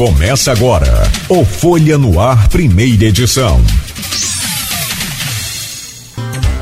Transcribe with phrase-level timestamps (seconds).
[0.00, 0.86] Começa agora
[1.28, 3.60] o Folha no Ar, primeira edição.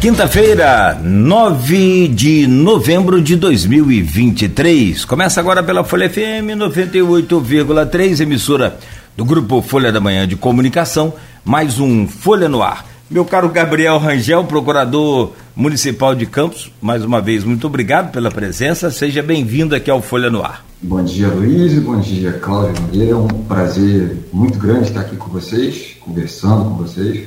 [0.01, 5.05] Quinta-feira, 9 de novembro de 2023.
[5.05, 8.77] Começa agora pela Folha FM 98,3, emissora
[9.17, 11.15] do Grupo Folha da Manhã de Comunicação.
[11.45, 12.85] Mais um Folha no Ar.
[13.09, 18.91] Meu caro Gabriel Rangel, procurador municipal de Campos, mais uma vez, muito obrigado pela presença.
[18.91, 20.68] Seja bem-vindo aqui ao Folha no Ar.
[20.81, 21.77] Bom dia, Luiz.
[21.81, 23.11] Bom dia, Cláudio Nogueira.
[23.11, 27.27] É um prazer muito grande estar aqui com vocês, conversando com vocês,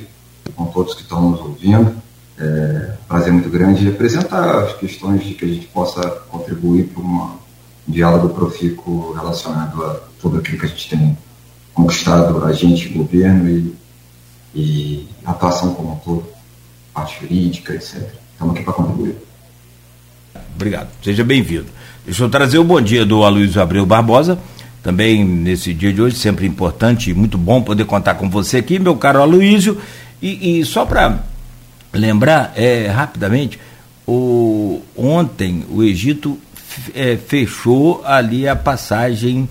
[0.56, 1.94] com todos que estão nos ouvindo.
[2.38, 7.02] É um prazer muito grande apresentar as questões de que a gente possa contribuir para
[7.02, 7.36] um
[7.86, 11.18] diálogo profícuo relacionado a tudo aquilo que a gente tem
[11.74, 13.74] conquistado, a gente, governo e,
[14.54, 16.24] e atuação como um todo,
[16.94, 18.02] parte jurídica, etc.
[18.32, 19.14] Estamos aqui para contribuir.
[20.54, 20.88] Obrigado.
[21.02, 21.66] Seja bem-vindo.
[22.04, 24.36] Deixa eu trazer o bom dia do Aloysio Abreu Barbosa,
[24.82, 28.80] também nesse dia de hoje, sempre importante e muito bom poder contar com você aqui,
[28.80, 29.78] meu caro Aloysio.
[30.20, 31.22] E, e só para
[31.92, 33.56] lembrar, é, rapidamente,
[34.04, 36.36] o, ontem o Egito
[36.92, 39.48] é, fechou ali a passagem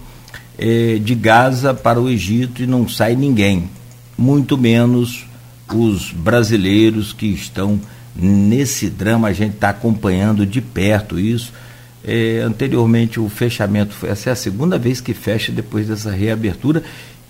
[0.58, 3.70] é, de Gaza para o Egito e não sai ninguém,
[4.18, 5.26] muito menos
[5.74, 7.80] os brasileiros que estão
[8.14, 11.54] nesse drama, a gente está acompanhando de perto isso
[12.06, 16.84] é, anteriormente o fechamento foi essa é a segunda vez que fecha depois dessa reabertura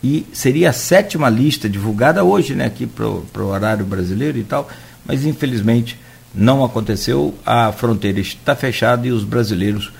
[0.04, 4.68] e seria a sétima lista divulgada hoje, né, aqui para o horário brasileiro e tal,
[5.06, 5.98] mas infelizmente
[6.34, 9.92] não aconteceu, a fronteira está fechada e os brasileiros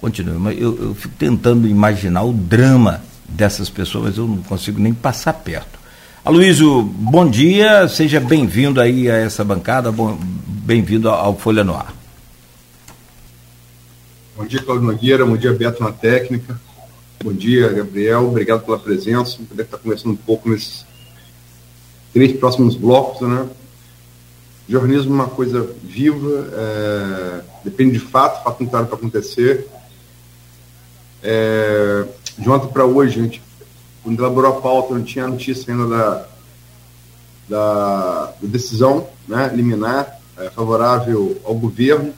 [0.00, 0.50] continuam.
[0.50, 5.32] Eu, eu fico tentando imaginar o drama dessas pessoas, mas eu não consigo nem passar
[5.32, 5.78] perto.
[6.24, 9.94] Aloysio, bom dia, seja bem-vindo aí a essa bancada,
[10.46, 11.95] bem-vindo ao Folha no Ar.
[14.36, 15.24] Bom dia, Claudio Nogueira.
[15.24, 16.60] Bom dia, Beto na técnica.
[17.24, 18.28] Bom dia, Gabriel.
[18.28, 19.38] Obrigado pela presença.
[19.48, 20.84] Poder estar conversando um pouco nesses
[22.12, 23.48] três próximos blocos, né?
[24.68, 27.40] Jornalismo é uma coisa viva, é...
[27.64, 29.66] depende de fato, fato não para acontecer.
[31.22, 32.04] É...
[32.36, 33.42] De ontem para hoje, a gente,
[34.02, 36.26] quando elaborou a pauta, não tinha notícia ainda da,
[37.48, 42.12] da, da decisão né, liminar é, favorável ao governo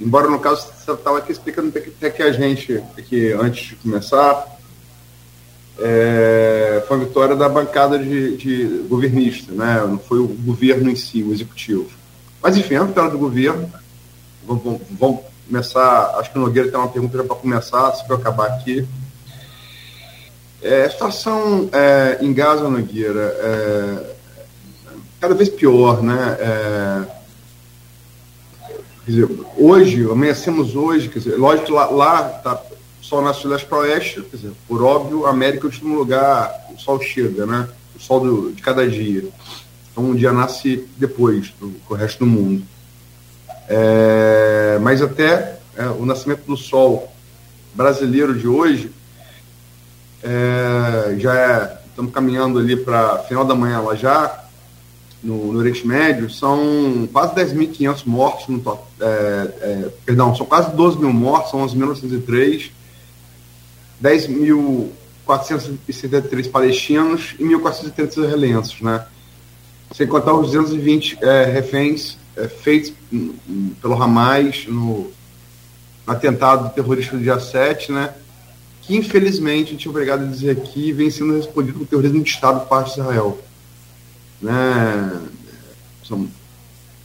[0.00, 4.56] Embora no caso você estava aqui explicando até que a gente, aqui antes de começar,
[5.78, 9.84] é, foi a vitória da bancada de, de, governista, né?
[9.86, 11.88] não foi o governo em si, o executivo.
[12.42, 13.70] Mas enfim, é vitória do governo.
[14.46, 18.48] Vamos, vamos começar, acho que o Nogueira tem uma pergunta para começar, se eu acabar
[18.48, 18.86] aqui.
[20.62, 24.16] É, a situação é, em Gaza, Nogueira, é
[25.20, 26.36] cada vez pior, né?
[26.38, 27.16] É,
[29.06, 32.60] Quer dizer, hoje, amanhecemos hoje, quer dizer, lógico que lá, lá tá,
[33.00, 35.96] sol nasce de leste para oeste, quer dizer, por óbvio, a América é o último
[35.96, 37.68] lugar, o sol chega, né?
[37.94, 39.28] O sol do, de cada dia.
[39.92, 42.66] Então, um dia nasce depois do, do resto do mundo.
[43.68, 47.08] É, mas até é, o nascimento do sol
[47.74, 48.90] brasileiro de hoje
[50.20, 54.45] é, já é, estamos caminhando ali para final da manhã lá já,
[55.26, 58.62] no, no Oriente Médio, são quase 10.500 mortos, no,
[59.00, 62.70] é, é, perdão, são quase 12 mil mortos, são 11.903,
[64.02, 69.04] 10.473 palestinos e 1.430 israelenses, né?
[69.92, 72.94] Sem contar os 220 é, reféns é, feitos
[73.80, 75.10] pelo Hamas no,
[76.06, 78.14] no atentado terrorista do dia 7, né?
[78.82, 82.30] Que infelizmente, a gente é obrigado a dizer aqui, vem sendo respondido por terrorismo de
[82.30, 83.40] Estado por parte de Israel.
[84.40, 85.20] Né?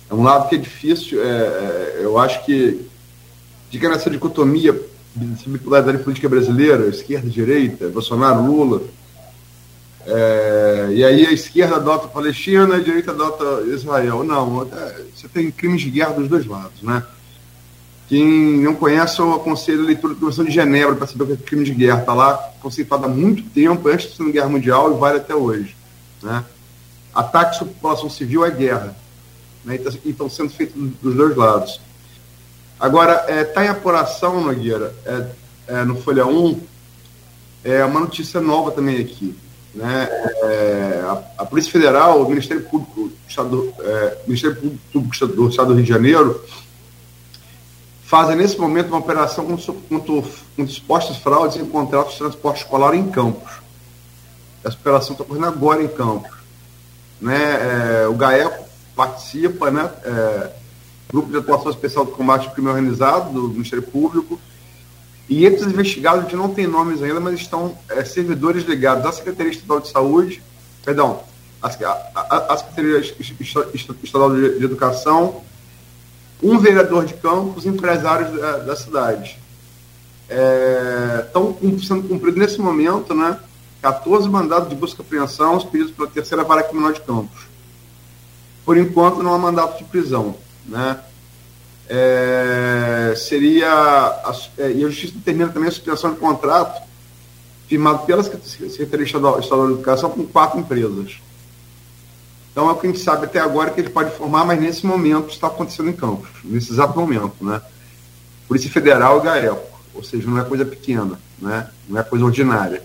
[0.10, 2.86] É um lado que é difícil, é, é, eu acho que
[3.70, 4.80] fica nessa dicotomia
[5.16, 8.82] de bipolaridade política brasileira, esquerda e direita, Bolsonaro, Lula,
[10.06, 14.24] é, e aí a esquerda adota a Palestina, a direita adota Israel.
[14.24, 17.04] Não, é, você tem crimes de guerra dos dois lados, né?
[18.08, 21.34] Quem não conhece, eu aconselho a leitura da Convenção de Genebra para saber o que
[21.34, 22.00] é crime de guerra.
[22.00, 25.78] Está lá conceituado há muito tempo, antes da Segunda Guerra Mundial, e vale até hoje.
[26.22, 26.44] Né?
[27.14, 28.96] Ataque sobre população civil é guerra.
[29.66, 29.76] Né?
[29.76, 31.80] Então, estão sendo feitos dos dois lados.
[32.80, 35.28] Agora, está é, tá em apuração, Nogueira, é,
[35.68, 36.60] é, no Folha 1,
[37.64, 39.36] é uma notícia nova também aqui.
[39.74, 40.10] Né?
[40.44, 44.58] É, a, a, Polícia Federal, o Ministério Público do Estado, é, Ministério
[44.92, 46.44] Público do Estado do Rio de Janeiro,
[48.04, 49.74] fazem nesse momento uma operação contra,
[50.58, 53.50] contra supostas fraudes em contratos de transporte escolar em Campos.
[54.64, 56.41] Essa operação está ocorrendo agora em Campos.
[57.22, 58.04] Né?
[58.04, 58.66] É, o GAECO
[58.96, 59.90] participa, né?
[60.04, 60.50] É,
[61.12, 64.40] Grupo de Atuação Especial do Combate ao Crime Organizado do Ministério Público,
[65.30, 69.12] E esses investigados, a gente não tem nomes ainda, mas estão é, servidores ligados à
[69.12, 70.42] Secretaria Estadual de Saúde,
[70.84, 71.22] perdão,
[71.62, 73.00] à, à, à Secretaria
[74.04, 75.42] Estadual de, Educação,
[76.42, 79.38] um vereador de campos, empresários da, da cidade.
[80.30, 83.38] É, estão sendo cumpridos nesse momento, né?
[83.82, 87.48] 14 mandados de busca e apreensão pedidos pela terceira vara criminal de Campos.
[88.64, 90.36] Por enquanto, não há mandato de prisão.
[90.68, 91.00] Né?
[91.90, 93.72] É, seria.
[93.72, 96.90] A, é, e a Justiça determina também a suspensão de contrato
[97.68, 101.20] firmado pela Secretaria Estadual, Estadual de Educação com quatro empresas.
[102.52, 104.86] Então é o que a gente sabe até agora que ele pode formar, mas nesse
[104.86, 107.62] momento está acontecendo em Campos, nesse exato momento, né?
[108.46, 111.70] Polícia Federal e GAECO, ou seja, não é coisa pequena, né?
[111.88, 112.84] Não é coisa ordinária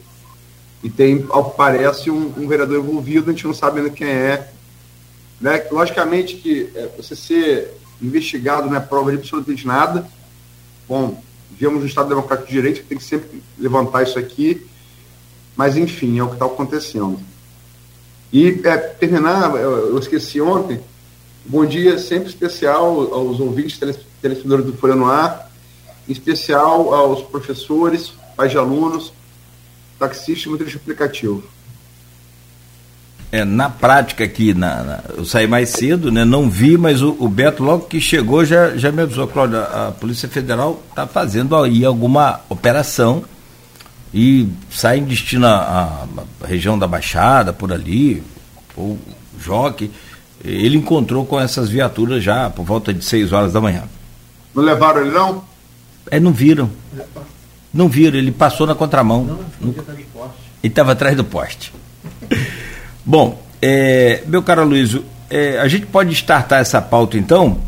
[0.82, 4.08] e tem, ao que parece, um, um, vereador envolvido, a gente não sabe ainda quem
[4.08, 4.50] é.
[5.40, 5.66] Né?
[5.70, 10.06] Logicamente que é, você ser investigado não é prova de absolutamente nada.
[10.88, 14.66] Bom, vivemos no Estado Democrático de Direito, que tem que sempre levantar isso aqui,
[15.56, 17.18] mas enfim, é o que está acontecendo.
[18.32, 20.80] E é, terminar, eu esqueci ontem,
[21.44, 25.50] bom dia sempre especial aos ouvintes telespectadores do Folha no Ar,
[26.08, 29.12] em especial aos professores, pais de alunos,
[29.98, 31.42] taxista e motorista aplicativo.
[33.32, 37.16] É, na prática aqui, na, na, eu saí mais cedo, né, não vi, mas o,
[37.18, 41.56] o, Beto, logo que chegou, já, já me avisou, Cláudio, a Polícia Federal está fazendo
[41.56, 43.24] aí alguma operação
[44.14, 46.06] e sai em destino à,
[46.44, 48.22] região da Baixada, por ali,
[48.76, 48.98] ou
[49.38, 49.90] Joque.
[50.44, 53.82] Ele encontrou com essas viaturas já por volta de 6 horas da manhã.
[54.54, 55.44] Não levaram ele não?
[56.10, 56.70] É, não viram.
[57.76, 59.22] Não viram, ele passou na contramão.
[59.22, 59.74] Não, não
[60.62, 61.74] ele estava atrás do poste.
[63.04, 64.96] Bom, é, meu caro Luiz,
[65.28, 67.60] é, a gente pode startar essa pauta então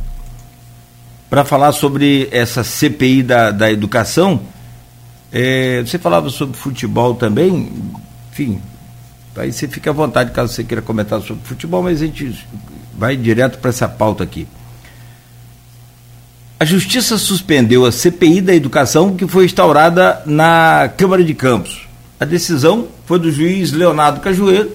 [1.28, 4.40] para falar sobre essa CPI da, da educação.
[5.30, 7.70] É, você falava sobre futebol também,
[8.32, 8.62] enfim,
[9.36, 12.46] aí você fica à vontade caso você queira comentar sobre futebol, mas a gente
[12.96, 14.48] vai direto para essa pauta aqui.
[16.60, 21.86] A Justiça suspendeu a CPI da educação que foi instaurada na Câmara de Campos.
[22.18, 24.72] A decisão foi do juiz Leonardo Cajueiro,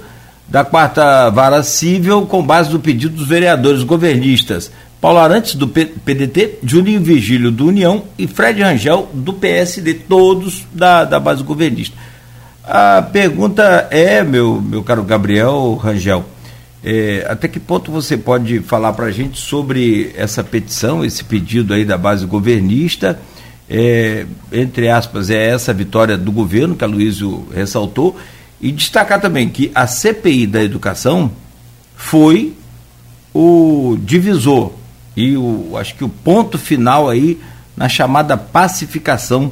[0.48, 4.72] da quarta vara civil, com base no pedido dos vereadores governistas
[5.04, 11.04] Paulo Arantes, do PDT, Juninho Vigílio, do União, e Fred Rangel, do PSD, todos da,
[11.04, 11.98] da base governista.
[12.64, 16.24] A pergunta é, meu, meu caro Gabriel Rangel,
[16.84, 21.74] é, até que ponto você pode falar para a gente sobre essa petição, esse pedido
[21.74, 23.20] aí da base governista?
[23.70, 28.18] É, entre aspas, é essa vitória do governo que a Luísio ressaltou,
[28.62, 31.32] e destacar também que a CPI da educação
[31.96, 32.54] foi
[33.34, 34.72] o divisor
[35.16, 37.40] e o, acho que o ponto final aí
[37.76, 39.52] na chamada pacificação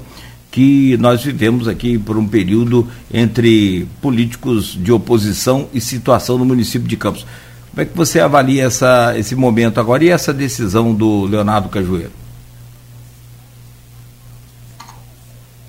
[0.51, 6.87] que nós vivemos aqui por um período entre políticos de oposição e situação no município
[6.87, 7.25] de Campos.
[7.69, 12.11] Como é que você avalia essa, esse momento agora e essa decisão do Leonardo Cajueiro?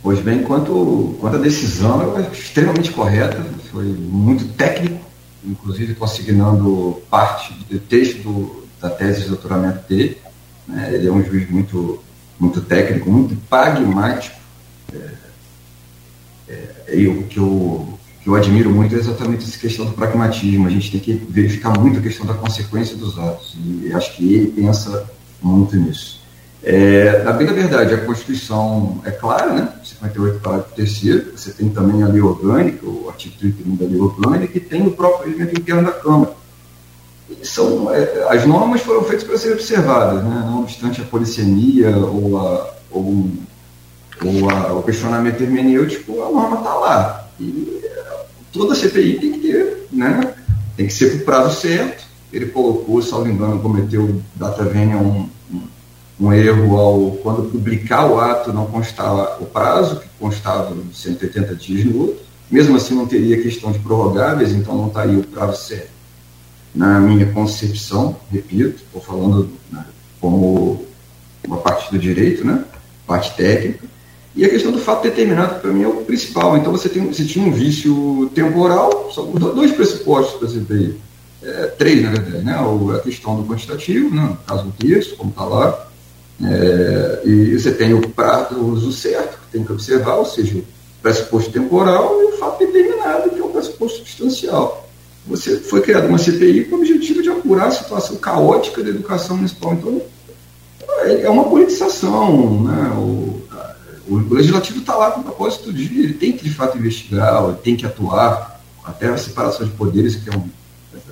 [0.02, 5.00] Pois bem, quanto, quanto a decisão, é extremamente correta, foi muito técnico,
[5.44, 10.18] inclusive consignando parte do texto do, da tese de doutoramento dele.
[10.66, 10.90] Né?
[10.92, 12.02] Ele é um juiz muito,
[12.36, 14.41] muito técnico, muito pragmático,
[16.88, 20.66] eu, que, eu, que eu admiro muito é exatamente essa questão do pragmatismo.
[20.66, 23.56] A gente tem que verificar muito a questão da consequência dos atos.
[23.82, 25.10] E acho que ele pensa
[25.42, 26.22] muito nisso.
[26.64, 29.72] É, na bem da verdade, a Constituição é clara, né?
[29.82, 31.02] 58, parágrafo 3
[31.34, 34.92] você tem também a lei orgânica, o artigo 31 da lei orgânica, que tem o
[34.92, 36.32] próprio regimento interno da Câmara.
[37.42, 40.42] São, é, as normas foram feitas para serem observadas, né?
[40.46, 43.28] não obstante a policemia ou, a, ou
[44.20, 47.28] o, a, o questionamento hermenêutico, a norma está lá.
[47.40, 47.82] E
[48.52, 50.34] toda CPI tem que ter, né?
[50.76, 52.04] Tem que ser para o prazo certo.
[52.32, 55.62] Ele colocou, salvo engano, cometeu data vênia um, um,
[56.20, 61.84] um, erro ao quando publicar o ato não constava o prazo, que constava 180 dias
[61.84, 62.22] no outro.
[62.50, 65.90] Mesmo assim não teria questão de prorrogáveis, então não estaria o prazo certo.
[66.74, 69.84] Na minha concepção, repito, estou falando né,
[70.20, 70.86] como
[71.46, 72.64] uma parte do direito, né?
[73.06, 73.86] Parte técnica,
[74.34, 76.56] e a questão do fato determinado, para mim, é o principal.
[76.56, 80.94] Então, você, tem, você tinha um vício temporal, são dois pressupostos para você
[81.42, 82.56] é, três, na verdade, né?
[82.96, 84.22] a questão do quantitativo, né?
[84.22, 85.88] no caso do texto, como está lá,
[86.44, 90.64] é, e você tem o prazo uso certo, que tem que observar, ou seja, o
[91.02, 94.88] pressuposto temporal e o fato determinado, que é o pressuposto substancial.
[95.26, 99.36] Você foi criada uma CPI com o objetivo de apurar a situação caótica da educação
[99.36, 99.74] municipal.
[99.74, 100.02] Então,
[101.04, 102.92] é, é uma politização, né?
[102.96, 103.41] O,
[104.08, 107.56] o legislativo está lá com o propósito de ele tem que de fato investigar, ele
[107.58, 110.48] tem que atuar, até a separação de poderes, que é um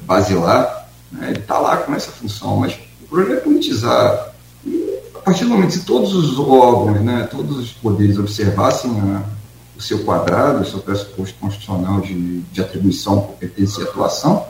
[0.02, 4.34] basilar, né, ele está lá com essa função, mas o problema é politizar.
[4.66, 9.22] E, a partir do momento, se todos os órgãos, né, todos os poderes observassem a,
[9.76, 14.46] o seu quadrado, o seu pressuposto constitucional de, de atribuição, competência e atuação,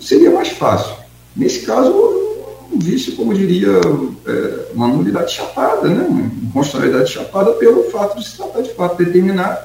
[0.00, 0.96] seria mais fácil.
[1.34, 1.92] Nesse caso,
[2.74, 3.68] vício, como diria,
[4.26, 6.06] é, uma nulidade chapada, né?
[6.08, 9.58] uma constitucionalidade chapada pelo fato de se tratar de fato determinado,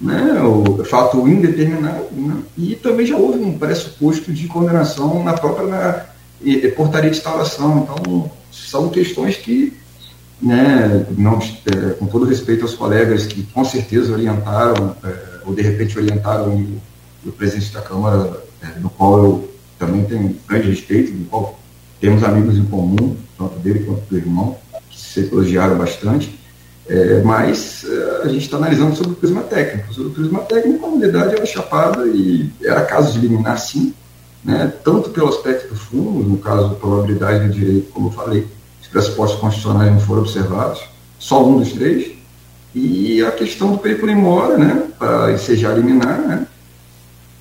[0.00, 0.42] né?
[0.42, 2.36] o fato indeterminado, né?
[2.56, 6.06] e também já houve um pressuposto de condenação na própria na,
[6.76, 7.88] portaria de instalação.
[7.88, 9.72] Então, são questões que,
[10.40, 15.14] né, não, é, com todo respeito aos colegas que com certeza orientaram, é,
[15.44, 16.80] ou de repente orientaram o,
[17.28, 21.58] o presidente da Câmara, é, do qual eu também tenho grande respeito, do qual
[22.00, 24.56] temos amigos em comum, tanto dele quanto do irmão,
[24.90, 26.38] que se elogiaram bastante,
[26.88, 29.92] é, mas é, a gente está analisando sobre o prisma técnico.
[29.92, 33.92] Sobre o prisma técnico, a unidade era chapada e era caso de eliminar sim,
[34.44, 38.46] né, tanto pelo aspecto do fundo, no caso da probabilidade do direito, como eu falei,
[38.80, 40.80] os pressupostos constitucionais não foram observados,
[41.18, 42.12] só um dos três,
[42.72, 46.46] e a questão do perigo mora, né, para ensejar eliminar, né,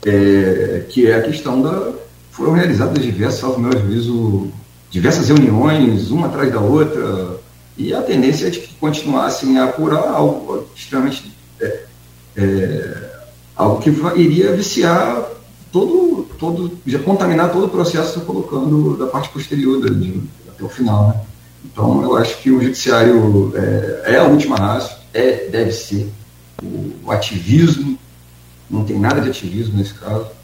[0.06, 1.94] é, que é a questão da,
[2.36, 4.52] foram realizadas diversas, ao meu juízo,
[4.92, 7.40] diversas reuniões, uma atrás da outra,
[7.78, 11.32] e a tendência é de que continuassem a apurar algo extremamente.
[11.62, 11.84] É,
[12.36, 13.16] é,
[13.56, 13.90] algo que
[14.20, 15.24] iria viciar
[15.72, 20.68] todo, todo, já contaminar todo o processo colocando da parte posterior de, de, até o
[20.68, 21.08] final.
[21.08, 21.22] Né?
[21.64, 26.12] Então, eu acho que o judiciário é, é a última raça, é, deve ser.
[26.62, 27.98] O, o ativismo,
[28.70, 30.35] não tem nada de ativismo nesse caso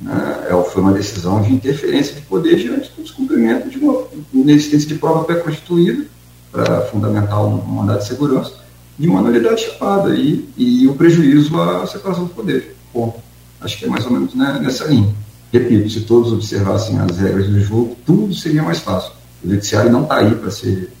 [0.00, 4.88] né, é, foi uma decisão de interferência de poder diante do descumprimento de uma inexistência
[4.88, 6.06] de prova pré-constituída
[6.50, 8.52] para fundamentar um, mandato de segurança
[8.98, 12.76] de uma nulidade chapada e, e o prejuízo à separação do poder.
[12.92, 13.20] Bom,
[13.60, 15.12] acho que é mais ou menos né, nessa linha.
[15.52, 19.12] Repito, se todos observassem as regras do jogo, tudo seria mais fácil.
[19.42, 20.92] O judiciário não está aí para ser,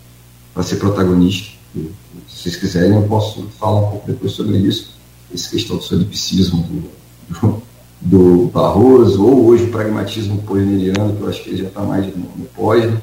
[0.62, 1.52] ser protagonista.
[1.74, 1.90] E,
[2.28, 4.94] se vocês quiserem, eu posso falar um pouco depois sobre isso,
[5.32, 7.62] essa questão do solipsismo do, do
[8.00, 12.06] do Barroso, ou hoje o pragmatismo polineriano, que eu acho que ele já está mais
[12.06, 12.84] no, no pós.
[12.84, 13.00] Né?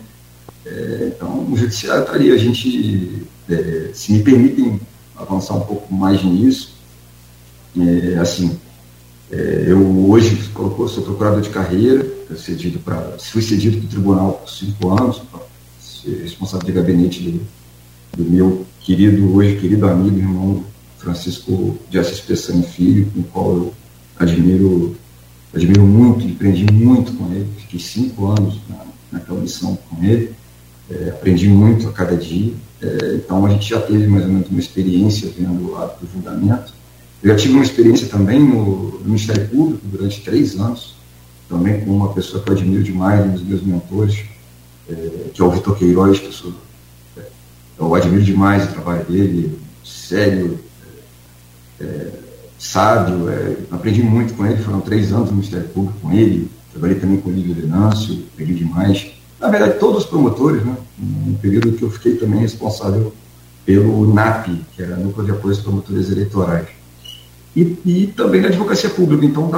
[0.66, 4.80] É, então, o judiciário estaria, a gente, é, se me permitem
[5.16, 6.76] avançar um pouco mais nisso,
[7.78, 8.58] é, assim,
[9.32, 12.06] é, eu hoje colocou, sou procurador de carreira,
[12.38, 15.22] cedido pra, fui cedido para o tribunal por cinco anos,
[16.24, 17.42] responsável de gabinete do,
[18.18, 20.64] do meu querido, hoje querido amigo, irmão
[20.98, 23.74] Francisco de Assis Pessani Filho, com o qual eu
[24.22, 24.96] admiro,
[25.54, 30.32] admiro muito, aprendi muito com ele, fiquei cinco anos na, naquela missão com ele,
[30.90, 34.50] é, aprendi muito a cada dia, é, então a gente já teve mais ou menos
[34.50, 36.74] uma experiência vendo o lado do julgamento.
[37.24, 40.96] Eu já tive uma experiência também no, no Ministério Público durante três anos,
[41.48, 44.24] também com uma pessoa que eu admiro demais, um dos meus mentores,
[44.90, 46.54] é, que é o Vitor Queiroz, que eu, sou,
[47.18, 47.22] é,
[47.78, 50.60] eu admiro demais o trabalho dele, sério,
[51.80, 52.12] é, é
[52.62, 57.00] sábio, é, aprendi muito com ele, foram três anos no Ministério Público com ele, trabalhei
[57.00, 59.08] também com o Lívio Venâncio, aprendi demais.
[59.40, 63.12] Na verdade, todos os promotores, né, no período que eu fiquei também responsável
[63.66, 66.68] pelo NAP, que era Núcleo de Apoio aos Promotores Eleitorais.
[67.56, 69.26] E, e também na advocacia pública.
[69.26, 69.50] Então,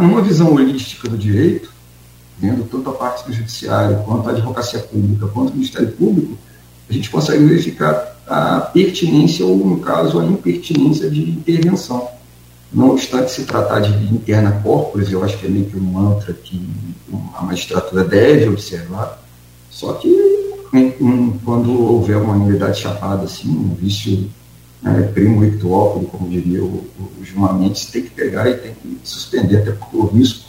[0.00, 1.72] numa visão holística do direito,
[2.40, 6.36] vendo tanto a parte do judiciário, quanto a advocacia pública, quanto o Ministério Público,
[6.90, 12.17] a gente consegue verificar a pertinência ou, no caso, a impertinência de intervenção.
[12.72, 16.34] Não obstante se tratar de interna corporis, eu acho que é meio que um mantra
[16.34, 16.68] que
[17.34, 19.22] a magistratura deve observar,
[19.70, 20.08] só que
[21.00, 24.30] um, quando houver uma unidade chapada, assim, um vício
[24.82, 29.00] né, primo ictuópodo, como diria o, o Gilmar Mendes, tem que pegar e tem que
[29.02, 30.44] suspender, até porque o risco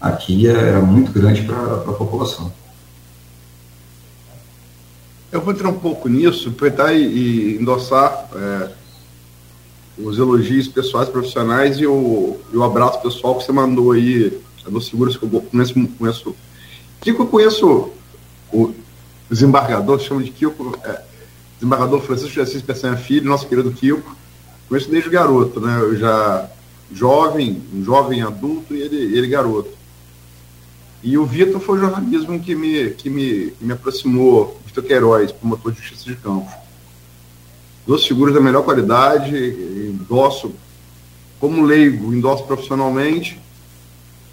[0.00, 2.52] aqui era muito grande para a população.
[5.32, 8.81] Eu vou entrar um pouco nisso, aproveitar e, e endossar é
[9.98, 14.86] os elogios pessoais profissionais e o, e o abraço pessoal que você mandou aí dos
[14.86, 15.74] seguros que eu conheço.
[15.98, 16.36] conheço
[17.00, 17.90] Kiko, eu conheço
[18.52, 18.72] o
[19.28, 21.02] desembargador, chama de Kiko, é,
[21.58, 24.16] desembargador Francisco de Assis Peçanha Filho, nosso querido Kiko.
[24.68, 25.78] Conheço desde garoto, né?
[25.80, 26.48] Eu já
[26.92, 29.70] jovem, um jovem adulto e ele, ele garoto.
[31.02, 35.32] E o Vitor foi o jornalismo que me, que me, que me aproximou, Vitor Queiroz,
[35.32, 36.62] promotor de justiça de Campos
[37.86, 40.52] duas figuras da melhor qualidade, endosso
[41.40, 43.40] como leigo, endosso profissionalmente,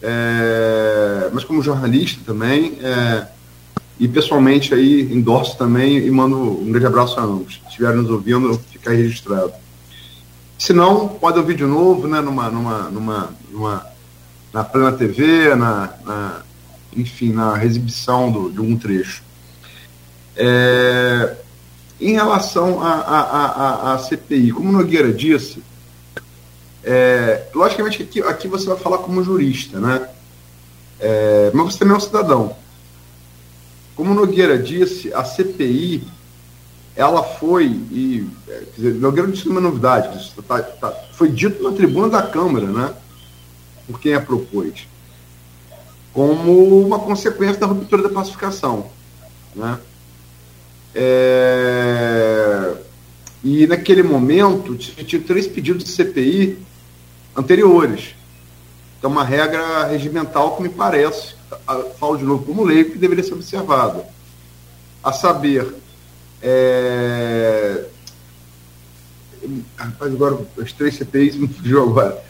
[0.02, 2.78] é, mas como jornalista também.
[2.82, 3.28] É,
[4.00, 7.56] E pessoalmente aí endorso também e mando um grande abraço a ambos.
[7.56, 9.52] Se estiverem nos ouvindo, fica aí registrado.
[10.58, 13.86] Se não, pode ouvir de novo, né, numa, numa, numa, numa
[14.54, 16.42] na Plena TV, na, na,
[16.96, 19.22] enfim, na exibição do, de um trecho.
[20.36, 21.36] É,
[22.00, 25.62] em relação à CPI, como Nogueira disse,
[26.84, 30.10] é, logicamente aqui, aqui você vai falar como jurista, né?
[31.00, 32.56] É, mas você também é um cidadão.
[33.96, 36.08] Como Nogueira disse, a CPI
[36.96, 41.62] ela foi, e é, quer dizer, Nogueira não disse uma novidade, tá, tá, foi dito
[41.62, 42.94] na tribuna da Câmara, né?
[43.88, 44.88] Por quem a propôs,
[46.14, 48.88] como uma consequência da ruptura da pacificação.
[49.56, 49.80] Né?
[50.94, 52.74] É...
[53.44, 56.58] E naquele momento tinha três pedidos de CPI
[57.36, 58.16] anteriores.
[58.98, 61.36] Então, uma regra regimental que me parece,
[61.98, 64.04] falo de novo como leigo, que deveria ser observada.
[65.02, 65.74] A saber,
[66.42, 67.86] é...
[69.78, 72.22] Rapaz, agora as três CPIs me fugiu agora.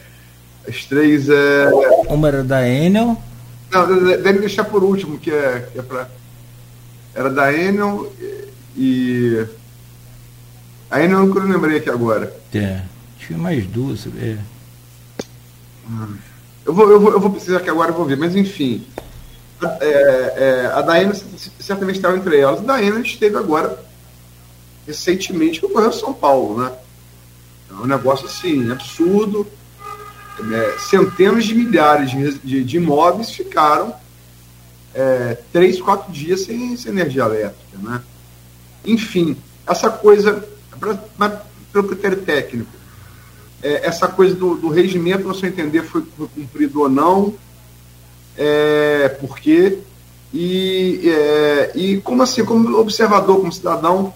[0.68, 1.68] As três é.
[2.08, 3.20] Uma era da Enel.
[3.70, 6.08] Não, deve deixar por último, que é, que é pra.
[7.14, 8.12] Era da Enel
[8.76, 9.46] e.
[10.90, 12.34] A Enel eu não lembrei aqui agora.
[12.52, 12.82] É.
[13.18, 14.38] Tinha mais duas, é.
[16.64, 18.84] Eu vou, eu, vou, eu vou precisar que agora eu vou ver, mas enfim.
[19.80, 21.14] É, é, a Daena
[21.58, 22.60] certamente estava entre elas.
[22.60, 23.78] A Daena esteve agora,
[24.86, 26.72] recentemente, no Correio São Paulo, né?
[27.70, 29.46] É um negócio assim, absurdo.
[30.52, 33.94] É, centenas de milhares de, de, de imóveis ficaram
[34.94, 38.00] é, três, quatro dias sem, sem, energia elétrica, né?
[38.84, 40.44] Enfim, essa coisa,
[40.78, 42.70] pra, pelo critério técnico,
[43.62, 47.34] é, essa coisa do, do regimento, seu entender, foi, foi cumprido ou não,
[48.36, 49.78] é, por quê,
[50.32, 54.14] e, é, e como assim, como observador, como cidadão,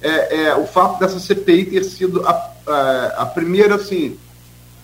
[0.00, 4.18] é, é, o fato dessa CPI ter sido a, a, a, primeira, assim,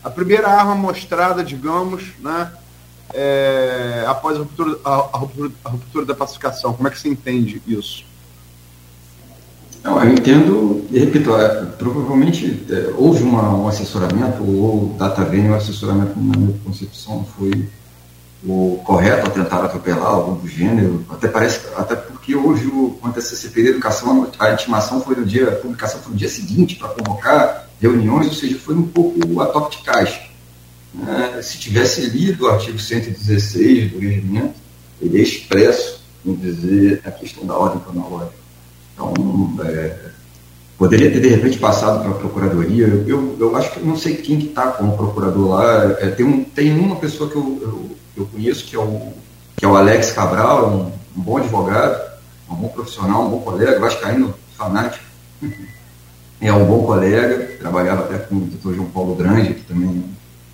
[0.03, 2.51] a primeira arma mostrada, digamos, né,
[3.13, 6.73] é, após a ruptura, a, ruptura, a ruptura da pacificação.
[6.73, 8.05] Como é que você entende isso?
[9.83, 15.49] Não, eu entendo, e repito, é, provavelmente é, houve uma, um assessoramento, ou data vem
[15.51, 17.67] o assessoramento, na minha concepção, foi
[18.45, 23.21] o correto a tentar atropelar algum do gênero, até parece, até porque hoje, o, a
[23.21, 26.89] CCP de Educação, a intimação foi no dia, a publicação foi no dia seguinte para
[26.89, 30.23] convocar reuniões, ou seja, foi um pouco a toque de caixa.
[31.37, 34.55] É, se tivesse lido o artigo 116 do regimento,
[35.01, 38.40] ele é expresso em dizer a questão da ordem cronológica.
[39.01, 39.97] Então, é,
[40.77, 42.87] poderia ter de repente passado para a procuradoria.
[43.07, 45.85] Eu, eu, acho que não sei quem que está como procurador lá.
[46.01, 49.13] É, tem, um, tem uma pessoa que eu, eu, eu, conheço que é o,
[49.57, 51.99] que é o Alex Cabral, um, um bom advogado,
[52.51, 55.05] um bom profissional, um bom colega, vascaíno fanático.
[56.43, 59.91] É um bom colega, trabalhava até com o doutor João Paulo Grande, que também é
[59.91, 60.05] um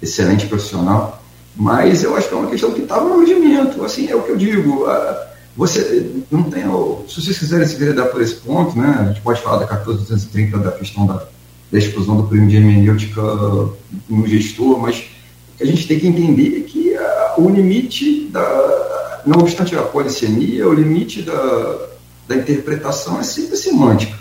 [0.03, 1.23] excelente profissional.
[1.55, 3.85] Mas eu acho que é uma questão que estava no regimento.
[3.85, 4.85] Assim, é o que eu digo.
[4.87, 6.65] A, você não tem.
[7.09, 10.59] Se vocês quiserem se veredar por esse ponto, né, a gente pode falar da 14230,
[10.59, 11.27] da questão da,
[11.73, 13.23] da exclusão do prêmio de hermenêutica
[14.09, 15.05] no gestor, mas
[15.59, 19.23] a gente tem que entender é que a, o limite da.
[19.25, 21.79] Não obstante a polissemia, o limite da,
[22.29, 24.17] da interpretação é sempre semântica.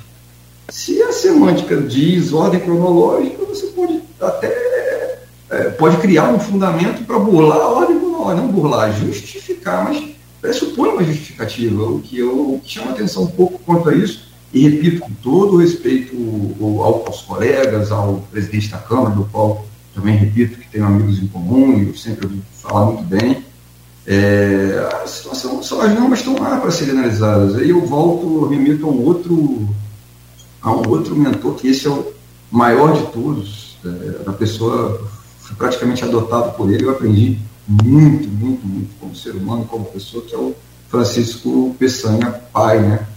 [0.70, 5.20] Se a semântica diz ordem cronológica, você pode até
[5.52, 10.15] é, pode criar um fundamento para burlar a ordem cronológica, não burlar, justificar, mas
[10.46, 11.84] pressupõe uma justificativa.
[11.84, 15.56] O que eu chamo a atenção um pouco quanto a isso, e repito, com todo
[15.56, 16.16] o respeito
[16.62, 21.80] aos colegas, ao presidente da Câmara, do qual também repito que tenho amigos em comum
[21.80, 23.44] e eu sempre ouvi falar muito bem,
[24.06, 27.56] é, a situação, só as normas estão lá para serem analisadas.
[27.56, 29.68] Aí eu volto, remito a um outro,
[30.62, 32.14] a um outro mentor, que esse é o
[32.52, 35.02] maior de todos, é, a pessoa,
[35.40, 40.24] fui praticamente adotado por ele, eu aprendi muito, muito, muito como ser humano, como pessoa,
[40.24, 40.56] que é o
[40.90, 43.08] Francisco Peçanha, pai, né?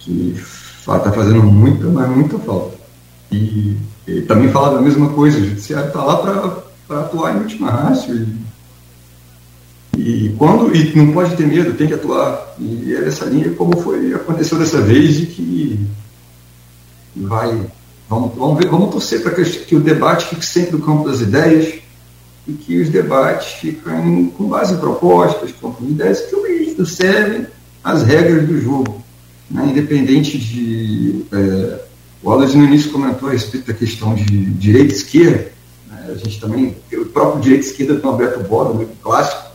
[0.00, 2.76] Que está fazendo muita, mas muita falta.
[3.30, 7.70] E ele também falava a mesma coisa, o judiciário está lá para atuar em última
[7.70, 8.28] rácio.
[9.96, 12.54] E, e, quando, e não pode ter medo, tem que atuar.
[12.58, 15.86] E é essa linha, como foi, aconteceu dessa vez, de que
[17.16, 17.66] vai.
[18.08, 21.20] Vamos, vamos, ver, vamos torcer para que, que o debate fique sempre no campo das
[21.20, 21.80] ideias,
[22.46, 26.36] e que os debates ficam com base em propostas, com ideias que
[26.80, 27.46] o servem
[27.82, 29.02] às regras do jogo,
[29.50, 29.66] né?
[29.66, 31.24] independente de.
[31.32, 31.84] É,
[32.22, 35.52] o Wallace no início comentou a respeito da questão de direita e esquerda,
[35.90, 36.06] né?
[36.08, 39.50] a gente também, o próprio direita e esquerda tem o Alberto Boda, muito clássico,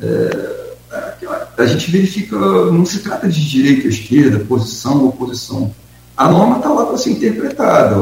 [0.00, 5.74] é, aquela, a gente verifica, não se trata de direita, esquerda, posição, oposição.
[6.16, 7.96] A norma está lá para ser interpretada,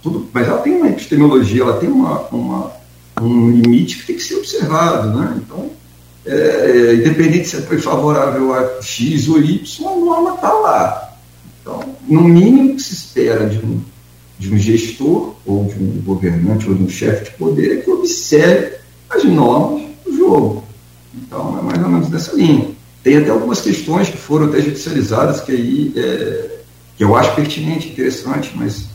[0.00, 2.72] tudo, mas ela tem uma epistemologia, ela tem uma, uma,
[3.20, 5.16] um limite que tem que ser observado.
[5.16, 5.40] Né?
[5.44, 5.70] Então,
[6.26, 11.14] é, é independente se foi favorável a X ou Y, a norma está lá.
[11.60, 13.80] Então, no mínimo que se espera de um,
[14.38, 17.90] de um gestor, ou de um governante, ou de um chefe de poder, é que
[17.90, 18.76] observe
[19.10, 20.64] as normas do jogo.
[21.14, 22.70] Então, é mais ou menos dessa linha.
[23.02, 26.58] Tem até algumas questões que foram até judicializadas, que aí é,
[26.96, 28.86] que eu acho pertinente, interessante, mas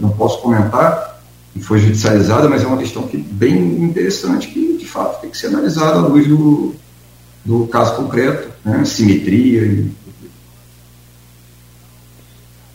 [0.00, 1.11] não posso comentar,
[1.60, 5.48] foi judicializada, mas é uma questão que bem interessante, que de fato tem que ser
[5.48, 6.74] analisada à luz do,
[7.44, 8.84] do caso concreto, né?
[8.84, 9.62] simetria.
[9.62, 9.90] E...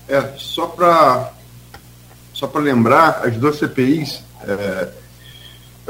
[0.08, 1.34] É, só para
[2.34, 4.90] só para lembrar, as duas CPIs, é,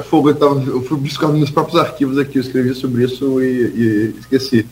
[0.04, 3.45] fogo, eu, tava, eu fui buscar nos próprios arquivos aqui, eu escrevi sobre isso e,
[3.45, 4.65] e esqueci.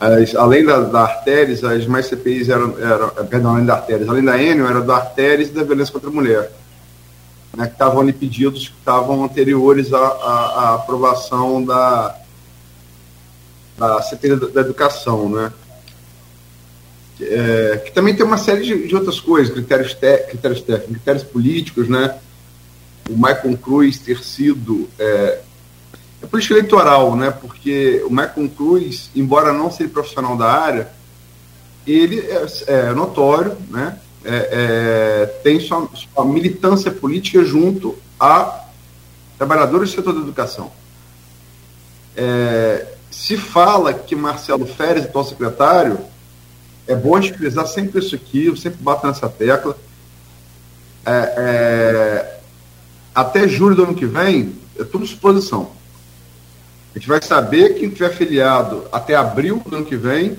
[0.00, 4.24] As, além da, da Artéries, as mais CPIs eram, eram, perdão, além da Artéries, além
[4.24, 6.50] da Enio, era da Artéries e da violência contra a mulher,
[7.56, 12.18] né, que estavam ali pedidos que estavam anteriores à, à, à aprovação da,
[13.76, 15.52] da CPI da, da educação, né?
[17.20, 21.24] É, que também tem uma série de, de outras coisas, critérios, te, critérios técnicos, critérios
[21.24, 22.18] políticos, né?
[23.08, 25.40] O Michael Cruz ter sido é,
[26.22, 27.30] é política eleitoral, né?
[27.30, 30.88] Porque o Michael Cruz, embora não seja profissional da área,
[31.86, 33.98] ele é, é notório, né?
[34.24, 38.64] É, é, tem sua, sua, militância política junto a
[39.36, 40.72] trabalhadores do setor da educação.
[42.16, 45.98] É, se fala que Marcelo Férez, atual secretário,
[46.86, 49.76] é bom a gente frisar sempre isso aqui, eu sempre bato nessa tecla.
[51.04, 52.40] É, é,
[53.14, 55.70] até julho do ano que vem, é tudo suposição.
[56.94, 60.38] A gente vai saber quem tiver filiado até abril do ano que vem,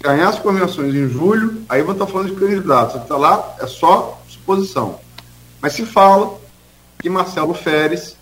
[0.00, 2.96] ganhar as convenções em julho, aí vão estar falando de candidatos.
[2.96, 5.00] Até lá é só suposição.
[5.60, 6.38] Mas se fala
[6.98, 8.16] que Marcelo Feres,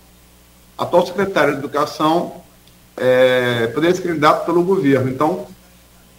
[0.77, 2.41] atual secretário de Educação,
[2.95, 5.09] é, poderia ser candidato pelo governo.
[5.09, 5.47] Então,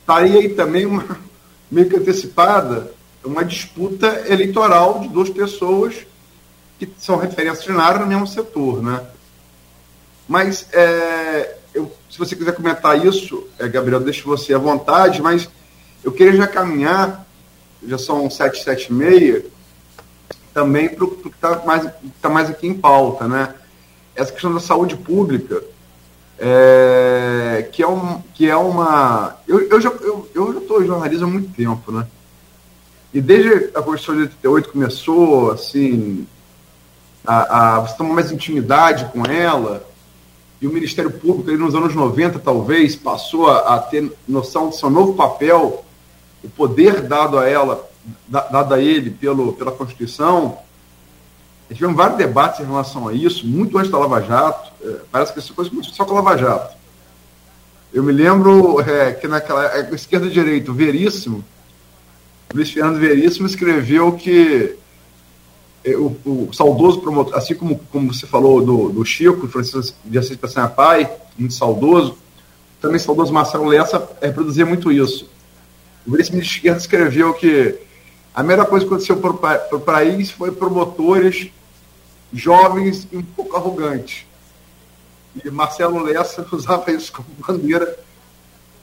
[0.01, 1.05] estaria aí também uma,
[1.71, 2.93] meio que antecipada
[3.25, 6.07] uma disputa eleitoral de duas pessoas
[6.79, 9.05] que são referências na área no mesmo setor, né?
[10.29, 11.58] Mas é,
[12.11, 15.49] se você quiser comentar isso, é, Gabriel, deixo você à vontade, mas
[16.03, 17.27] eu queria já caminhar,
[17.87, 19.45] já são sete, sete e meia,
[20.55, 21.89] também para o que está mais,
[22.21, 23.55] tá mais aqui em pauta, né?
[24.15, 25.63] Essa questão da saúde pública,
[26.39, 29.37] é, que, é um, que é uma.
[29.47, 32.07] Eu, eu já estou eu, eu já jornalismo há muito tempo, né?
[33.13, 36.27] E desde a Constituição de 88 começou, assim,
[37.27, 39.87] a, a, você tomar mais intimidade com ela,
[40.61, 44.91] e o Ministério Público, nos anos 90, talvez, passou a, a ter noção do seu
[44.91, 45.85] novo papel,
[46.43, 47.89] o poder dado a ela,
[48.27, 50.59] dado a ele pelo, pela Constituição,
[51.75, 54.73] tivemos vários debates em relação a isso, muito antes da Lava Jato.
[54.83, 56.77] É, parece que essa coisa começou só com a Lava Jato.
[57.93, 61.45] Eu me lembro é, que naquela é, esquerda e direita, o Veríssimo,
[62.53, 64.77] Luiz Fernando Veríssimo escreveu que
[65.93, 70.37] é, o, saudoso promotor, assim como, como você falou do, do Chico, Francisco de Assis
[70.37, 72.17] Passanha Pai, muito saudoso,
[72.81, 75.29] também saudoso Marcelo Lessa reproduzia muito isso.
[76.07, 77.79] O Veríssimo de esquerda escreveu que
[78.35, 81.51] a melhor coisa que aconteceu para o país foi promotores
[82.33, 84.27] jovens e um pouco arrogantes.
[85.45, 87.99] E Marcelo Lessa usava isso como bandeira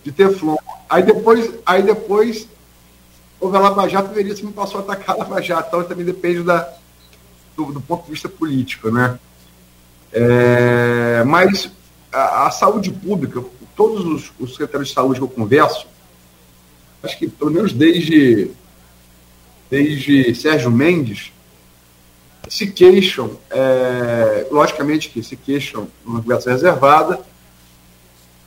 [0.04, 0.58] de Teflon.
[0.90, 2.48] Aí depois, aí depois
[3.40, 5.68] houve a Lava Jato, o Veríssimo passou a atacar a Lava Jato.
[5.68, 6.72] Então também depende da,
[7.56, 8.92] do, do ponto de vista político.
[8.92, 9.20] Né?
[10.12, 11.70] É, mas
[12.12, 13.44] a, a, saúde pública,
[13.76, 15.88] todos os, os secretários de saúde que eu converso,
[17.04, 18.52] acho que pelo menos desde,
[19.70, 21.32] desde Sérgio Mendes,
[22.48, 27.20] se queixam, é, logicamente que se queixam numa conversa reservada,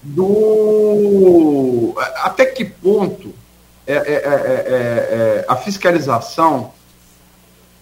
[0.01, 3.35] do até que ponto
[3.87, 6.73] é, é, é, é a fiscalização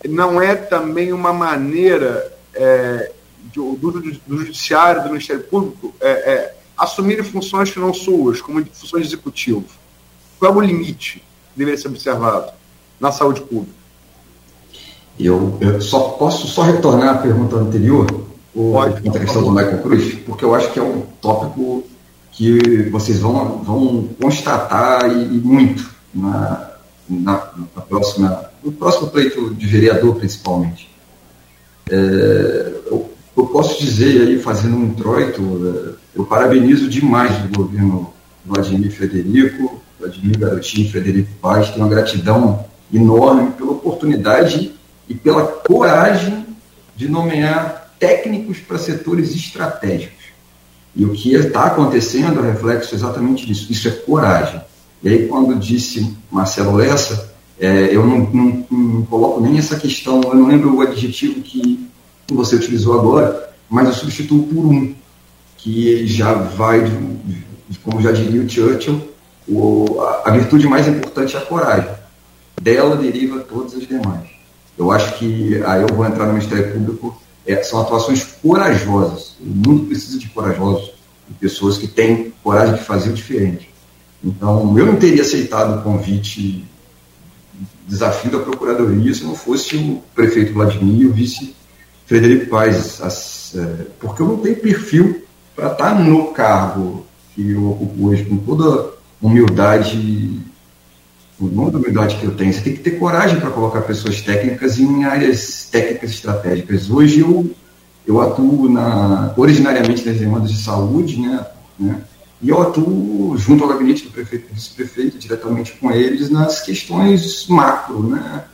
[0.09, 2.33] não é também uma maneira
[3.55, 5.95] do, do, do, Judiciário, do Ministério Público,
[6.77, 9.65] assumir funções que não suas, como funções de executivo.
[10.39, 12.53] Qual é o limite que deveria ser observado
[13.01, 13.75] na saúde pública?
[15.19, 18.07] Eu, eu só posso só retornar à pergunta anterior,
[18.55, 21.85] Pode, a questão do Michael Cruz, porque eu acho que é um tópico
[22.33, 26.71] que vocês vão, vão constatar e, e muito na,
[27.09, 30.91] na, na, próxima, no próximo pleito de vereador, principalmente.
[31.89, 38.13] É, eu, eu, posso dizer aí, fazendo um introito, é, eu parabenizo demais o governo
[38.45, 44.73] Vladimir Frederico, Vladimir Garotinho Frederico Paz, tenho uma gratidão enorme pela oportunidade
[45.09, 46.45] e pela coragem
[46.97, 50.27] de nomear técnicos para setores estratégicos.
[50.95, 53.71] E o que está acontecendo é reflexo exatamente disso.
[53.71, 54.61] Isso é coragem.
[55.03, 60.21] E aí, quando disse Marcelo Lessa, é, eu não, não, não, coloco nem essa questão,
[60.23, 61.89] eu não lembro o adjetivo que
[62.29, 64.95] você utilizou agora, mas eu substituo por um,
[65.57, 69.01] que já vai, de, como já diria o Churchill,
[69.49, 71.91] o, a, a virtude mais importante é a coragem.
[72.61, 74.29] Dela deriva todas as demais.
[74.77, 79.37] Eu acho que aí eu vou entrar no Ministério Público é, são atuações corajosas.
[79.41, 80.93] O mundo precisa de corajosos,
[81.29, 83.71] de pessoas que têm coragem de fazer o diferente.
[84.23, 86.65] Então, eu não teria aceitado o convite,
[87.87, 91.55] desafio da Procuradoria, se não fosse o prefeito Vladimir e o vice
[92.07, 97.71] Frederico Paes, as, é, porque eu não tenho perfil para estar no cargo que eu
[97.71, 100.43] ocupo hoje, com toda humildade
[101.39, 104.21] o nome da humildade que eu tenho, você tem que ter coragem para colocar pessoas
[104.23, 106.91] técnicas em áreas técnicas estratégicas.
[106.91, 107.51] Hoje eu,
[108.07, 111.47] eu atuo na, originariamente nas demandas de saúde, né,
[111.79, 112.01] né,
[112.43, 118.03] e eu atuo junto ao gabinete do prefeito vice-prefeito, diretamente com eles, nas questões macro,
[118.03, 118.45] né,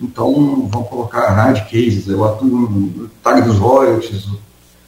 [0.00, 4.38] então, vamos colocar hard cases, eu atuo no tag dos royalties, o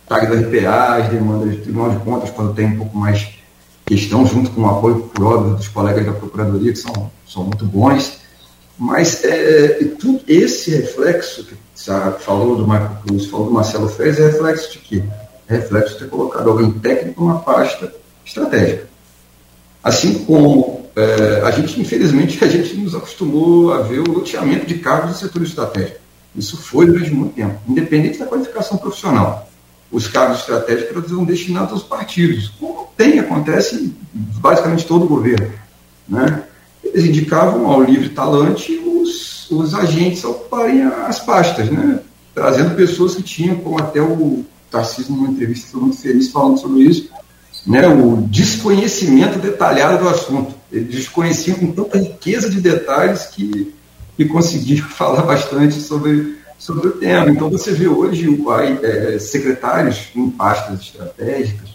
[0.08, 3.28] tag da RPA, as demandas de tribunal de contas, quando tem um pouco mais
[3.86, 8.18] questão, junto com o apoio, por dos colegas da Procuradoria, que são, são muito bons.
[8.76, 14.18] Mas é, tudo esse reflexo que você falou do Marco Cruz, falou do Marcelo Fez,
[14.18, 15.04] é reflexo de quê?
[15.48, 17.92] É reflexo de ter colocado alguém técnico numa pasta
[18.24, 18.88] estratégica.
[19.82, 24.78] Assim como é, a gente, infelizmente, a gente nos acostumou a ver o loteamento de
[24.78, 25.98] cargos do setor estratégico.
[26.34, 29.48] Isso foi durante muito tempo, independente da qualificação profissional
[29.94, 35.52] os cargos estratégicos são destinados aos partidos, como tem, acontece basicamente todo o governo.
[36.08, 36.42] Né?
[36.82, 42.00] Eles indicavam ao livre talante os, os agentes a ocuparem as pastas, né?
[42.34, 46.82] trazendo pessoas que tinham, como até o Tarcísio, numa entrevista, foi muito feliz falando sobre
[46.82, 47.08] isso,
[47.66, 47.86] né?
[47.88, 50.54] o desconhecimento detalhado do assunto.
[50.70, 53.74] Eles desconheciam com tanta riqueza de detalhes que,
[54.16, 57.30] que conseguiram falar bastante sobre sobre o tema.
[57.30, 58.26] Então, você vê hoje
[58.82, 61.74] é, secretários em pastas estratégicas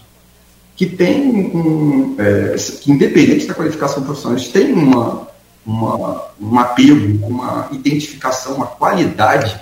[0.75, 5.28] que têm, um, é, que independente da qualificação profissional, eles têm uma,
[5.65, 9.60] uma, um apego, uma identificação, uma qualidade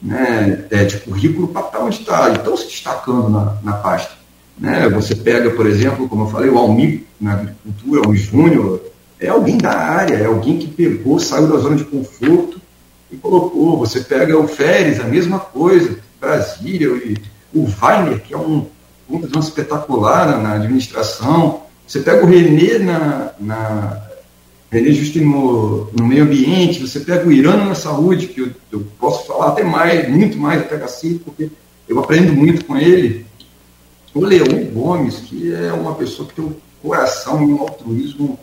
[0.00, 4.21] né, é, de currículo para onde está, e estão se destacando na, na pasta.
[4.58, 4.88] Né?
[4.90, 8.80] Você pega, por exemplo, como eu falei, o Almir na agricultura, o Júnior,
[9.18, 12.60] é alguém da área, é alguém que pegou, saiu da zona de conforto
[13.10, 13.78] e colocou.
[13.78, 16.90] Você pega o Férez, a mesma coisa, Brasília,
[17.54, 18.66] o Weiner, que é um,
[19.08, 21.62] um espetacular na, na, administração.
[21.86, 24.02] Você pega o Renê na, na
[24.70, 29.26] Renê justo no, meio ambiente, você pega o Irano na saúde, que eu, eu posso
[29.26, 31.50] falar até mais, muito mais até assim, porque
[31.88, 33.26] eu aprendo muito com ele.
[34.14, 38.38] O Leão Gomes, que é uma pessoa que tem um coração e um altruísmo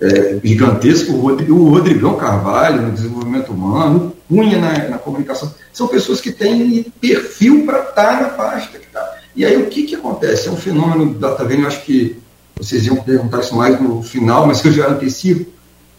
[0.00, 6.20] é, gigantesco, o Rodrigão Carvalho no desenvolvimento humano, o Cunha na, na, comunicação, são pessoas
[6.20, 9.18] que têm perfil para estar na pasta tá.
[9.34, 10.48] E aí o que, que acontece?
[10.48, 12.18] É um fenômeno da Tavene, eu acho que
[12.56, 15.50] vocês iam perguntar isso mais no final, mas que eu já antecipo.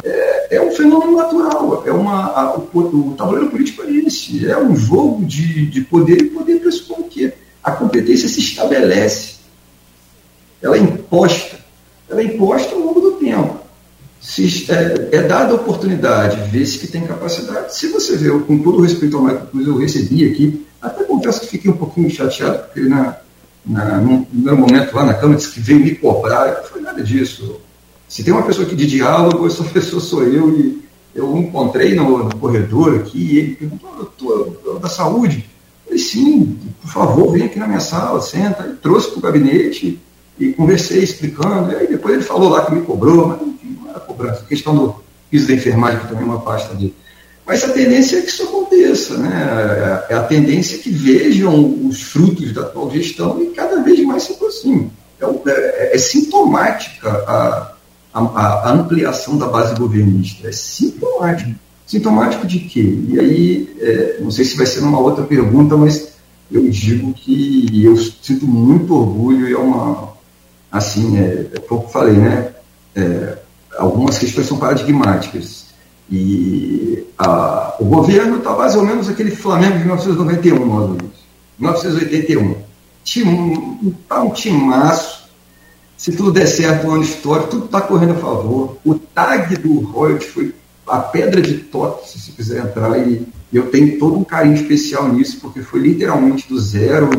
[0.04, 4.58] É, é um fenômeno natural, é uma, a, o, o, tabuleiro político é esse, é
[4.58, 7.34] um jogo de, de poder e poder pressupõe o quê?
[7.68, 9.36] A competência se estabelece,
[10.62, 11.58] ela é imposta,
[12.10, 13.68] ela é imposta ao longo do tempo
[14.22, 17.76] se é, é dada a oportunidade, vê-se que tem capacidade.
[17.76, 21.48] Se você vê, com todo respeito ao Michael Cruz, eu recebi aqui, até confesso que
[21.48, 23.18] fiquei um pouquinho chateado, porque na,
[23.66, 27.02] na, num primeiro momento lá na Câmara, disse que veio me cobrar, não foi nada
[27.04, 27.60] disso.
[28.08, 32.26] Se tem uma pessoa aqui de diálogo, essa pessoa sou eu, e eu encontrei no,
[32.26, 35.50] no corredor aqui, e ele perguntou, da saúde?
[35.88, 38.78] Falei, sim, por favor, vem aqui na minha sala, senta.
[38.82, 40.00] Trouxe para o gabinete
[40.38, 43.39] e conversei explicando, e aí depois ele falou lá que me cobrou, mas
[43.95, 44.41] a cobrança.
[44.41, 44.95] A questão do
[45.32, 46.93] piso da enfermagem, que também é uma pasta de.
[47.45, 50.04] Mas a tendência é que isso aconteça, né?
[50.10, 54.34] É a tendência que vejam os frutos da atual gestão e cada vez mais se
[54.34, 54.91] aproximem.
[55.19, 57.71] É, é, é sintomática a,
[58.13, 60.50] a, a, ampliação da base governista.
[60.50, 61.52] É sintomático.
[61.88, 63.00] Sintomático de quê?
[63.08, 66.12] E aí, é, não sei se vai ser uma outra pergunta, mas
[66.52, 70.10] eu digo que eu sinto muito orgulho e é uma,
[70.69, 72.52] assim, é, é pouco falei, né?
[72.93, 73.38] É,
[73.78, 75.67] algumas questões são paradigmáticas.
[76.12, 81.17] E a, o governo está mais ou menos aquele Flamengo de 1991, mais ou menos.
[81.58, 82.56] 1981.
[84.02, 85.26] Está um timaço,
[85.95, 88.78] Se tudo der certo, o ano histórico, tudo está correndo a favor.
[88.86, 90.54] O tag do royalty foi
[90.88, 95.08] a pedra de toque, se você quiser entrar, e eu tenho todo um carinho especial
[95.10, 97.10] nisso, porque foi literalmente do zero.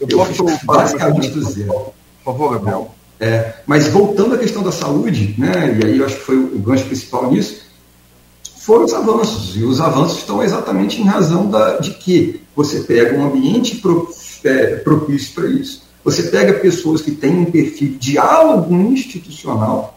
[0.00, 1.72] Eu, eu posso basicamente do zero.
[1.72, 2.94] Por favor, Gabriel.
[3.18, 6.58] É, mas voltando à questão da saúde, né, e aí eu acho que foi o
[6.58, 7.62] gancho principal nisso,
[8.58, 9.56] foram os avanços.
[9.56, 14.12] E os avanços estão exatamente em razão da, de que você pega um ambiente pro,
[14.44, 15.82] é, propício para isso.
[16.04, 19.95] Você pega pessoas que têm um perfil de diálogo institucional,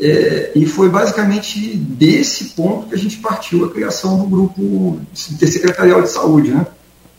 [0.00, 6.02] é, e foi basicamente desse ponto que a gente partiu a criação do grupo secretarial
[6.02, 6.66] de saúde, né?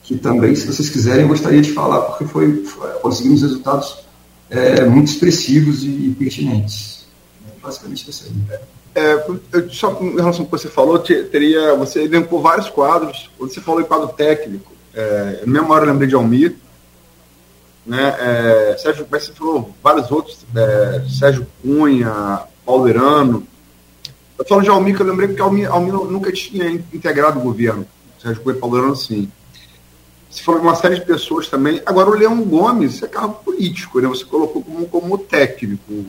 [0.05, 4.05] que também, se vocês quiserem, eu gostaria de falar, porque foi, foi conseguimos resultados
[4.49, 7.07] é, muito expressivos e pertinentes.
[7.61, 8.59] Basicamente isso aí.
[8.93, 9.25] É,
[9.71, 13.85] só em relação ao que você falou, teria, você elencou vários quadros, você falou em
[13.85, 16.55] quadro técnico, é, na memória eu lembrei de Almir,
[17.85, 23.45] né, é, Sérgio, mas você falou vários outros, é, Sérgio Cunha, Paulo Irano.
[24.38, 27.86] Eu falo de Almir, que eu lembrei porque Almir, Almir nunca tinha integrado o governo,
[28.21, 29.30] Sérgio Cunha e Paulo Irano sim.
[30.36, 31.82] Você falou de uma série de pessoas também.
[31.86, 34.08] Agora, o Leão Gomes é cargo político, né?
[34.10, 36.06] Você colocou como, como técnico.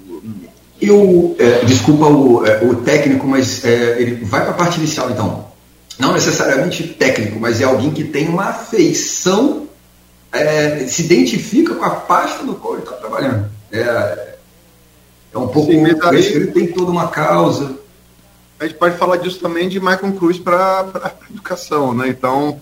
[0.83, 5.11] Eu, é, desculpa o, é, o técnico, mas é, ele vai para a parte inicial,
[5.11, 5.47] então.
[5.97, 9.69] Não necessariamente técnico, mas é alguém que tem uma afeição,
[10.33, 13.49] é, se identifica com a pasta do qual ele está trabalhando.
[13.71, 14.36] É,
[15.37, 15.71] é um pouco.
[15.71, 17.79] Sim, aí, ele tem toda uma causa.
[18.59, 22.09] A gente pode falar disso também de Michael Cruz para a educação, né?
[22.09, 22.61] Então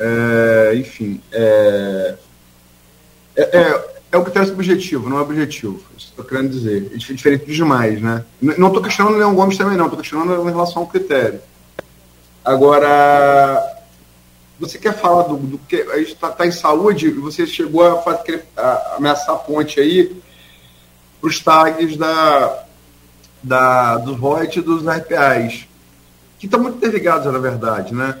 [0.00, 2.14] é, enfim, é,
[3.36, 5.78] é, é, é o critério subjetivo, não é objetivo.
[5.96, 6.90] Isso estou querendo dizer.
[6.94, 8.24] É diferente dos demais, né?
[8.40, 9.84] Não estou questionando o Leão Gomes também, não.
[9.86, 11.40] Estou questionando em relação ao critério.
[12.42, 13.62] Agora,
[14.58, 18.00] você quer falar do, do que a gente está tá em saúde você chegou a,
[18.02, 20.16] fazer, a ameaçar a ponte aí
[21.22, 22.64] os tags da,
[23.42, 25.66] da, dos ROIT e dos RPAs,
[26.38, 28.20] que estão muito interligados, na verdade, né?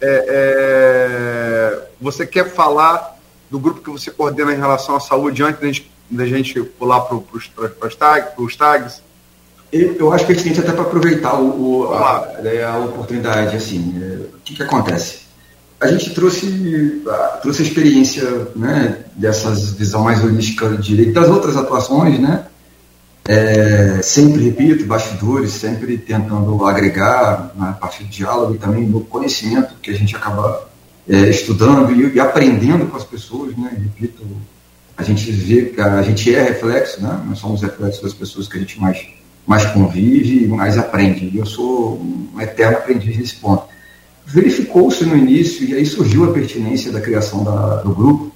[0.00, 3.16] é, é, você quer falar
[3.50, 7.00] do grupo que você coordena em relação à saúde antes da gente, da gente pular
[7.00, 9.02] para os tag, tags?
[9.70, 12.26] Eu acho pertinente até para aproveitar o, o a,
[12.72, 13.56] a, oportunidade.
[13.56, 15.27] Assim, é, o que, que acontece?
[15.80, 21.28] A gente trouxe, a, trouxe a experiência né, dessas visão mais holística de direito das
[21.28, 22.46] outras atuações, né?
[23.30, 29.74] É, sempre, repito, bastidores, sempre tentando agregar na parte do diálogo e também no conhecimento
[29.82, 30.66] que a gente acaba
[31.06, 33.70] é, estudando e, e, aprendendo com as pessoas, né?
[33.82, 34.26] Repito,
[34.96, 37.22] a gente vê a gente é reflexo, né?
[37.26, 39.06] Nós somos reflexo das pessoas que a gente mais,
[39.46, 41.30] mais convive mais aprende.
[41.32, 43.64] E eu sou um eterno aprendiz nesse ponto.
[44.28, 48.24] Verificou-se no início, e aí surgiu a pertinência da criação da, do grupo.
[48.24, 48.32] O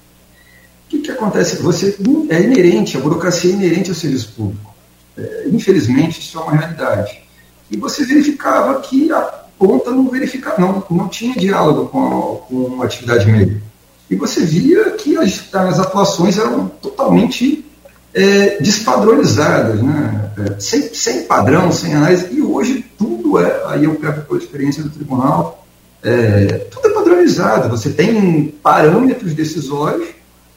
[0.89, 1.61] que, que acontece?
[1.61, 1.97] Você
[2.29, 4.73] é inerente, a burocracia é inerente ao serviço público
[5.17, 7.21] é, infelizmente, isso é uma realidade.
[7.69, 9.21] E você verificava que a
[9.57, 13.61] ponta não verificava, não, não tinha diálogo com a, com a atividade médica.
[14.09, 17.65] E você via que as, as atuações eram totalmente
[18.13, 20.31] é, despadronizadas, né?
[20.37, 22.27] É, sem, sem padrão, sem análise.
[22.31, 25.62] E hoje tudo é, aí eu pego pela experiência do tribunal,
[26.03, 27.69] é, tudo é padronizado.
[27.69, 30.09] Você tem parâmetros decisórios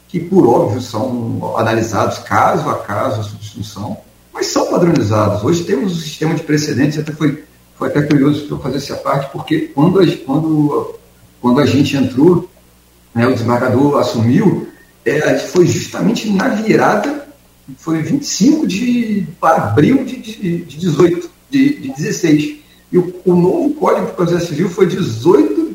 [0.09, 3.99] que, por óbvio, são analisados caso a caso a substituição
[4.37, 5.43] mas são padronizados.
[5.43, 7.43] Hoje temos um sistema de precedentes, até foi,
[7.75, 10.95] foi até curioso eu fazer essa parte, porque quando a, quando,
[11.41, 12.49] quando a gente entrou,
[13.15, 14.69] né, o desembargador assumiu,
[15.07, 17.27] é, foi justamente na virada,
[17.79, 22.59] foi 25 de abril de, de, de 18, de, de 16.
[22.91, 25.67] E o, o novo Código de Processo Civil foi 18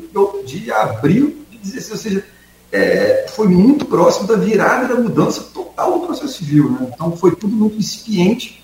[0.44, 2.24] de abril de 16, ou seja,
[2.70, 6.70] é, foi muito próximo da virada da mudança total do processo civil.
[6.70, 6.90] Né?
[6.92, 8.62] Então foi tudo muito incipiente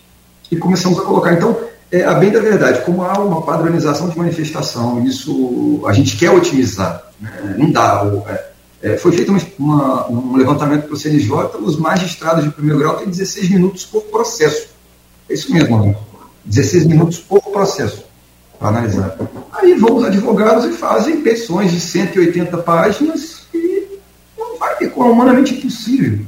[0.51, 1.33] e começamos a colocar.
[1.33, 1.57] Então,
[1.91, 6.31] é, a bem da verdade, como há uma padronização de manifestação, isso a gente quer
[6.31, 7.57] otimizar, né?
[7.59, 8.03] não dá.
[8.29, 8.49] É,
[8.81, 12.97] é, foi feito uma, uma, um levantamento para o CNJ, os magistrados de primeiro grau
[12.97, 14.69] têm 16 minutos por processo.
[15.29, 15.99] É isso mesmo, amigo.
[16.45, 18.08] 16 minutos por processo
[18.59, 19.17] para analisar.
[19.53, 23.39] Aí vão os advogados e fazem petições de 180 páginas
[24.59, 26.21] vai ter como humanamente impossível.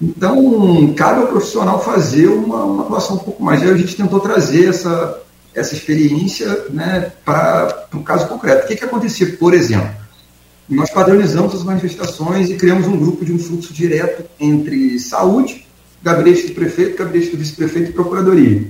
[0.00, 3.62] Então, cabe ao profissional fazer uma, uma atuação um pouco mais.
[3.62, 5.20] Aí a gente tentou trazer essa,
[5.54, 8.64] essa experiência né, para o caso concreto.
[8.64, 9.36] O que, que acontecia?
[9.36, 9.90] Por exemplo,
[10.68, 15.66] nós padronizamos as manifestações e criamos um grupo de um fluxo direto entre saúde,
[16.02, 18.66] gabinete do prefeito, gabinete do vice-prefeito e procuradoria.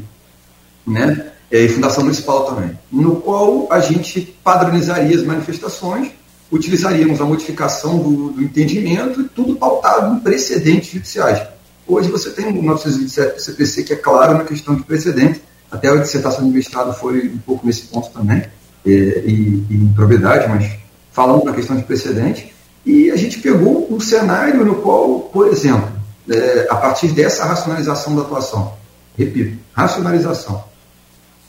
[0.85, 1.30] Né?
[1.51, 2.79] E fundação municipal também.
[2.93, 6.13] No qual a gente padronizaria as manifestações
[6.51, 11.43] utilizaríamos a modificação do, do entendimento e tudo pautado em precedentes judiciais.
[11.87, 15.89] Hoje você tem o 927 do CPC que é claro na questão de precedente, até
[15.89, 18.45] a dissertação do mestrado foi um pouco nesse ponto também,
[18.85, 20.73] e, e, e em propriedade, mas
[21.13, 22.53] falando na questão de precedente,
[22.85, 25.89] e a gente pegou um cenário no qual, por exemplo,
[26.29, 28.75] é, a partir dessa racionalização da atuação,
[29.17, 30.65] repito, racionalização,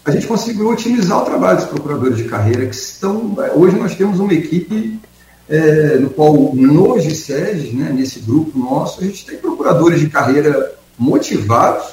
[0.03, 3.35] a gente conseguiu otimizar o trabalho dos procuradores de carreira que estão.
[3.55, 4.99] Hoje nós temos uma equipe
[5.47, 10.73] é, no qual, nos GSES, né, nesse grupo nosso, a gente tem procuradores de carreira
[10.97, 11.85] motivados,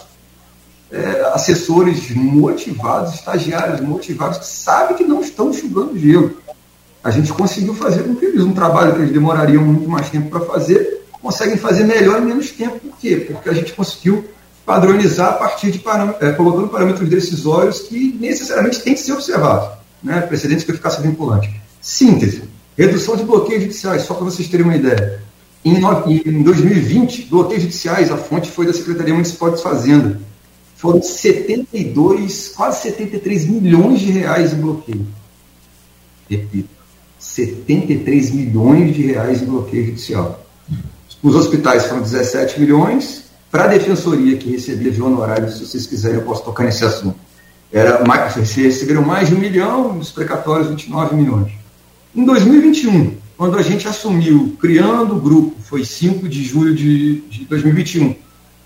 [0.90, 6.36] é, assessores motivados, estagiários motivados, que sabem que não estão enxugando gelo.
[7.04, 10.30] A gente conseguiu fazer com que eles, um trabalho que eles demorariam muito mais tempo
[10.30, 12.78] para fazer, conseguem fazer melhor em menos tempo.
[12.78, 13.16] Por quê?
[13.16, 14.24] Porque a gente conseguiu
[14.68, 15.82] padronizar a partir de
[16.20, 19.70] é, colocando parâmetros decisórios que necessariamente têm que ser observados,
[20.02, 20.20] né?
[20.20, 21.50] precedentes de eficácia vinculante.
[21.80, 22.42] Síntese,
[22.76, 25.22] redução de bloqueios judiciais, só para vocês terem uma ideia.
[25.64, 30.20] Em, em 2020, bloqueios judiciais, a fonte foi da Secretaria Municipal de Fazenda,
[30.76, 35.06] foram 72, quase 73 milhões de reais em bloqueio.
[36.28, 36.68] Repito,
[37.18, 40.46] 73 milhões de reais em bloqueio judicial.
[41.22, 46.18] Os hospitais foram 17 milhões, para a defensoria que recebia de honorários, se vocês quiserem,
[46.18, 47.18] eu posso tocar nesse assunto.
[47.72, 51.52] Era mais, receberam mais de um milhão, os precatórios 29 milhões.
[52.14, 57.44] Em 2021, quando a gente assumiu, criando o grupo, foi 5 de julho de, de
[57.44, 58.14] 2021,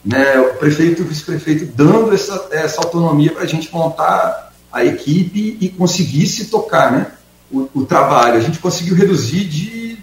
[0.04, 4.84] né, o prefeito e o vice-prefeito dando essa, essa autonomia para a gente montar a
[4.84, 7.06] equipe e conseguir se tocar né,
[7.50, 8.36] o, o trabalho.
[8.36, 9.98] A gente conseguiu reduzir de,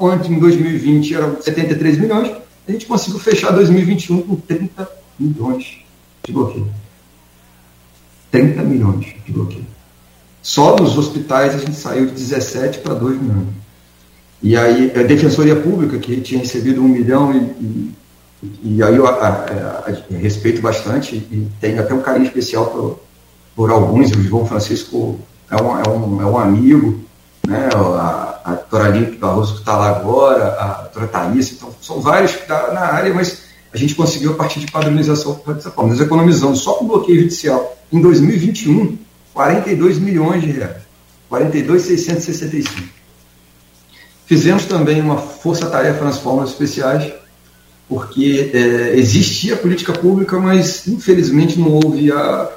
[0.00, 2.32] antes, em 2020, eram 73 milhões,
[2.68, 4.88] a gente conseguiu fechar 2021 com 30
[5.18, 5.78] milhões
[6.22, 6.68] de bloqueio.
[8.30, 9.66] 30 milhões de bloqueio.
[10.42, 13.48] Só nos hospitais a gente saiu de 17 para 2 milhões.
[14.42, 17.94] E aí a Defensoria Pública, que tinha recebido um milhão, e, e,
[18.62, 23.00] e aí eu a, a, a, respeito bastante, e tenho até um carinho especial por,
[23.56, 25.18] por alguns, o João Francisco
[25.50, 27.00] é um, é um, é um amigo,
[27.46, 32.00] né, a, a doutora Límpia Barroso que está lá agora, a doutora Thaís, então são
[32.00, 35.70] vários que estão tá na área, mas a gente conseguiu a partir de padronização dessa
[35.70, 35.90] forma.
[35.90, 38.98] Nós economizamos só com bloqueio judicial em 2021
[39.38, 40.82] 42 milhões de reais,
[41.28, 42.88] 42,665.
[44.26, 47.12] Fizemos também uma força-tarefa nas formas especiais,
[47.88, 52.50] porque é, existia política pública, mas infelizmente não houve a,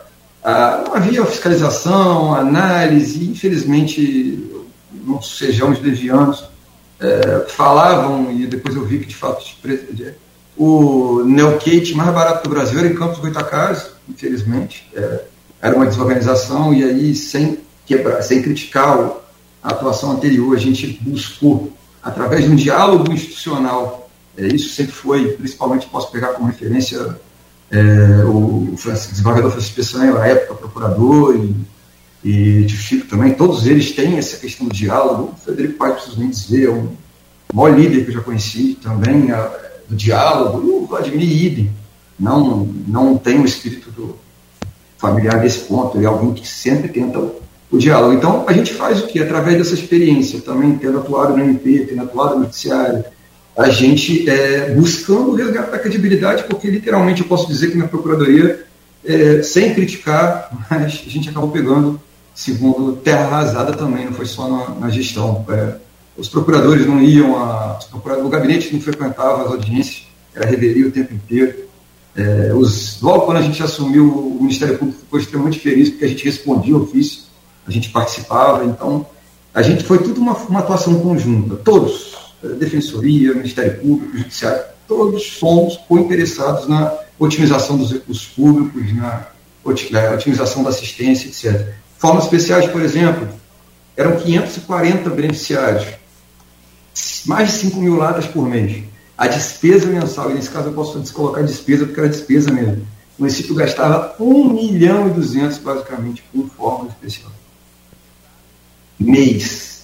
[0.43, 4.50] a, não havia fiscalização, análise, infelizmente
[4.93, 6.43] não sejamos levianos,
[6.99, 9.43] é, falavam, e depois eu vi que de fato
[10.57, 14.87] o Neokate mais barato do Brasil era em Campos Goitacazes, infelizmente.
[14.93, 15.21] É,
[15.61, 19.11] era uma desorganização, e aí, sem, quebrar, sem criticar
[19.63, 21.71] a atuação anterior, a gente buscou,
[22.01, 27.19] através de um diálogo institucional, é, isso sempre foi, principalmente posso pegar como referência
[27.69, 31.55] é, o, o desembargador Francisco Peçanha, na época procurador, e
[32.23, 35.33] e de Chico também, todos eles têm essa questão do diálogo.
[35.33, 36.91] O Frederico Pai, preciso nem dizer, é o
[37.53, 39.51] maior líder que eu já conheci também, a,
[39.89, 41.71] do diálogo, e o Vladimir Idem,
[42.19, 44.15] não, não tem o espírito do
[44.97, 47.41] familiar desse ponto, ele é alguém que sempre tenta o,
[47.71, 48.13] o diálogo.
[48.13, 49.19] Então, a gente faz o que?
[49.19, 53.03] Através dessa experiência, também tendo atuado no MP, tendo atuado no Noticiário,
[53.57, 58.63] a gente é, buscando resgatar a credibilidade, porque literalmente eu posso dizer que na Procuradoria,
[59.03, 61.99] é, sem criticar, mas a gente acabou pegando
[62.33, 65.45] Segundo, terra arrasada também, não foi só na, na gestão.
[65.49, 65.75] É,
[66.17, 70.03] os procuradores não iam, a, o gabinete não frequentava as audiências,
[70.33, 71.69] era reveria o tempo inteiro.
[72.15, 76.07] É, os, logo quando a gente assumiu, o Ministério Público ficou extremamente feliz, porque a
[76.07, 77.23] gente respondia ofício,
[77.65, 79.05] a gente participava, então
[79.53, 85.37] a gente foi tudo uma, uma atuação conjunta, todos, é, Defensoria, Ministério Público, Judiciário, todos
[85.37, 89.27] fomos co-interessados na otimização dos recursos públicos, na
[89.63, 91.80] otimização da assistência, etc.
[92.01, 93.29] Formas especiais, por exemplo,
[93.95, 95.85] eram 540 beneficiários,
[97.27, 98.83] mais de 5 mil latas por mês.
[99.15, 102.87] A despesa mensal, e nesse caso eu posso descolocar despesa porque era despesa mesmo.
[103.19, 107.31] O município gastava 1 milhão e 200 basicamente com forma especial.
[108.99, 109.83] Mês.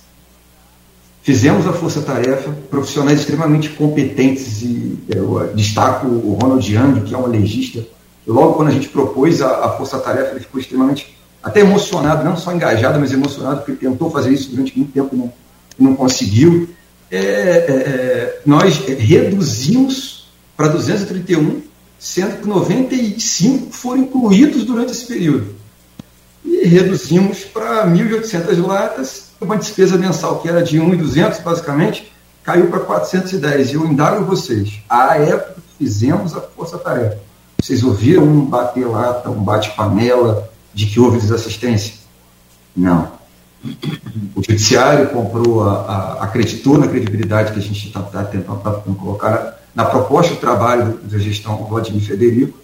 [1.21, 7.27] Fizemos a força-tarefa, profissionais extremamente competentes, e eu destaco o Ronald Young, que é um
[7.27, 7.85] legista.
[8.25, 11.16] Logo quando a gente propôs a, a força-tarefa, ele ficou extremamente
[11.47, 15.17] até emocionado, não só engajado, mas emocionado, porque tentou fazer isso durante muito tempo e
[15.17, 15.33] não,
[15.79, 16.69] não conseguiu.
[17.09, 21.61] É, é, é nós reduzimos para 231,
[21.97, 25.55] sendo que 95 foram incluídos durante esse período.
[26.43, 32.11] E reduzimos para 1.800 latas, uma despesa mensal que era de 1.200 basicamente,
[32.43, 33.71] caiu para 410.
[33.71, 37.19] E eu indago vocês, à época fizemos a força-tarefa.
[37.61, 41.95] Vocês ouviram um bater lata, um bate-panela de que houve desassistência?
[42.75, 43.11] Não.
[44.35, 48.71] O judiciário comprou, a, a, acreditou na credibilidade que a gente está tá tentando, tá
[48.73, 52.59] tentando colocar na proposta de trabalho da gestão Vladimir Federico,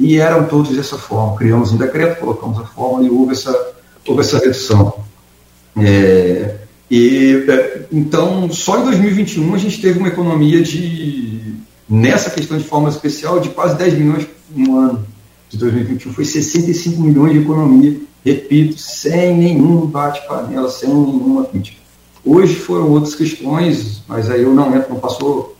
[0.00, 1.36] e eram todos dessa forma.
[1.36, 3.54] Criamos um decreto, colocamos a forma e houve essa,
[4.06, 4.94] houve essa redução.
[5.76, 6.56] É,
[6.90, 11.54] e, é, então, só em 2021 a gente teve uma economia de,
[11.86, 15.17] nessa questão de forma especial, de quase 10 milhões no ano
[15.48, 16.12] de 2021.
[16.12, 21.78] Foi 65 milhões de economia, repito, sem nenhum bate-panela, sem nenhuma crítica.
[22.24, 25.56] Hoje foram outras questões, mas aí eu não entro, não passou,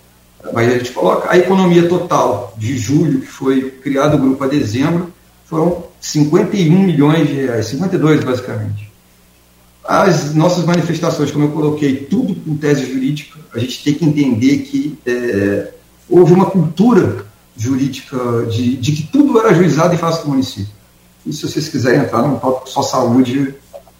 [0.53, 4.47] mas a gente coloca a economia total de julho, que foi criado o grupo a
[4.47, 5.13] dezembro,
[5.47, 8.89] foram 51 milhões de reais, 52 basicamente.
[9.83, 14.59] As nossas manifestações, como eu coloquei, tudo com tese jurídica, a gente tem que entender
[14.59, 15.73] que é,
[16.09, 17.25] houve uma cultura
[17.59, 20.73] jurídica de, de, que tudo era juizado em face do município.
[21.27, 23.55] E se vocês quiserem entrar no tópico só saúde,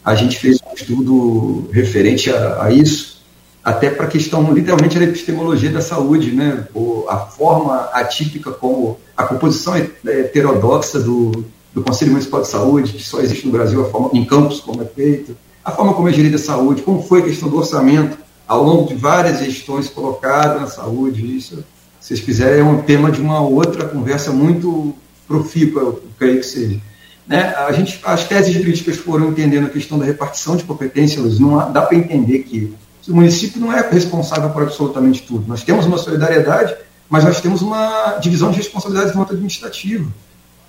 [0.05, 3.19] a gente fez um estudo referente a, a isso,
[3.63, 6.67] até para a questão, literalmente, da epistemologia da saúde, né?
[7.09, 11.45] a forma atípica como a composição heterodoxa do,
[11.75, 14.83] do Conselho Municipal de Saúde, que só existe no Brasil, a forma, em campos como
[14.83, 18.17] é feito, a forma como é gerida a saúde, como foi a questão do orçamento
[18.47, 21.37] ao longo de várias gestões colocadas na saúde.
[21.37, 21.63] Isso,
[22.09, 24.95] vocês quiserem, é um tema de uma outra conversa muito
[25.27, 26.81] profícua, eu creio que seja.
[27.27, 27.55] Né?
[27.55, 31.83] A gente, as teses críticas foram entendendo a questão da repartição de competências, não dá
[31.83, 32.75] para entender que
[33.07, 35.47] o município não é responsável por absolutamente tudo.
[35.47, 36.75] Nós temos uma solidariedade,
[37.11, 40.11] mas nós temos uma divisão de responsabilidades no âmbito administrativo.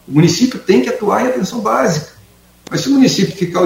[0.06, 2.12] O município tem que atuar em atenção básica.
[2.70, 3.62] Mas se o município ficar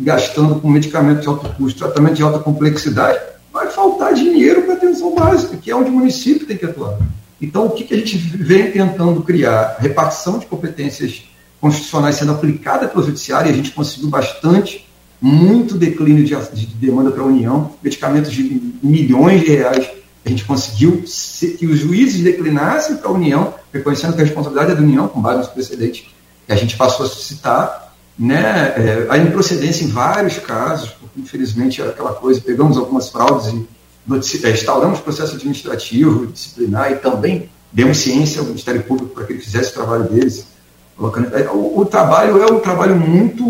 [0.00, 3.20] gastando com medicamentos de alto custo, tratamento de alta complexidade,
[3.62, 6.98] vai faltar dinheiro para atenção básica, que é onde o município tem que atuar.
[7.40, 9.76] Então, o que, que a gente vem tentando criar?
[9.78, 11.24] Repartição de competências
[11.60, 14.88] constitucionais sendo aplicada pelo judiciário, e a gente conseguiu bastante,
[15.20, 19.88] muito declínio de, de demanda para a União, medicamentos de milhões de reais,
[20.24, 21.02] a gente conseguiu
[21.58, 25.20] que os juízes declinassem para a União, reconhecendo que a responsabilidade é da União, com
[25.20, 26.06] base nos precedentes
[26.46, 31.90] que a gente passou a suscitar, né, é, a improcedência em vários casos, infelizmente era
[31.90, 33.66] aquela coisa, pegamos algumas fraudes e
[34.44, 39.40] é, instauramos processo administrativo, disciplinar e também demos ciência ao Ministério Público para que ele
[39.40, 40.46] fizesse o trabalho deles.
[41.32, 43.44] É, o, o trabalho é um trabalho muito,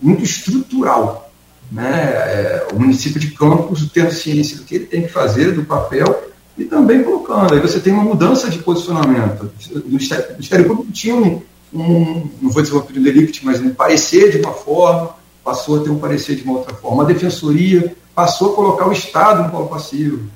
[0.00, 1.30] muito estrutural.
[1.70, 1.90] Né?
[1.90, 6.32] É, o município de Campos tendo ciência do que ele tem que fazer, do papel,
[6.56, 7.54] e também colocando.
[7.54, 9.50] Aí você tem uma mudança de posicionamento.
[9.70, 13.72] O Ministério, o Ministério Público tinha um, um, não vou dizer opinião delicte, mas um
[13.72, 17.02] parecer de uma forma, passou a ter um parecer de uma outra forma.
[17.02, 20.28] A defensoria passou a colocar o Estado no polo passivo,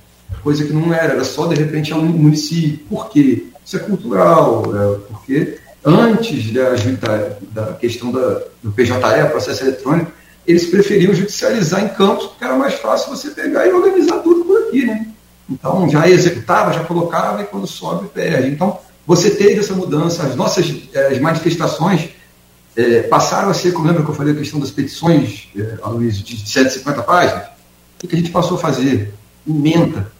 [0.42, 2.78] coisa que não era, era só de repente um município.
[2.88, 3.46] Por quê?
[3.64, 10.12] Isso é cultural, é, porque antes da, da, da questão da, do PJE, processo eletrônico,
[10.46, 14.68] eles preferiam judicializar em campos, porque era mais fácil você pegar e organizar tudo por
[14.68, 15.07] aqui, né?
[15.50, 18.48] Então já executava, já colocava e quando sobe perde.
[18.48, 22.11] Então você teve essa mudança, as nossas eh, as manifestações
[22.77, 26.24] é, passaram a ser, como lembra que eu falei a questão das petições, é, Aloysio,
[26.24, 27.45] de 150 páginas?
[28.03, 29.14] O que a gente passou a fazer?
[29.49, 30.12] Emenda.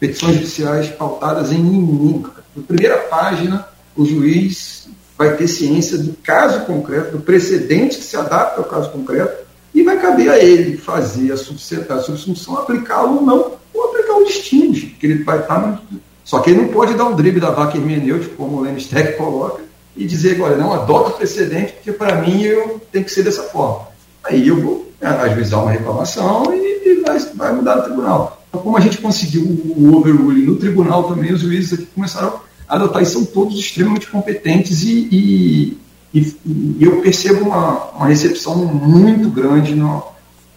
[0.00, 2.30] Petições judiciais pautadas em emenda.
[2.56, 3.66] Na primeira página,
[3.96, 4.88] o juiz
[5.18, 9.42] vai ter ciência do caso concreto, do precedente que se adapta ao caso concreto,
[9.74, 14.74] e vai caber a ele fazer a, subsunção, aplicá-lo ou não, ou aplicar o destino,
[14.74, 15.78] que ele vai estar no
[16.24, 19.16] só que ele não pode dar um drible da vaca hermenêutica, como o Lenny Streck
[19.16, 19.62] coloca,
[19.96, 23.42] e dizer, olha, não, adota o precedente, porque para mim eu tenho que ser dessa
[23.44, 23.88] forma.
[24.24, 28.42] Aí eu vou né, ajuizar uma reclamação e, e vai, vai, mudar no tribunal.
[28.48, 32.76] Então, como a gente conseguiu o overruling no tribunal também, os juízes aqui começaram a
[32.76, 35.78] adotar e são todos extremamente competentes e, e,
[36.14, 40.02] e, e eu percebo uma, uma, recepção muito grande no,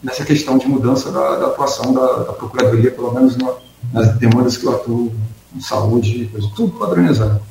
[0.03, 3.55] nessa questão de mudança da, da atuação da, da, Procuradoria, pelo menos no,
[3.91, 5.11] nas demandas que eu atuo
[5.59, 7.41] saúde, coisa, tudo padronizado.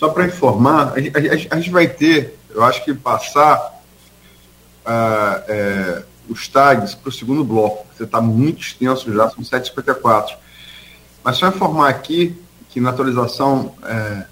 [0.00, 3.82] Só para informar, a, a, a, gente vai ter, eu acho que passar
[4.86, 7.86] uh, é, os tags para o segundo bloco.
[7.94, 10.38] Você está muito extenso já, são 7h54.
[11.22, 12.34] Mas só informar aqui
[12.70, 14.24] que na atualização é,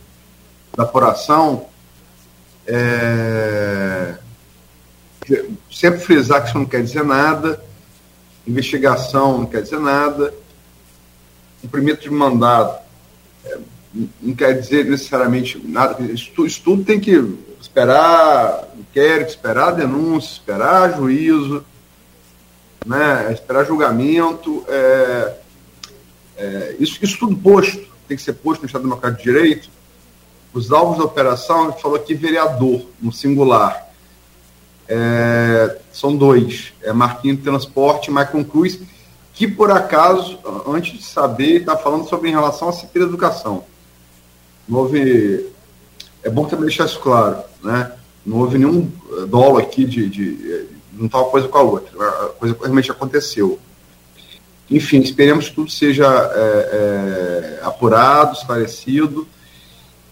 [0.74, 1.66] da apuração,
[2.66, 4.14] é,
[5.70, 7.62] sempre frisar que isso não quer dizer nada,
[8.46, 10.32] investigação não quer dizer nada,
[11.60, 12.74] cumprimento de mandado
[13.44, 13.58] é,
[14.20, 16.02] não quer dizer necessariamente nada.
[16.02, 17.22] Isso, isso tudo tem que
[17.60, 21.64] esperar inquérito, esperar denúncia, esperar juízo,
[22.84, 24.64] né, esperar julgamento.
[24.68, 25.34] É,
[26.36, 27.86] é, isso, isso tudo posto.
[28.06, 29.68] tem que ser posto no Estado Democrático de Direito,
[30.52, 33.86] os alvos da operação, falou aqui vereador, no singular.
[34.88, 38.80] É, são dois, é Marquinhos Transporte e Michael Cruz,
[39.34, 43.64] que por acaso, antes de saber, está falando sobre em relação à Secretaria da Educação.
[44.68, 45.46] Não houve.
[46.22, 47.92] É bom também deixar isso claro, né?
[48.26, 48.90] Não houve nenhum
[49.28, 50.08] dolo aqui de.
[50.08, 52.08] de não estava coisa com a outra.
[52.08, 53.58] A coisa realmente aconteceu.
[54.70, 59.26] Enfim, esperemos que tudo seja é, é, apurado, esclarecido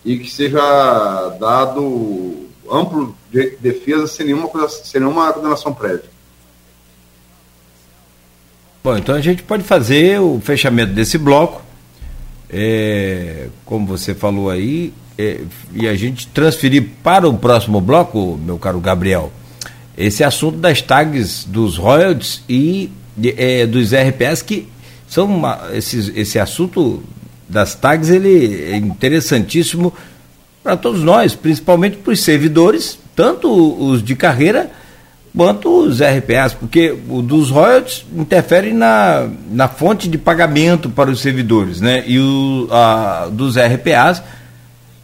[0.04, 6.16] e que seja dado amplo de defesa sem nenhuma, coisa, sem nenhuma condenação prévia.
[8.82, 11.60] Bom, então a gente pode fazer o fechamento desse bloco,
[12.50, 15.40] é, como você falou aí, é,
[15.72, 19.32] e a gente transferir para o próximo bloco, meu caro Gabriel,
[19.96, 22.90] esse assunto das tags dos royalties e
[23.36, 24.68] é, dos RPS que
[25.08, 27.02] são uma, esses, esse assunto
[27.48, 29.92] das tags ele é interessantíssimo
[30.62, 34.70] para todos nós, principalmente para os servidores, tanto os de carreira
[35.36, 41.20] quanto os RPAs, porque o dos royalties interfere na, na fonte de pagamento para os
[41.20, 42.02] servidores, né?
[42.06, 44.22] E o a, dos RPAs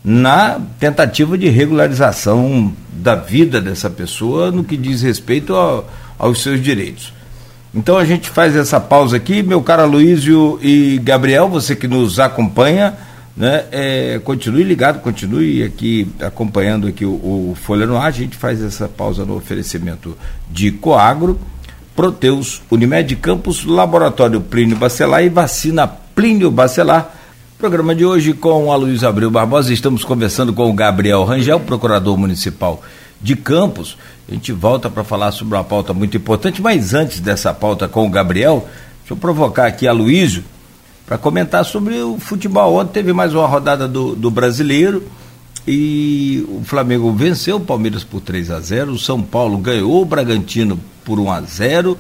[0.03, 6.61] na tentativa de regularização da vida dessa pessoa no que diz respeito ao, aos seus
[6.63, 7.13] direitos.
[7.75, 12.19] Então a gente faz essa pausa aqui, meu caro Luísio e Gabriel, você que nos
[12.19, 12.95] acompanha,
[13.37, 18.37] né, é, continue ligado, continue aqui acompanhando aqui o, o, Folha no Ar, a gente
[18.37, 20.17] faz essa pausa no oferecimento
[20.51, 21.39] de Coagro,
[21.97, 27.15] Proteus, Unimed Campos, Laboratório Plínio Bacelar e Vacina Plínio Bacelar.
[27.59, 32.19] Programa de hoje com a Luiz Abreu Barbosa, estamos conversando com o Gabriel Rangel, procurador
[32.19, 32.83] municipal
[33.21, 33.97] de Campos.
[34.29, 38.07] A gente volta para falar sobre uma pauta muito importante, mas antes dessa pauta com
[38.07, 38.69] o Gabriel,
[39.01, 40.43] deixa eu provocar aqui a Luísio
[41.13, 42.77] para comentar sobre o futebol.
[42.77, 45.07] Ontem teve mais uma rodada do, do brasileiro
[45.69, 50.07] e o Flamengo venceu o Palmeiras por 3 a 0 o São Paulo ganhou o
[50.07, 51.99] Bragantino por 1 a 0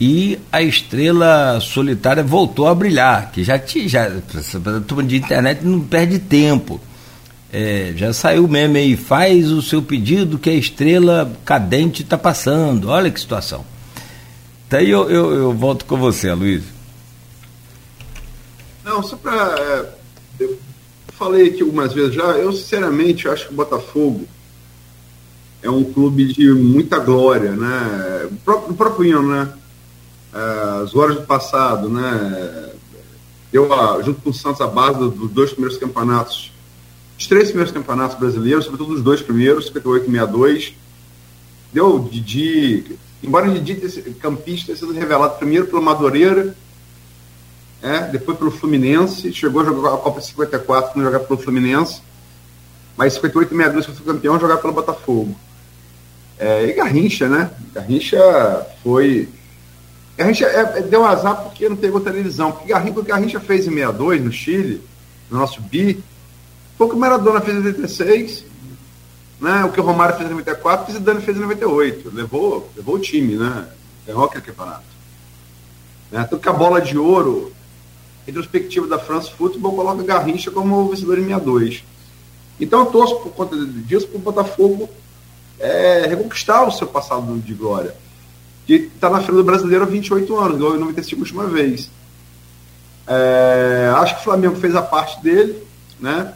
[0.00, 5.64] e a estrela solitária voltou a brilhar, que já tinha, já, a turma de internet
[5.64, 6.80] não perde tempo.
[7.52, 12.18] É, já saiu o meme aí, faz o seu pedido que a estrela cadente está
[12.18, 12.88] passando.
[12.88, 13.64] Olha que situação.
[14.68, 16.79] Daí eu, eu, eu volto com você, Luiz.
[18.90, 19.54] Não, só para.
[19.60, 19.94] É,
[20.40, 20.58] eu
[21.12, 24.26] falei aqui algumas vezes já, eu sinceramente acho que o Botafogo
[25.62, 28.28] é um clube de muita glória, né?
[28.32, 29.52] O próprio, o próprio hino, né?
[30.34, 32.72] É, as glórias do passado, né?
[33.52, 36.52] Eu, ah, junto com o Santos, a base dos dois primeiros campeonatos
[37.16, 40.74] os três primeiros campeonatos brasileiros, sobretudo os dois primeiros, 58 e 62,
[41.70, 43.76] deu Didi, embora o Didi
[44.14, 46.56] campista tenha sido revelado primeiro pelo Madureira,
[47.82, 52.02] é, depois pelo Fluminense, chegou a jogar a Copa 54 não jogar pelo Fluminense,
[52.96, 55.34] mas 58 e 62 foi campeão jogar pelo Botafogo.
[56.38, 57.50] É, e Garrincha, né?
[57.72, 59.28] Garrincha foi.
[60.16, 62.52] Garrincha é, é deu azar porque não pegou televisão.
[62.52, 64.82] Porque Garrincha, o que Garrincha fez em 62 no Chile,
[65.30, 66.02] no nosso bi,
[66.76, 68.44] foi o que o Maradona fez em 86,
[69.40, 69.64] né?
[69.64, 72.10] o que o Romário fez em 94, o que o Zidane fez em 98.
[72.14, 73.66] Levou, levou o time, né?
[74.06, 74.84] Ganhou aquele campeonato.
[76.10, 76.26] Né?
[76.28, 77.52] Tanto que a bola de ouro,
[78.26, 81.84] retrospectiva da France Football, coloca Garrincha como vencedor em 62.
[82.60, 84.88] Então eu torço por conta disso para o Botafogo
[85.58, 87.94] é, reconquistar o seu passado de glória.
[88.66, 91.90] Que está na fila do brasileiro há 28 anos, ganhou em 95 a última vez.
[93.06, 95.62] É, acho que o Flamengo fez a parte dele,
[95.98, 96.34] né?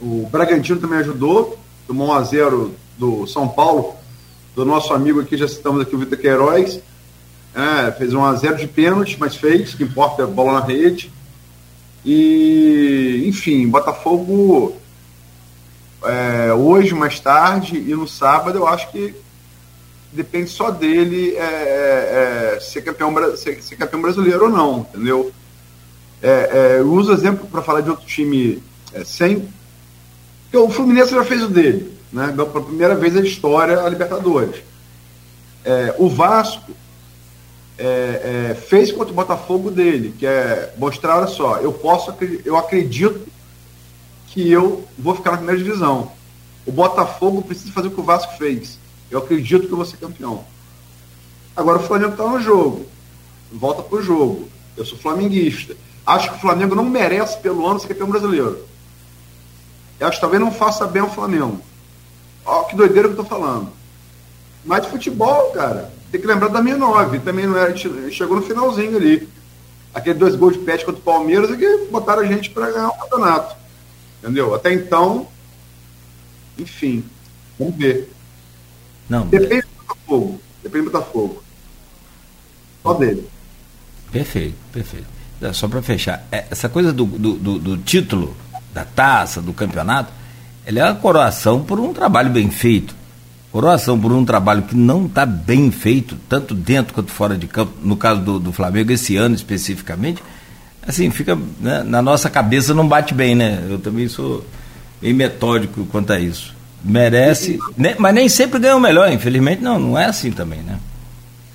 [0.00, 3.94] O Bragantino também ajudou, tomou 1 a 0 do São Paulo,
[4.54, 6.80] do nosso amigo aqui, já citamos aqui o Vitor Queiroz.
[7.54, 11.10] É, fez 1 a 0 de pênalti, mas fez, que importa é bola na rede.
[12.04, 14.76] E, enfim, Botafogo
[16.04, 19.14] é, hoje, mais tarde e no sábado, eu acho que
[20.12, 25.32] depende só dele é, é, é ser, campeão, ser, ser, campeão brasileiro ou não, entendeu?
[26.22, 28.62] É, é eu uso exemplo para falar de outro time
[29.04, 29.48] sem
[30.52, 32.32] o Fluminense já fez o dele, né?
[32.34, 34.62] Pela primeira vez na história a Libertadores.
[35.98, 36.72] O Vasco
[37.78, 42.12] é, é, fez contra o Botafogo dele, que é mostrar, olha só, eu posso,
[42.44, 43.26] eu acredito
[44.26, 46.12] que eu vou ficar na primeira divisão.
[46.66, 48.78] O Botafogo precisa fazer o que o Vasco fez.
[49.10, 50.44] Eu acredito que eu vou ser campeão.
[51.56, 52.86] Agora o Flamengo está no jogo.
[53.50, 54.48] Volta para o jogo.
[54.76, 55.74] Eu sou flamenguista.
[56.04, 58.68] Acho que o Flamengo não merece, pelo ano, ser campeão brasileiro
[59.98, 61.60] eu acho que talvez não faça bem ao Flamengo.
[62.44, 63.72] Ó, que doideira que eu tô falando.
[64.64, 69.28] Mas futebol, cara, tem que lembrar da 69, também não era, chegou no finalzinho ali.
[69.92, 72.88] aquele dois gols de pet contra o Palmeiras é que botaram a gente para ganhar
[72.88, 73.56] o campeonato.
[74.22, 74.54] Entendeu?
[74.54, 75.28] Até então,
[76.58, 77.04] enfim,
[77.58, 78.10] vamos ver.
[79.08, 79.26] Não.
[79.26, 80.40] Depende do Botafogo.
[80.62, 81.42] Depende do Botafogo.
[82.82, 83.28] Só dele.
[84.10, 85.06] Perfeito, perfeito.
[85.52, 88.36] Só para fechar, é, essa coisa do, do, do, do, título,
[88.74, 90.12] da taça, do campeonato,
[90.66, 92.94] ela é uma coroação por um trabalho bem feito.
[93.50, 97.72] Coroação por um trabalho que não está bem feito, tanto dentro quanto fora de campo,
[97.82, 100.22] no caso do, do Flamengo, esse ano especificamente,
[100.86, 103.66] assim, fica né, na nossa cabeça não bate bem, né?
[103.68, 104.44] Eu também sou
[105.00, 106.54] bem metódico quanto a isso.
[106.84, 110.78] Merece, né, mas nem sempre ganha o melhor, infelizmente não, não é assim também, né?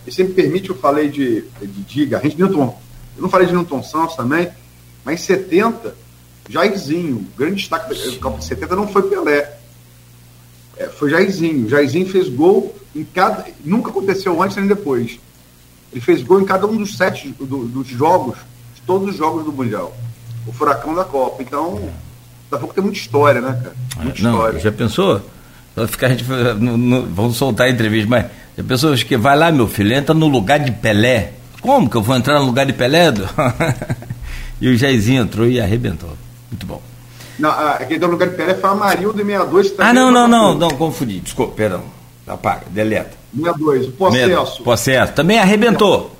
[0.06, 2.76] E se me permite, eu falei de, de Diga, a gente Newton,
[3.16, 4.50] eu não falei de Newton Santos também,
[5.06, 5.96] mas em 70,
[6.50, 9.60] Jairzinho, grande destaque do Copa de 70 não foi Pelé,
[10.84, 11.70] é, foi Jairzinho.
[11.70, 13.46] Jairzinho fez gol em cada.
[13.64, 15.20] Nunca aconteceu antes nem depois.
[15.92, 18.36] Ele fez gol em cada um dos sete do, dos jogos,
[18.76, 19.96] de todos os jogos do Mundial.
[20.46, 21.42] O furacão da Copa.
[21.42, 23.76] Então, daqui a pouco tem muita história, né, cara?
[24.04, 24.60] Muita não, história.
[24.60, 25.22] Já pensou?
[25.76, 26.24] Vai ficar a gente.
[26.24, 28.26] No, no, vamos soltar a entrevista, mas
[28.58, 31.34] já pensou que vai lá, meu filho, entra no lugar de Pelé.
[31.62, 33.06] Como que eu vou entrar no lugar de Pelé?
[34.60, 36.18] e o Jairzinho entrou e arrebentou.
[36.52, 36.82] Muito bom.
[37.40, 39.74] Não, aquele do lugar de Pelé foi Amarildo e 62.
[39.78, 41.20] Ah, não, não, não, não, confundi.
[41.20, 41.84] Desculpa, perdão.
[42.28, 43.12] Apaga, deleta.
[43.36, 44.64] 62, o Possesso.
[44.64, 45.14] Possesso.
[45.14, 46.12] Também arrebentou.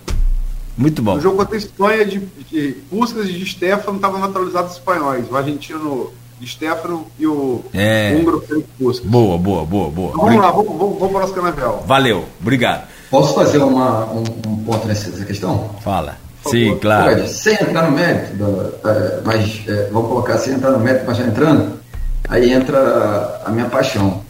[0.76, 1.16] Muito bom.
[1.16, 5.30] O jogo contra a Espanha de, de Puskas e de Stefano estavam naturalizados espanhóis.
[5.30, 8.18] O argentino de Stefano e o é.
[8.20, 9.06] húngaro Felipe Puskas.
[9.08, 10.10] Boa, boa, boa, boa.
[10.10, 11.84] Então, vamos lá, vamos, vamos, vamos para o nosso canavial.
[11.86, 12.88] Valeu, obrigado.
[13.10, 15.76] Posso fazer uma, um, um ponto nessa questão?
[15.84, 16.18] Fala.
[16.50, 17.28] Sim, claro.
[17.28, 21.26] sem entrar no mérito, da, mas é, vamos colocar sem entrar no mérito, mas já
[21.26, 21.80] entrando,
[22.28, 24.22] aí entra a minha paixão.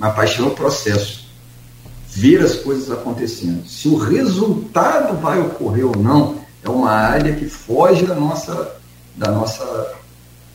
[0.00, 1.26] A paixão é o processo.
[2.08, 3.66] Ver as coisas acontecendo.
[3.66, 8.72] Se o resultado vai ocorrer ou não, é uma área que foge da nossa,
[9.14, 9.94] da nossa,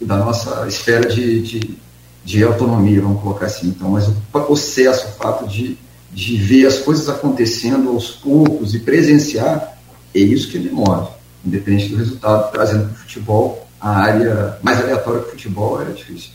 [0.02, 1.78] da nossa esfera de, de,
[2.26, 3.70] de autonomia, vamos colocar assim.
[3.70, 5.78] Então, mas o processo, o fato de,
[6.12, 9.71] de ver as coisas acontecendo aos poucos e presenciar,
[10.14, 11.10] é isso que ele move,
[11.46, 15.92] independente do resultado, trazendo para o futebol a área mais aleatória que o futebol era
[15.92, 16.32] difícil.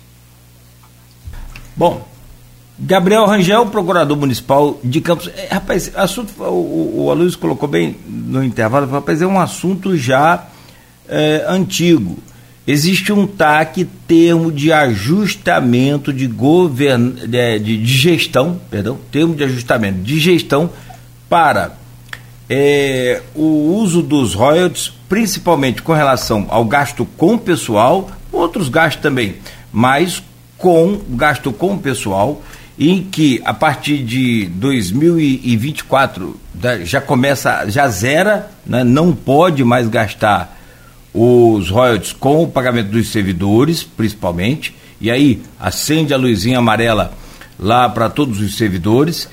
[1.76, 2.06] Bom,
[2.78, 5.30] Gabriel Rangel, procurador municipal de Campos.
[5.34, 10.46] É, rapaz, assunto, o, o Aloysio colocou bem no intervalo, rapaz, é um assunto já
[11.08, 12.18] é, antigo.
[12.66, 19.44] Existe um TAC, termo de ajustamento de, govern, de, de, de gestão, perdão, termo de
[19.44, 20.68] ajustamento de gestão
[21.28, 21.76] para
[22.48, 29.36] é, o uso dos royalties, principalmente com relação ao gasto com pessoal, outros gastos também,
[29.72, 30.22] mas
[30.56, 32.42] com gasto com pessoal,
[32.78, 36.38] em que a partir de 2024
[36.84, 40.56] já começa, já zera, né, não pode mais gastar
[41.12, 47.12] os royalties com o pagamento dos servidores, principalmente, e aí acende a luzinha amarela
[47.58, 49.28] lá para todos os servidores.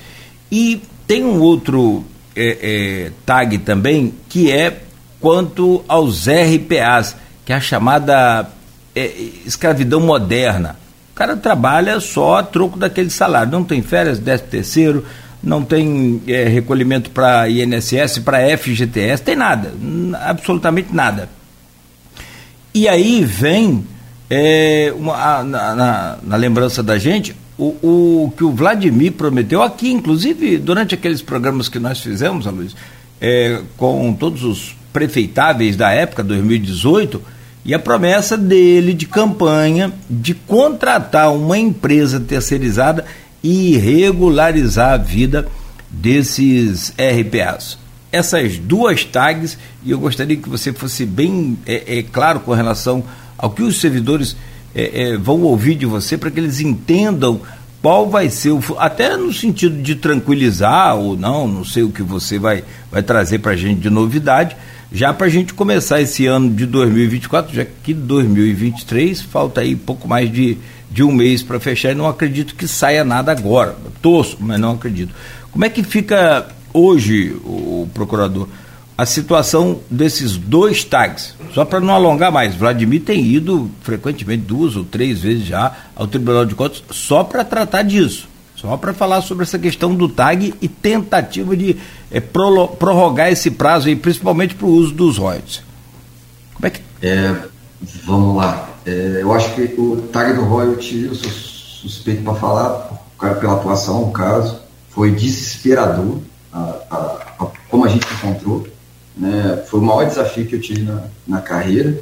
[0.50, 2.04] E tem um outro
[2.36, 2.58] é,
[3.06, 4.82] é, tag também, que é
[5.20, 8.48] quanto aos RPAs, que é a chamada
[8.94, 9.06] é,
[9.46, 10.76] escravidão moderna.
[11.12, 15.06] O cara trabalha só a troco daquele salário, não tem férias, décimo terceiro,
[15.42, 19.72] não tem é, recolhimento para INSS, para FGTS, tem nada,
[20.22, 21.28] absolutamente nada.
[22.74, 23.86] E aí vem,
[24.28, 29.90] é, uma, na, na, na lembrança da gente, o, o, que o Vladimir prometeu aqui,
[29.90, 32.74] inclusive durante aqueles programas que nós fizemos, Luiz,
[33.20, 37.20] é, com todos os prefeitáveis da época, 2018,
[37.64, 43.04] e a promessa dele de campanha de contratar uma empresa terceirizada
[43.42, 45.48] e regularizar a vida
[45.88, 47.78] desses RPAs.
[48.12, 53.02] Essas duas tags, e eu gostaria que você fosse bem é, é claro com relação
[53.36, 54.36] ao que os servidores
[54.74, 57.40] é, é, vão ouvir de você para que eles entendam
[57.80, 62.02] qual vai ser o até no sentido de tranquilizar ou não, não sei o que
[62.02, 64.56] você vai, vai trazer para a gente de novidade,
[64.90, 70.08] já para a gente começar esse ano de 2024, já que 2023 falta aí pouco
[70.08, 70.56] mais de,
[70.90, 73.76] de um mês para fechar e não acredito que saia nada agora.
[74.00, 75.14] Torço, mas não acredito.
[75.52, 78.48] Como é que fica hoje o procurador?
[78.96, 81.34] A situação desses dois tags.
[81.52, 86.06] Só para não alongar mais, Vladimir tem ido frequentemente duas ou três vezes já ao
[86.06, 88.28] Tribunal de Contas só para tratar disso.
[88.54, 91.76] Só para falar sobre essa questão do tag e tentativa de
[92.10, 95.62] é, prorrogar esse prazo aí, principalmente para o uso dos royalties.
[96.54, 96.80] Como é que.
[97.02, 97.34] É,
[98.04, 98.70] vamos lá.
[98.86, 103.04] É, eu acho que o tag do royalty, eu sou suspeito para falar,
[103.40, 106.18] pela atuação, o caso, foi desesperador
[106.52, 106.58] a,
[106.90, 106.96] a,
[107.40, 108.66] a, como a gente encontrou
[109.16, 111.98] né, foi o maior desafio que eu tive na, na carreira.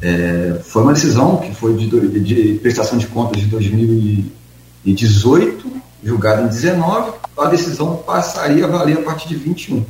[0.00, 6.48] É, foi uma decisão que foi de, de, prestação de contas de 2018, julgada em
[6.48, 9.84] 19, a decisão passaria a valer a partir de 21.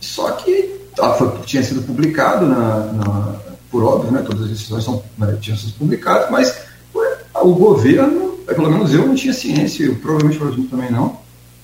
[0.00, 3.36] Só que ela foi, tinha sido publicado na, na,
[3.70, 6.58] por óbvio, né, todas as decisões são, né, tinham sido publicadas, mas
[6.92, 7.06] foi,
[7.42, 11.18] o governo, pelo menos eu não tinha ciência, eu, provavelmente o também não,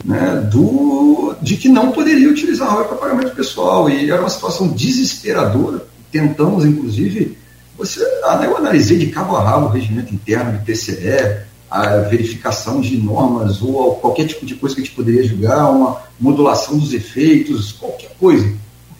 [0.04, 3.88] né, do, de que não poderia utilizar a para pagamento pessoal.
[3.88, 5.86] E era uma situação desesperadora.
[6.12, 7.36] Tentamos, inclusive,
[7.76, 12.96] você, eu analisei de cabo a rabo o regimento interno do TCE, a verificação de
[12.96, 17.72] normas ou qualquer tipo de coisa que a gente poderia julgar, uma modulação dos efeitos,
[17.72, 18.52] qualquer coisa.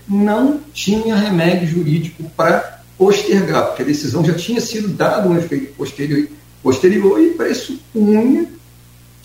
[0.08, 5.74] Não tinha remédio jurídico para postergar, porque a decisão já tinha sido dado um efeito
[5.74, 6.28] posterior,
[6.62, 8.48] posterior e pressupunha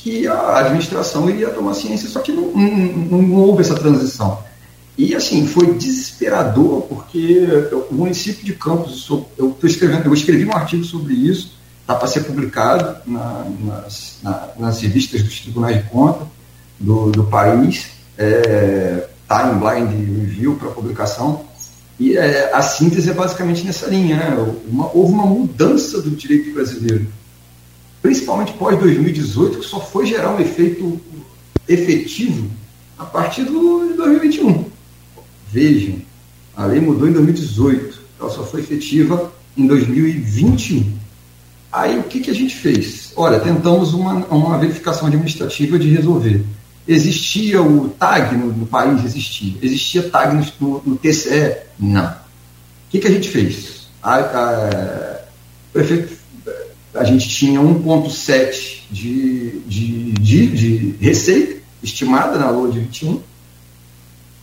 [0.02, 4.40] que a administração iria tomar ciência, só que não, não, não houve essa transição.
[4.98, 7.48] E assim, foi desesperador, porque
[7.90, 12.22] o município de Campos, eu, escrevendo, eu escrevi um artigo sobre isso, está para ser
[12.22, 16.26] publicado na, nas, na, nas, revistas dos tribunais de conta
[16.80, 17.88] do, do país,
[18.18, 21.46] está é, tá em blind review para publicação,
[22.00, 24.16] e é, a síntese é basicamente nessa linha.
[24.16, 24.56] Né?
[24.68, 27.08] Uma, houve uma mudança do direito brasileiro
[28.02, 31.00] principalmente pós-2018, que só foi gerar um efeito
[31.68, 32.50] efetivo
[32.98, 34.66] a partir do, de 2021.
[35.52, 36.02] Vejam,
[36.56, 41.00] a lei mudou em 2018, ela só foi efetiva em 2021.
[41.72, 43.14] Aí o que, que a gente fez?
[43.16, 46.44] Olha, tentamos uma, uma verificação administrativa de resolver.
[46.88, 49.06] Existia o TAG no, no país?
[49.06, 49.54] Existia.
[49.62, 51.58] Existia TAG no, no, TCE?
[51.78, 52.08] Não.
[52.08, 52.16] O
[52.90, 53.88] que, que a gente fez?
[54.02, 55.20] A, a,
[55.70, 56.19] o prefeito
[56.94, 63.22] a gente tinha 1,7 de, de, de, de, receita estimada na LOA de 21,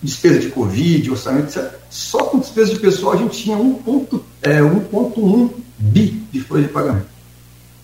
[0.03, 1.73] despesa de Covid, orçamento, etc.
[1.91, 6.69] Só com despesa de pessoal a gente tinha 1,1 é, 1,1 bi de folha de
[6.69, 7.07] pagamento.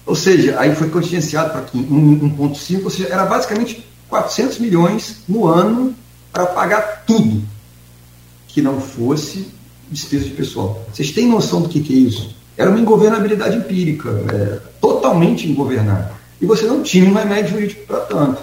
[0.06, 5.94] Ou seja, aí foi contingenciado para 1,5, ou seja, era basicamente 400 milhões no ano
[6.32, 7.42] para pagar tudo
[8.48, 9.48] que não fosse
[9.90, 10.84] despesa de pessoal.
[10.92, 12.34] Vocês têm noção do que, que é isso?
[12.56, 16.14] Era uma ingovernabilidade empírica, é, totalmente ingovernável.
[16.40, 18.42] E você não tinha um remédio jurídico para tanto.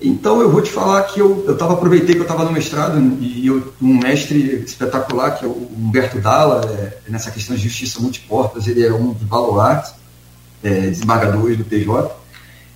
[0.00, 3.00] Então eu vou te falar que eu, eu tava, aproveitei que eu estava no mestrado
[3.20, 8.00] e eu, um mestre espetacular, que é o Humberto Dalla, é, nessa questão de justiça
[8.00, 9.94] multiportas, ele é um dos baluartes,
[10.62, 12.10] é, desembargadores do TJ,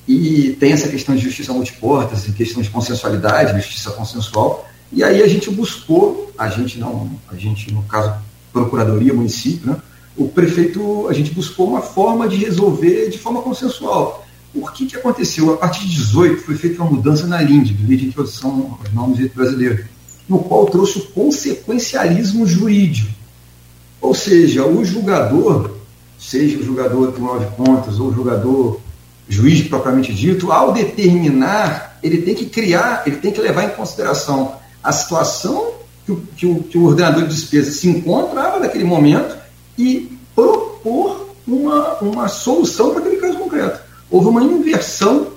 [0.06, 5.22] e tem essa questão de justiça multiportas, e questão de consensualidade, justiça consensual, e aí
[5.22, 8.14] a gente buscou, a gente não, a gente no caso
[8.50, 9.76] Procuradoria, município, né,
[10.18, 14.26] o prefeito, a gente buscou uma forma de resolver de forma consensual.
[14.52, 15.54] O que, que aconteceu?
[15.54, 19.30] A partir de 18 foi feita uma mudança na LIND, Lei de Introdução aos Nomes
[19.32, 19.86] Brasileiros,
[20.28, 23.08] no qual trouxe o consequencialismo jurídico.
[24.00, 25.70] Ou seja, o julgador,
[26.18, 28.80] seja o julgador do Tribunal de Contas ou o julgador
[29.28, 34.56] juiz propriamente dito, ao determinar, ele tem que criar, ele tem que levar em consideração
[34.82, 39.37] a situação que o, que o, que o ordenador de despesa se encontrava naquele momento
[39.78, 43.80] e propor uma, uma solução para aquele caso concreto.
[44.10, 45.28] Houve uma inversão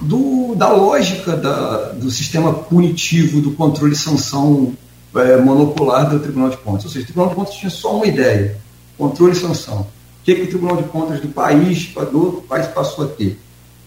[0.00, 4.72] do, da lógica da, do sistema punitivo do controle e sanção
[5.16, 6.84] é, do Tribunal de Contas.
[6.84, 8.56] Ou seja, o Tribunal de Contas tinha só uma ideia:
[8.96, 9.80] controle e sanção.
[9.80, 13.38] O que, que o Tribunal de Contas do país, do país passou a ter?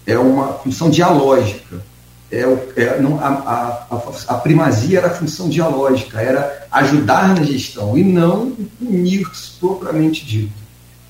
[0.06, 1.84] É uma função dialógica.
[2.32, 2.44] É,
[2.78, 8.04] é, não, a, a, a, primazia era a função dialógica, era ajudar na gestão e
[8.06, 9.30] não punir
[9.60, 10.54] propriamente dito.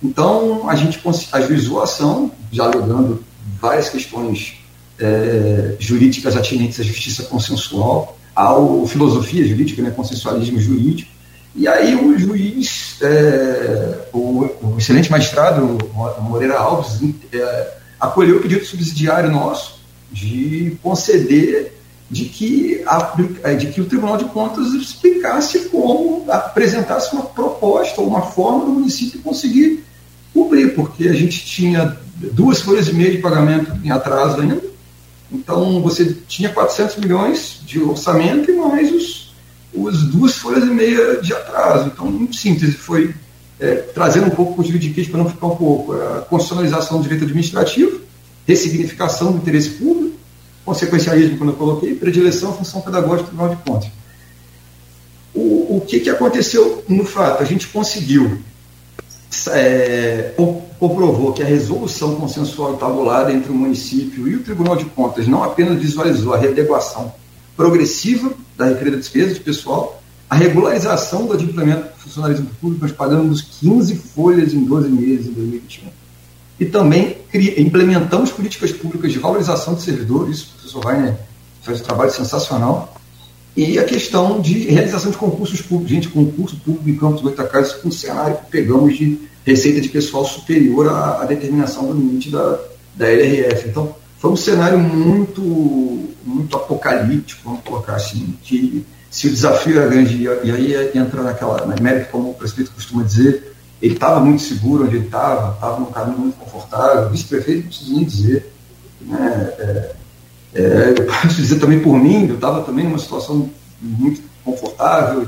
[0.04, 1.00] Então, a gente
[1.32, 3.24] ajuizou a ação, dialogando
[3.62, 4.56] várias questões
[5.00, 8.56] é, jurídicas atinentes à justiça consensual, à
[8.88, 11.12] filosofia jurídica, né, consensualismo jurídico,
[11.56, 15.78] e aí o juiz, é, o, o, excelente magistrado
[16.22, 17.00] Moreira Alves,
[17.34, 19.81] é, acolheu o pedido subsidiário nosso,
[20.12, 21.74] de conceder
[22.10, 28.08] de que, a, de que o Tribunal de Contas explicasse como, apresentasse uma proposta ou
[28.08, 29.84] uma forma do município conseguir
[30.34, 31.98] cumprir, porque a gente tinha
[32.34, 34.62] duas folhas e meia de pagamento em atraso ainda,
[35.32, 39.34] então você tinha 400 milhões de orçamento e mais os,
[39.74, 41.88] os duas folhas e meia de atraso.
[41.88, 43.16] Então, em síntese, foi
[43.58, 47.24] é, trazendo um pouco o juridiquês para não ficar um pouco a constitucionalização do direito
[47.24, 48.02] administrativo,
[48.48, 50.16] ressignificação do interesse público,
[50.66, 53.90] consequencialismo, quando eu coloquei, predileção, função pedagógica, Tribunal de Contas.
[55.34, 57.42] O, o que, que aconteceu no fato?
[57.42, 58.40] A gente conseguiu,
[59.50, 60.34] é,
[60.80, 65.44] comprovou que a resolução consensual tabulada entre o município e o Tribunal de Contas não
[65.44, 67.14] apenas visualizou a readequação
[67.56, 73.42] progressiva da requerida despesa de pessoal, a regularização do adimplemento do funcionalismo público, nós pagamos
[73.42, 76.01] 15 folhas em 12 meses em 2021.
[76.62, 77.18] E também
[77.58, 81.16] implementamos políticas públicas de valorização de servidores, isso o professor Rainer
[81.64, 82.96] faz um trabalho sensacional,
[83.58, 85.92] e a questão de realização de concursos públicos.
[85.92, 90.24] Gente, concurso público em Campos Goitacazes com um cenário que pegamos de receita de pessoal
[90.24, 92.60] superior à, à determinação do limite da,
[92.96, 93.70] da LRF.
[93.70, 95.42] Então, foi um cenário muito,
[96.24, 101.66] muito apocalíptico, vamos colocar assim, que se o desafio era grande, e aí entra naquela
[101.66, 103.51] na mérito, como o prefeito costuma dizer,
[103.82, 107.68] ele estava muito seguro onde ele estava, estava num caminho muito confortável, o vice-prefeito não
[107.68, 108.54] precisa nem dizer.
[109.02, 109.54] Né?
[109.58, 109.96] É,
[110.54, 113.50] é, eu posso dizer também por mim, eu estava também numa situação
[113.82, 115.28] muito confortável.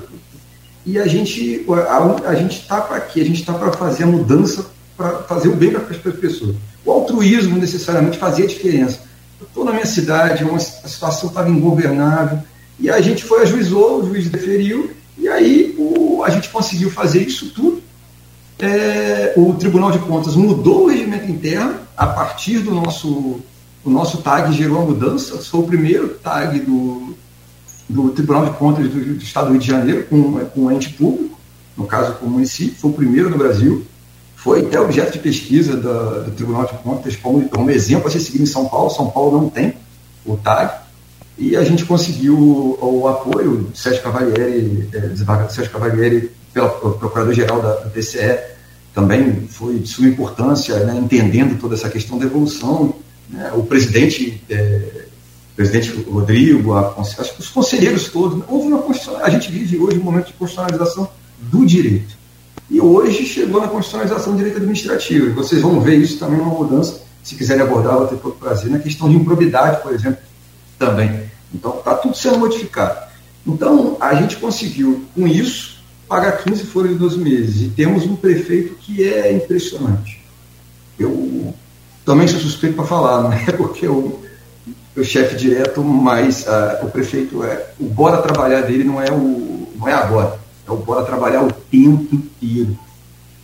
[0.85, 3.21] E a gente a, a gente está para quê?
[3.21, 4.65] A gente está para fazer a mudança,
[4.97, 6.55] para fazer o bem para as pessoas.
[6.85, 8.99] O altruísmo necessariamente fazia diferença.
[9.39, 12.39] Eu estou na minha cidade, uma, a situação estava ingovernável,
[12.79, 17.21] e a gente foi ajuizou, o juiz deferiu, e aí o, a gente conseguiu fazer
[17.21, 17.82] isso tudo.
[18.63, 23.41] É, o Tribunal de Contas mudou o regimento interno a partir do nosso
[23.83, 25.41] o nosso TAG gerou a mudança.
[25.41, 27.13] Sou o primeiro TAG do,
[27.89, 30.91] do Tribunal de Contas do, do, Estado do Rio de Janeiro com, com um ente
[30.91, 31.37] público,
[31.75, 33.85] no caso com o município, foi o primeiro no Brasil.
[34.37, 38.21] Foi até objeto de pesquisa da, do Tribunal de Contas como, como exemplo a ser
[38.21, 38.89] seguido em São Paulo.
[38.89, 39.73] São Paulo não tem
[40.25, 40.83] o TAG.
[41.37, 47.61] E a gente conseguiu o, o apoio do Sérgio Cavalieri, é, Sérgio Cavalieri, pela Procurador-Geral
[47.61, 48.52] da, da TCE,
[48.93, 52.95] também foi de suma importância, né, entendendo toda essa questão da evolução
[53.29, 55.05] né, o presidente, é,
[55.55, 58.83] presidente Rodrigo, a, os conselheiros todos, houve uma
[59.23, 62.15] a gente vive hoje um momento de constitucionalização do direito.
[62.69, 65.27] E hoje chegou na constitucionalização do direito administrativo.
[65.27, 68.69] E vocês vão ver isso também uma mudança, se quiserem abordar, vou ter todo prazer,
[68.69, 70.19] na questão de improbidade, por exemplo,
[70.77, 71.23] também.
[71.53, 73.11] Então, está tudo sendo modificado.
[73.45, 75.72] Então, a gente conseguiu, com isso,
[76.13, 77.61] pagar 15 folhas de 12 meses.
[77.63, 80.23] E temos um prefeito que é impressionante.
[80.99, 81.51] Eu
[82.05, 84.19] também sou suspeito para falar, não é porque o,
[84.95, 87.71] o chefe direto, mas uh, o prefeito é.
[87.79, 91.51] O bora trabalhar dele não é, o, não é agora, é o bora trabalhar o
[91.51, 92.77] tempo inteiro.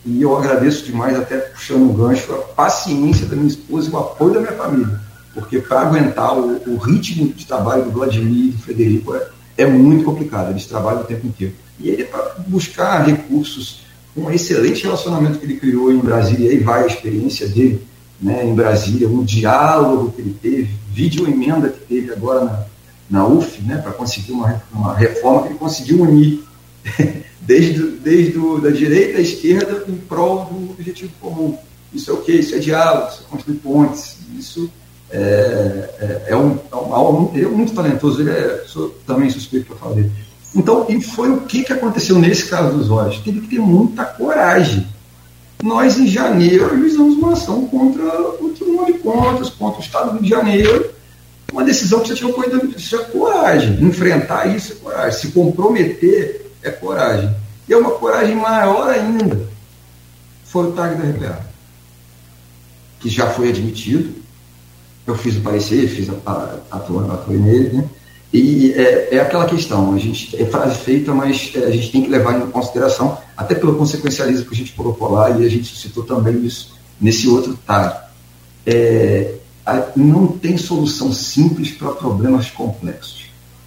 [0.06, 3.98] E eu agradeço demais, até puxando um gancho, a paciência da minha esposa e o
[3.98, 5.02] apoio da minha família.
[5.34, 9.66] Porque para aguentar o, o, ritmo de trabalho do Vladimir e do Frederico é, é
[9.66, 11.56] muito complicado, eles trabalham o tempo inteiro.
[11.80, 13.82] E ele, para buscar recursos,
[14.16, 17.82] um excelente relacionamento que ele criou em Brasília, e aí vai a experiência dele,
[18.22, 22.46] né, em Brasília, um diálogo que ele teve, vídeo emenda que teve agora
[23.10, 26.44] na, na UF, né, para conseguir uma, uma reforma que ele conseguiu unir
[27.40, 31.58] desde, desde do, da direita à esquerda em prol do objetivo comum.
[31.94, 32.34] Isso é o quê?
[32.34, 34.70] Isso é diálogo, isso é construir pontes, isso
[35.10, 39.68] é, é, é um, é um, ele é muito talentoso, ele é sou, também suspeito
[39.68, 40.12] para falar dele.
[40.56, 43.20] Então, e foi o que, que aconteceu nesse caso dos olhos?
[43.20, 44.88] Teve que ter muita coragem
[45.62, 48.04] nós, em janeiro, ajuizamos uma ação contra
[48.41, 50.93] o Tribunal de Contas, contra o Estado do Rio de Janeiro,
[51.52, 56.50] uma decisão que você tinha corrido, isso é coragem, enfrentar isso é coragem, se comprometer
[56.64, 57.36] é coragem.
[57.68, 59.47] E é uma coragem maior ainda,
[60.45, 61.45] foi o TAG da RPA,
[63.02, 64.16] que já foi admitido,
[65.06, 66.14] eu fiz o parecer, fiz a,
[66.72, 67.89] a, a, nele, né?
[68.32, 72.04] E é, é, aquela questão, a gente é frase feita, mas é, a gente tem
[72.04, 75.76] que levar em consideração, até pelo consequencialismo que a gente colocou lá, e a gente
[75.76, 77.98] citou também isso nesse outro tag.
[78.68, 79.34] É,
[79.96, 83.26] não tem solução simples para problemas complexos.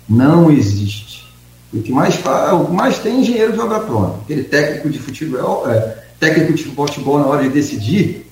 [0.08, 1.26] Não existe.
[1.72, 4.18] O que mais faz, o que mais tem é engenheiro de obra pronta.
[4.22, 8.30] Aquele técnico de futebol, é, técnico de futebol na hora de decidir,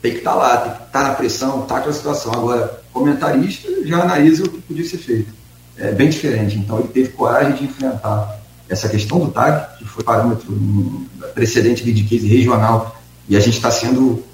[0.00, 1.92] tem que estar tá lá, tem que estar tá na pressão, estar tá com a
[1.92, 2.32] situação.
[2.32, 5.45] Agora, comentarista já analisa o que podia ser feito
[5.78, 6.56] é, bem diferente.
[6.58, 12.02] Então, ele teve coragem de enfrentar essa questão do TAG, que foi parâmetro precedente de
[12.04, 14.24] case regional, e a gente está sendo,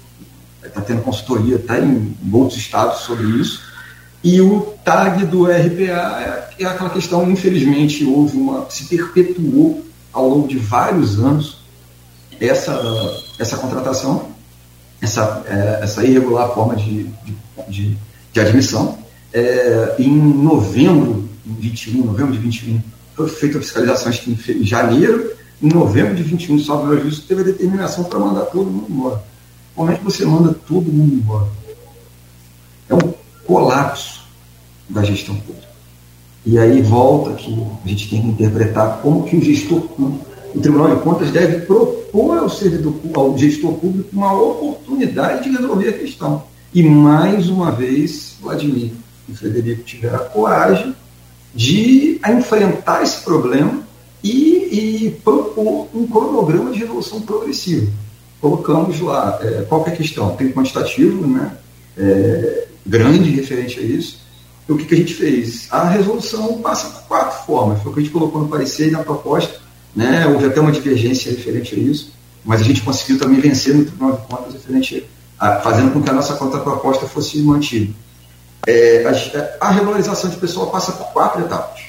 [0.63, 3.61] está tendo consultoria até em, outros estados sobre isso.
[4.23, 8.69] E o TAG do RPA é, é aquela questão, infelizmente, houve uma.
[8.69, 11.57] se perpetuou ao longo de vários anos
[12.39, 12.79] essa,
[13.39, 14.29] essa contratação,
[15.01, 17.35] essa, é, essa irregular forma de, de,
[17.67, 17.97] de,
[18.31, 18.97] de admissão.
[19.33, 21.32] É, em novembro em
[21.63, 22.81] 21, novembro de 21,
[23.15, 27.27] foi feita a fiscalização acho que em janeiro, em novembro de 21, só o justiça
[27.27, 29.23] teve a determinação para mandar todo mundo embora.
[29.75, 31.47] Como é que você manda todo mundo embora?
[32.89, 33.13] É um
[33.45, 34.23] colapso
[34.89, 35.67] da gestão pública.
[36.45, 40.59] E aí volta que a gente tem que interpretar como que o gestor público, o
[40.59, 45.93] Tribunal de Contas deve propor ao servidor, ao gestor público uma oportunidade de resolver a
[45.93, 46.43] questão.
[46.73, 48.91] E mais uma vez, Vladimir
[49.29, 50.93] e Frederico tiveram a coragem
[51.53, 53.83] de enfrentar esse problema
[54.23, 57.91] e, e propor um cronograma de resolução progressiva.
[58.41, 60.35] Colocamos lá é, qual a questão?
[60.35, 61.55] Tem quantitativo né,
[61.97, 64.21] é, grande referente a isso.
[64.67, 65.67] E o que, que a gente fez?
[65.69, 67.81] A resolução passa por quatro formas.
[67.81, 69.61] Foi o que a gente colocou no parecer e na proposta.
[69.95, 73.85] Né, houve até uma divergência referente a isso, mas a gente conseguiu também vencer no
[73.85, 75.05] Tribunal de Contas referente
[75.37, 77.93] a, fazendo com que a nossa contraproposta fosse mantida.
[78.65, 81.81] É, a, a, regularização de pessoa passa por quatro etapas.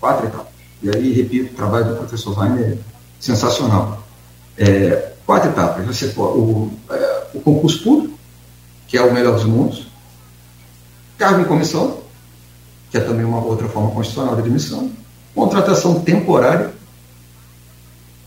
[0.00, 0.52] Quatro etapas.
[0.82, 2.78] E aí, repito, o trabalho do professor Weiner é
[3.20, 4.02] sensacional.
[4.58, 5.86] É, quatro etapas.
[5.86, 8.18] Você o, é, o concurso público,
[8.88, 9.86] que é o melhor dos mundos,
[11.16, 11.98] cargo em comissão,
[12.90, 14.90] que é também uma outra forma constitucional de admissão,
[15.34, 16.72] contratação temporária,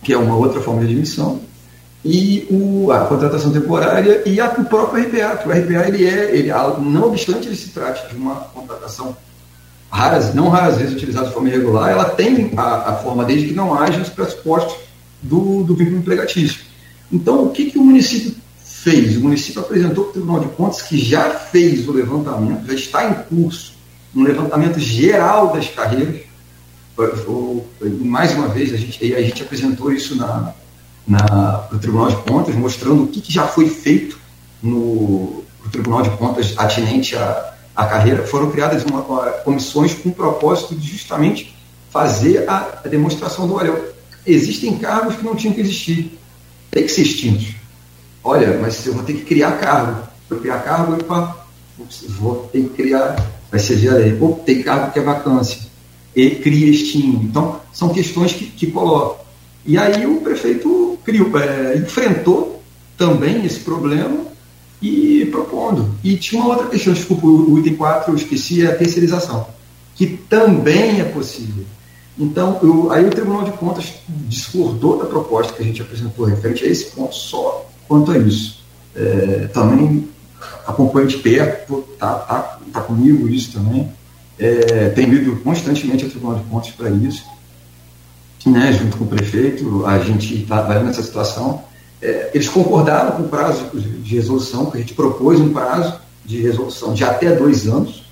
[0.04, 1.42] que é uma outra forma de admissão,
[2.08, 6.34] e o, a contratação temporária e a, o próprio RPA, que o RPA ele é,
[6.34, 6.50] ele,
[6.80, 9.16] não obstante ele se trate de uma contratação
[9.92, 13.54] raras, não raras vezes utilizada de forma irregular, ela tem a, a forma desde que
[13.54, 14.78] não haja os pressupostos
[15.22, 16.62] do, do vínculo empregatício.
[17.12, 18.34] Então, o que, que o município
[18.64, 19.18] fez?
[19.18, 23.10] O município apresentou para o Tribunal de Contas que já fez o levantamento, já está
[23.10, 23.74] em curso
[24.16, 26.22] um levantamento geral das carreiras.
[28.00, 30.54] mais uma vez, a gente, a gente apresentou isso na,
[31.08, 34.20] na, no Tribunal de Contas, mostrando o que, que já foi feito
[34.62, 40.12] no, Tribunal de Contas atinente a a carreira, foram criadas uma, uma, comissões com o
[40.12, 41.56] propósito de justamente
[41.92, 43.80] fazer a, a demonstração do olha,
[44.26, 46.20] existem cargos que não tinham que existir,
[46.72, 47.54] tem que ser extintos.
[48.24, 50.08] Olha, mas eu vou ter que criar cargo.
[50.28, 51.46] Vou criar cargo, opa,
[52.20, 53.16] vou ter que criar,
[53.52, 54.18] vai ser via lei.
[54.20, 55.62] Ou tem cargo que é vacância.
[56.16, 57.28] E cria extingue.
[57.28, 59.24] Então, são questões que, que colocam.
[59.64, 60.67] E aí o prefeito
[61.08, 62.62] criou, é, enfrentou
[62.98, 64.26] também esse problema
[64.82, 65.96] e propondo.
[66.04, 69.48] E tinha uma outra questão, desculpa, o item 4 eu esqueci, é a terceirização,
[69.96, 71.64] que também é possível.
[72.20, 76.66] Então, eu, aí o Tribunal de Contas discordou da proposta que a gente apresentou referente
[76.66, 78.66] a esse ponto só quanto a isso.
[78.94, 80.10] É, também
[80.66, 83.90] acompanho de perto, está tá, tá comigo isso também.
[84.38, 87.24] É, tenho ido constantemente ao Tribunal de Contas para isso.
[88.52, 91.64] Né, junto com o prefeito, a gente trabalhando nessa situação.
[92.02, 96.42] É, eles concordaram com o prazo de resolução, que a gente propôs um prazo de
[96.42, 98.04] resolução de até dois anos,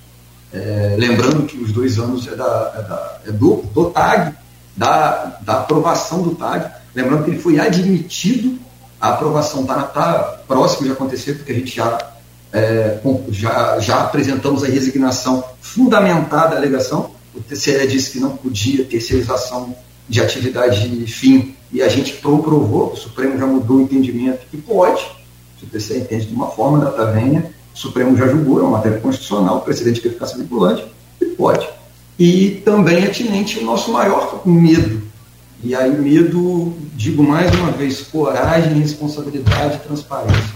[0.53, 4.33] é, lembrando que os dois anos é, da, é, da, é do, do, TAG,
[4.75, 8.57] da, da aprovação do TAG, lembrando que ele foi admitido,
[8.99, 11.97] a aprovação está tá próxima de acontecer, porque a gente já,
[12.51, 18.85] é, já, já apresentamos a resignação fundamentada da alegação, o TCE disse que não podia
[18.85, 19.75] terceirização
[20.07, 25.01] de atividade fim e a gente comprovou, o Supremo já mudou o entendimento que pode,
[25.59, 28.99] se o entende de uma forma, data venha, o Supremo já julgou, é uma matéria
[28.99, 30.85] constitucional, o precedente que ficasse vinculante,
[31.19, 31.67] e pode.
[32.17, 33.07] E também é
[33.59, 35.01] o nosso maior medo.
[35.61, 40.55] E aí, medo, digo mais uma vez, coragem, responsabilidade e transparência.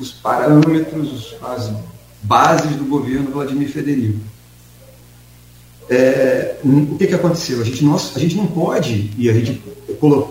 [0.00, 1.70] Os parâmetros, as
[2.22, 4.18] bases do governo Vladimir Federico
[5.88, 7.60] é, o que, que aconteceu?
[7.60, 9.62] A gente, nós, a gente não pode, e a gente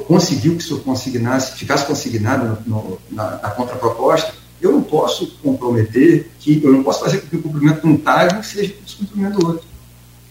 [0.07, 6.31] conseguiu que isso consignasse, ficasse consignado no, no, na, na contraproposta, eu não posso comprometer
[6.39, 9.39] que, eu não posso fazer com que o cumprimento de um TAG seja o descumprimento
[9.39, 9.65] do outro.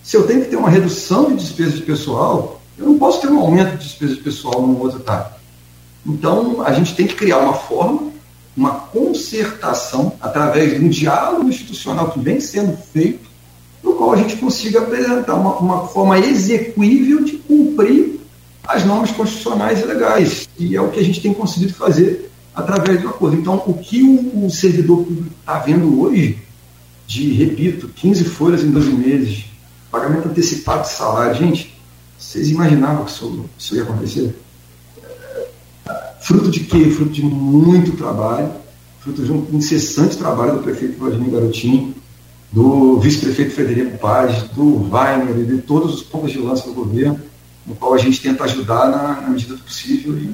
[0.02, 3.28] Se eu tenho que ter uma redução de despesa de pessoal, eu não posso ter
[3.28, 5.34] um aumento de despesa de pessoal num outro TAG.
[6.06, 8.12] Então, a gente tem que criar uma forma,
[8.56, 13.23] uma concertação, através de um diálogo institucional que vem sendo feito,
[13.84, 18.18] no qual a gente consiga apresentar uma, uma forma execuível de cumprir
[18.66, 20.48] as normas constitucionais e legais.
[20.58, 23.36] E é o que a gente tem conseguido fazer através do acordo.
[23.36, 26.38] Então, o que o, o servidor público está vendo hoje,
[27.06, 29.44] de, repito, 15 folhas em 12 meses,
[29.90, 31.74] pagamento antecipado de salário, gente,
[32.18, 34.34] vocês imaginavam que isso, isso ia acontecer?
[36.20, 36.88] Fruto de quê?
[36.88, 38.50] Fruto de muito trabalho,
[39.00, 41.94] fruto de um incessante trabalho do prefeito Vladimir Garotinho,
[42.54, 47.20] do vice-prefeito Frederico Paz, do Weiner e de todos os pontos de lança do governo,
[47.66, 50.16] no qual a gente tenta ajudar na, na medida do possível.
[50.16, 50.32] E,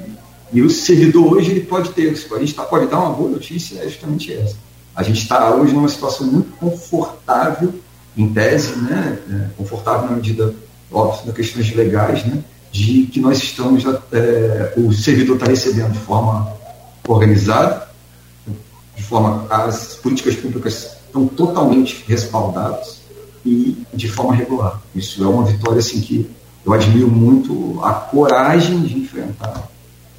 [0.53, 3.79] e, o servidor hoje ele pode ter, a gente tá, pode dar uma boa notícia,
[3.79, 4.55] é justamente essa.
[4.95, 7.73] A gente está hoje numa situação muito confortável,
[8.15, 10.53] em tese, né, é, confortável na medida,
[10.91, 15.99] óbvio, das questões legais, né, de que nós estamos, é, o servidor está recebendo de
[15.99, 16.53] forma
[17.07, 17.89] organizada,
[18.95, 23.01] de forma, as políticas públicas estão totalmente respaldados
[23.45, 24.81] e de forma regular.
[24.95, 26.29] Isso é uma vitória assim que
[26.65, 29.69] eu admiro muito a coragem de enfrentar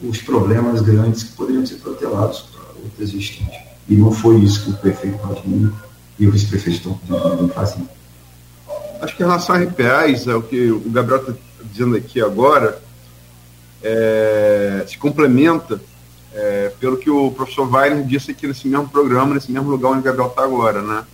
[0.02, 3.58] os problemas grandes que poderiam ser protelados para outras existentes.
[3.88, 5.72] E não foi isso que o prefeito Vladimir
[6.18, 7.88] e o vice-prefeito estão fazendo.
[9.00, 12.80] Acho que em relação a RPAs, é o que o Gabriel dizendo aqui agora
[13.82, 15.80] é, se complementa
[16.34, 20.00] é, pelo que o professor Weiner disse aqui nesse mesmo programa, nesse mesmo lugar onde
[20.00, 21.04] o Gabriel está agora, né?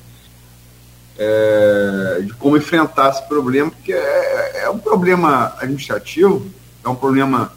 [1.19, 6.47] É, de como enfrentar esse problema, porque é, é, um problema administrativo,
[6.85, 7.53] é um problema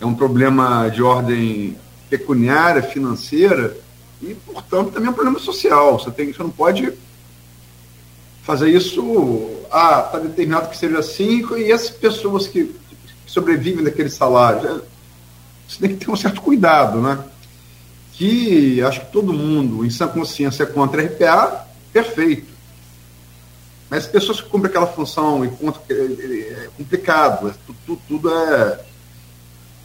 [0.00, 1.76] é um problema de ordem
[2.08, 3.76] pecuniária, financeira
[4.22, 5.98] e, portanto, também é um problema social.
[5.98, 6.92] Você tem, você não pode
[8.44, 12.76] fazer isso, ah, está determinado que seja assim e as pessoas que, que
[13.26, 14.82] sobrevivem daquele salário
[15.68, 17.22] você tem que ter um certo cuidado, né?
[18.14, 22.48] Que acho que todo mundo, em sã consciência, é contra RPA, perfeito.
[23.90, 28.30] Mas as pessoas que cumprem aquela função e contra, é, é complicado, é, tudo, tudo,
[28.34, 28.80] é,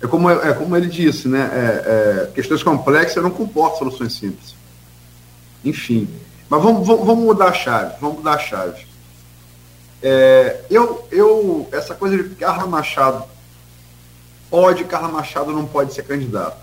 [0.02, 1.50] é, como, é como ele disse, né?
[1.54, 4.56] É, é, questões complexas não comportam soluções simples.
[5.64, 6.08] Enfim.
[6.50, 8.86] Mas vamos, vamos, vamos mudar a chave, vamos mudar a chave.
[10.02, 13.33] É, eu, eu, essa coisa de Carla Machado
[14.54, 16.60] pode, Carla Machado não pode ser candidata.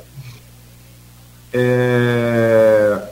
[1.52, 3.08] É...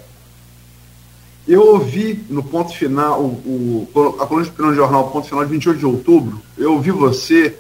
[1.49, 5.79] Eu ouvi no ponto final, o, o a coluna de jornal, ponto final de 28
[5.81, 7.59] de outubro, eu ouvi você,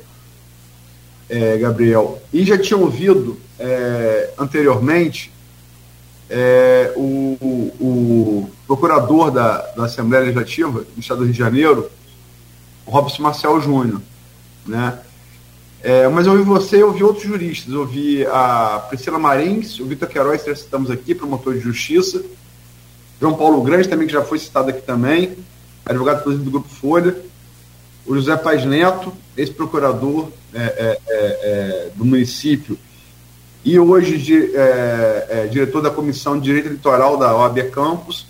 [1.28, 5.32] é, Gabriel, e já tinha ouvido é, anteriormente
[6.30, 7.36] é, o,
[7.80, 11.90] o, procurador da, da Assembleia Legislativa do Estado do Rio de Janeiro,
[12.86, 14.00] Robson Marcel Júnior,
[14.64, 15.00] né?
[15.82, 17.72] É, mas eu ouvi você, eu ouvi outros juristas.
[17.72, 22.22] Eu ouvi a Priscila Marins, o Vitor Queiroz, que já citamos aqui, promotor de justiça.
[23.20, 25.36] João Paulo Grande, também, que já foi citado aqui também,
[25.84, 27.16] advogado presidente do Grupo Folha.
[28.06, 32.78] O José Paz Neto, ex-procurador é, é, é, é do município
[33.64, 38.26] e hoje de, é, diretor da Comissão de Direito Eleitoral da OAB Campos.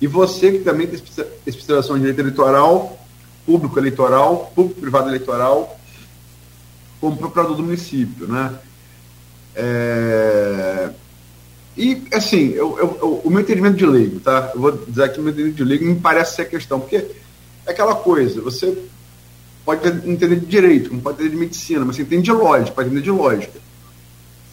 [0.00, 0.98] E você, que também tem
[1.46, 2.98] especialização em Direito Eleitoral,
[3.44, 5.78] Público Eleitoral, Público-Privado Eleitoral,
[7.04, 8.54] como procurador do município, né?
[9.54, 10.88] É...
[11.76, 14.52] E, assim, eu, eu, eu, o meu entendimento de leigo, tá?
[14.54, 16.96] Eu vou dizer aqui o meu entendimento de leigo me parece ser a questão, porque
[16.96, 18.74] é aquela coisa, você
[19.66, 22.88] pode entender de direito, não pode entender de medicina, mas você entende de lógica, pode
[22.88, 23.60] entender de lógica.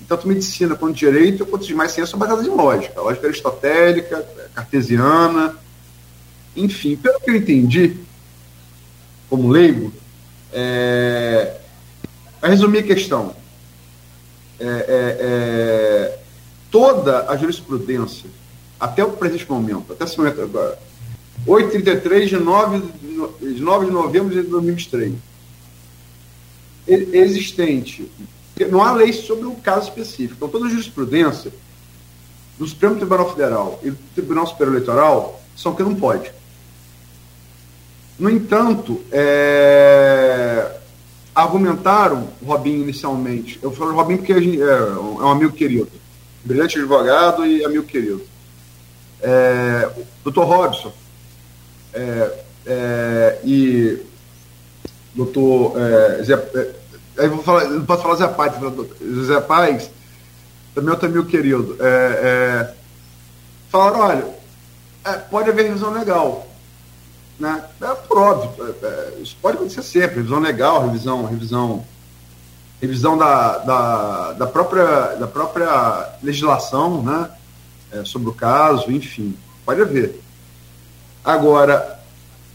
[0.10, 3.00] Tanto medicina quanto direito, quanto demais ciências são baseadas em lógica.
[3.00, 5.56] lógica aristotélica, cartesiana,
[6.54, 7.96] enfim, pelo que eu entendi,
[9.30, 9.94] como leigo,
[10.52, 11.61] é,
[12.42, 13.36] para resumir a questão,
[14.60, 16.20] é, é, é,
[16.72, 18.28] toda a jurisprudência,
[18.80, 20.78] até o presente momento, até esse momento agora,
[21.46, 22.82] 833 de 9,
[23.40, 25.14] de 9 de novembro de 2023,
[26.88, 28.12] existente,
[28.72, 30.34] não há lei sobre o caso específico.
[30.36, 31.52] Então, toda a jurisprudência
[32.58, 36.32] do Supremo Tribunal Federal e do Tribunal Superior Eleitoral são que não pode.
[38.18, 40.81] No entanto, é,
[41.34, 43.60] argumentaram o Robinho inicialmente.
[43.62, 45.90] Eu falo Robinho porque gente, é, é, um amigo querido,
[46.44, 48.22] brilhante advogado e amigo querido.
[49.22, 49.90] É,
[50.24, 50.92] doutor Robson
[51.94, 54.00] é, é, e
[55.14, 56.72] doutor é, Zé, é,
[57.20, 58.54] aí vou falar, não posso falar Zé Paz,
[59.26, 59.92] Zé Paz,
[60.74, 61.78] também outro amigo querido,
[63.70, 64.26] falaram, olha,
[65.30, 66.48] pode haver revisão legal,
[67.42, 67.66] né?
[67.82, 71.86] É, por óbvio, é, é, isso pode acontecer sempre, revisão legal, revisão, revisão,
[72.80, 77.30] revisão da, da, da, própria, da própria legislação né?
[77.92, 79.36] É, sobre o caso, enfim,
[79.66, 80.22] pode haver.
[81.26, 82.00] Agora,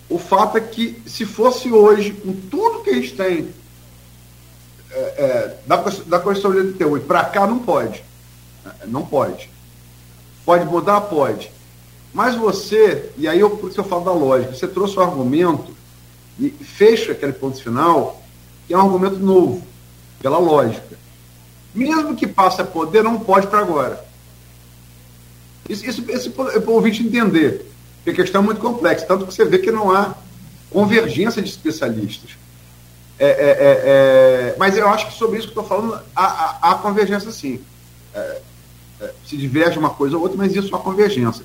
[0.08, 3.48] o fato é que se fosse hoje, com tudo que a gente tem
[4.90, 8.02] é, é, da, da Constituição de 88 para cá, não pode.
[8.86, 9.50] Não pode.
[10.44, 11.02] Pode mudar?
[11.02, 11.50] Pode.
[12.16, 15.04] Mas você, e aí eu, por isso eu falo da lógica, você trouxe o um
[15.04, 15.70] argumento
[16.40, 18.22] e fecha aquele ponto final,
[18.66, 19.62] que é um argumento novo,
[20.22, 20.98] pela lógica.
[21.74, 24.02] Mesmo que passe a poder, não pode para agora.
[25.68, 29.26] Isso, isso, isso é para o ouvinte entender, porque a questão é muito complexa, tanto
[29.26, 30.14] que você vê que não há
[30.70, 32.30] convergência de especialistas.
[33.18, 36.58] É, é, é, é mas eu acho que sobre isso que estou falando, há, há,
[36.62, 37.60] há, convergência sim.
[38.14, 38.40] É,
[39.02, 41.44] é, se diverge uma coisa ou outra, mas isso há convergência.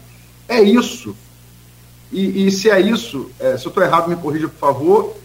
[0.51, 1.15] É isso.
[2.11, 5.15] E, e se é isso, é, se eu estou errado, me corrija, por favor.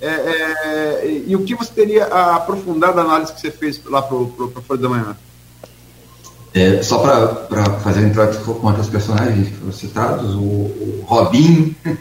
[0.00, 4.00] É, é, e o que você teria a aprofundar da análise que você fez lá
[4.00, 5.16] para o Folha da Manhã?
[6.54, 11.74] É, só para fazer a introdução com outros personagens que foram citados, o, o Robinho,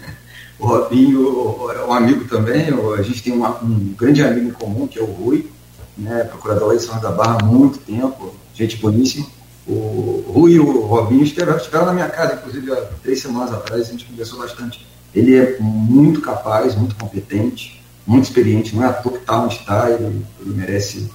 [0.60, 2.68] o Robinho é um amigo também,
[2.98, 5.50] a gente tem uma, um grande amigo em comum, que é o Rui,
[5.98, 9.26] né, procurador de São da Barra há muito tempo, gente boníssima.
[9.70, 13.92] O Rui e o Robinho estiveram, na minha casa, inclusive, há três semanas atrás, a
[13.92, 14.86] gente conversou bastante.
[15.14, 19.56] Ele é muito capaz, muito competente, muito experiente, não é à toa que está onde
[19.56, 21.10] está, ele, ele merece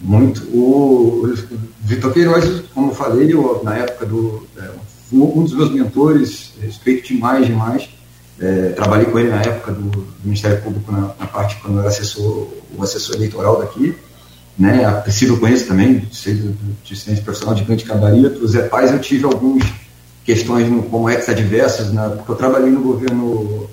[0.00, 0.42] muito.
[0.52, 1.34] O, o
[1.80, 4.46] Vitor Queiroz, como eu falei, eu, na época do.
[4.58, 4.70] É,
[5.12, 7.88] um dos meus mentores, respeito demais, demais.
[8.40, 11.88] É, trabalhei com ele na época do, do Ministério Público, na, na, parte quando era
[11.88, 13.94] assessor, o assessor eleitoral daqui.
[14.58, 18.44] Né, a Priscila eu conheço também, de assistente profissional de grande gabarito.
[18.44, 19.64] O Zé Paz eu tive algumas
[20.24, 23.68] questões como ex-adversas, né, porque eu trabalhei no governo.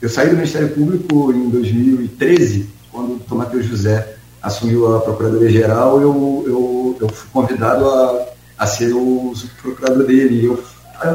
[0.00, 6.44] Eu saí do Ministério Público em 2013, quando o Matheus José assumiu a Procuradoria-Geral, eu,
[6.46, 8.26] eu, eu fui convidado a,
[8.58, 9.32] a ser o
[9.62, 10.46] procurador dele.
[10.46, 10.64] Eu,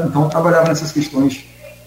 [0.06, 1.44] então, eu trabalhava nessas questões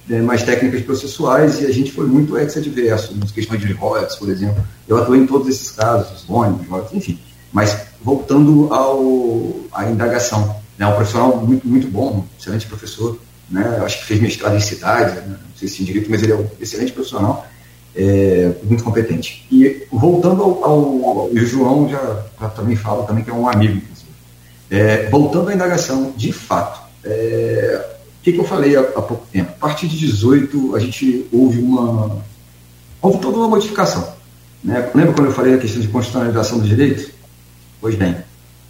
[0.08, 4.30] né, mais técnicas processuais e a gente foi muito ex-adverso, nas questões de royalties, por
[4.30, 4.64] exemplo.
[4.88, 7.20] Eu atuei em todos esses casos, ônibus, enfim.
[7.52, 13.20] Mas, voltando ao, à indagação, né, um profissional muito, muito bom, excelente professor,
[13.50, 16.32] né, acho que fez mestrado em cidade, né, não sei se em direito, mas ele
[16.32, 17.46] é um excelente profissional
[17.96, 19.46] é, muito competente.
[19.52, 23.82] E voltando ao, ao, o João já, já, também fala também que é um amigo,
[24.70, 27.86] é, voltando à indagação, de fato, é,
[28.22, 29.50] o que, que, eu falei há, há, pouco tempo?
[29.50, 32.22] A partir de 18 a gente houve uma
[33.02, 34.14] houve toda uma modificação.
[34.64, 34.92] Né?
[34.94, 37.08] Lembra quando eu falei a questão de constitucionalização dos direitos?
[37.82, 38.16] Pois bem,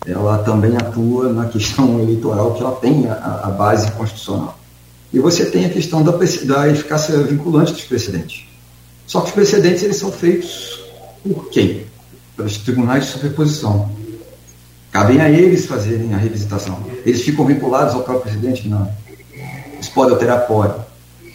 [0.07, 4.57] ela também atua na questão eleitoral que ela tem a, a base constitucional.
[5.11, 8.45] E você tem a questão da, da eficácia vinculante dos precedentes.
[9.05, 10.79] Só que os precedentes eles são feitos
[11.21, 11.85] por quem?
[12.37, 13.91] Pelos tribunais de superposição.
[14.93, 16.81] Cabem a eles fazerem a revisitação.
[17.05, 18.69] Eles ficam vinculados ao próprio presidente?
[18.69, 18.89] Não.
[20.47, 20.75] Podem.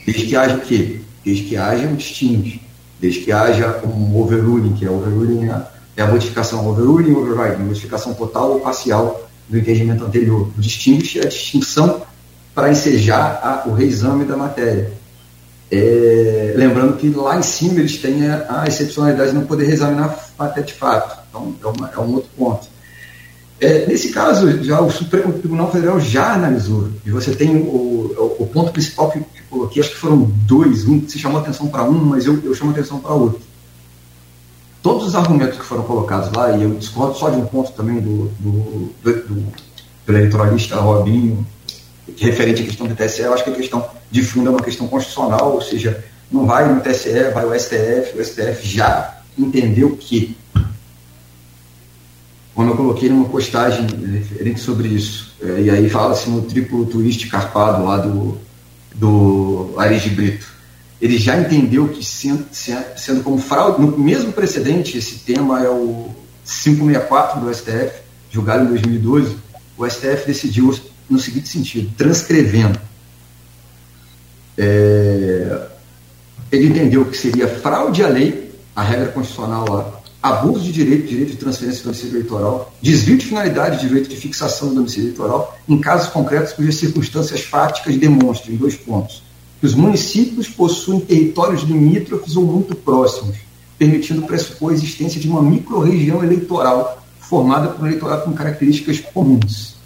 [0.06, 1.00] Desde que haja o quê?
[1.24, 2.62] Desde que haja um distingue.
[3.00, 5.50] Desde que haja um overruling, que é overruling
[5.96, 10.50] é a modificação overruling overriding, modificação total ou parcial do entendimento anterior.
[10.56, 12.02] O distingue é a distinção
[12.54, 14.92] para ensejar a, o reexame da matéria.
[15.70, 20.16] É, lembrando que lá em cima eles têm a, a excepcionalidade de não poder reexaminar
[20.38, 21.18] até de fato.
[21.28, 22.68] Então, é, uma, é um outro ponto.
[23.58, 26.90] É, nesse caso, já o Supremo Tribunal Federal já analisou.
[27.04, 30.86] E você tem o, o ponto principal que, que coloquei, acho que foram dois.
[30.86, 33.40] Um que se chamou atenção para um, mas eu, eu chamo atenção para outro.
[34.82, 37.98] Todos os argumentos que foram colocados lá, e eu discordo só de um ponto também
[37.98, 39.52] do, do, do, do
[40.06, 41.44] eleitoralista Robinho,
[42.16, 44.86] referente à questão do TSE, eu acho que a questão de fundo é uma questão
[44.86, 50.36] constitucional, ou seja, não vai no TSE, vai o STF, o STF já entendeu que,
[52.56, 57.28] quando eu coloquei numa postagem referente sobre isso, é, e aí fala-se no triplo twist
[57.28, 58.38] carpado lá do,
[58.94, 60.46] do Ares de Brito,
[60.98, 62.46] ele já entendeu que, sendo,
[62.96, 66.08] sendo como fraude, no mesmo precedente, esse tema é o
[66.46, 68.00] 564 do STF,
[68.30, 69.36] julgado em 2012,
[69.76, 70.74] o STF decidiu
[71.10, 72.80] no seguinte sentido, transcrevendo.
[74.56, 75.66] É,
[76.50, 79.95] ele entendeu que seria fraude à lei, a regra constitucional lá,
[80.26, 84.16] abuso de direito, direito de transferência do domicílio eleitoral, desvio de finalidade de direito de
[84.16, 89.22] fixação do domicílio eleitoral, em casos concretos cujas circunstâncias fáticas demonstrem, dois pontos,
[89.60, 93.36] que os municípios possuem territórios limítrofes ou muito próximos,
[93.78, 99.76] permitindo pressupor a existência de uma microrregião eleitoral formada por um eleitorado com características comuns.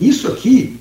[0.00, 0.80] Isso aqui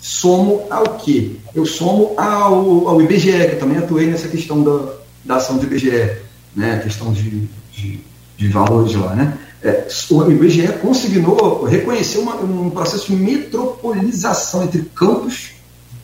[0.00, 1.36] somo ao quê?
[1.54, 4.94] Eu somo ao, ao IBGE, que eu também atuei nessa questão da,
[5.24, 6.18] da ação do IBGE,
[6.54, 6.74] né?
[6.74, 8.00] a questão de, de,
[8.42, 9.14] de valores lá.
[9.14, 9.38] Né?
[9.62, 15.52] É, o IBGE consignou, reconheceu uma, um processo de metropolização entre Campos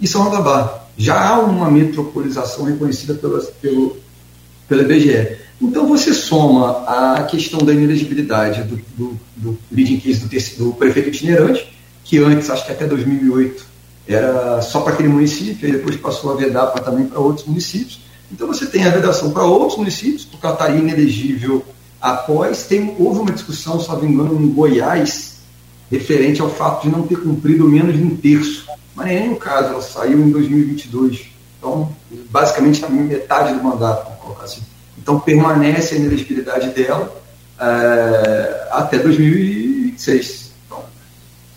[0.01, 0.89] e São João da Barra.
[0.97, 3.97] Já há uma metropolização reconhecida pela, pelo,
[4.69, 5.39] pelo IBGE.
[5.61, 11.09] Então você soma a questão da inelegibilidade do, do, do leading case do, do prefeito
[11.09, 11.69] itinerante,
[12.05, 13.67] que antes, acho que até 2008,
[14.07, 18.01] era só para aquele município, e depois passou a vedar para, também para outros municípios.
[18.31, 21.65] Então você tem a vedação para outros municípios, porque ela estaria inelegível
[22.01, 22.67] após.
[22.67, 25.39] Tem, houve uma discussão, me engano, em Goiás,
[25.91, 28.67] referente ao fato de não ter cumprido menos de um terço.
[28.95, 31.27] Mas o caso, ela saiu em 2022.
[31.59, 31.91] Então,
[32.31, 34.63] basicamente, a metade do mandato, vamos colocar assim.
[34.97, 37.15] Então, permanece a inelegibilidade dela
[37.59, 40.49] é, até 2026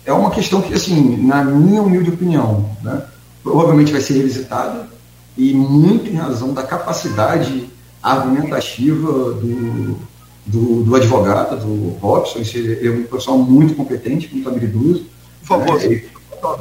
[0.04, 3.02] é uma questão que, assim, na minha humilde opinião, né,
[3.42, 4.88] provavelmente vai ser revisitada
[5.36, 7.70] e muito em razão da capacidade
[8.02, 9.98] argumentativa do,
[10.44, 15.06] do, do advogado, do Robson, ele é um profissional muito competente, muito habilidoso.
[15.40, 16.02] Por favor, né?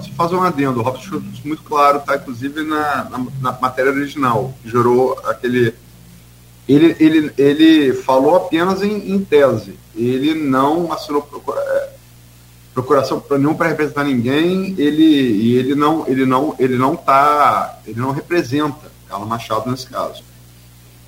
[0.04, 2.16] se faz um adendo, o Robson isso muito claro, tá?
[2.16, 5.74] inclusive na, na, na matéria original, que gerou aquele
[6.70, 9.74] ele, ele, ele falou apenas em, em, tese.
[9.96, 11.28] Ele não assinou
[12.74, 17.80] procuração para não para representar ninguém, ele e ele não ele não ele não tá
[17.86, 20.24] ele não representa Carlos Machado nesse caso.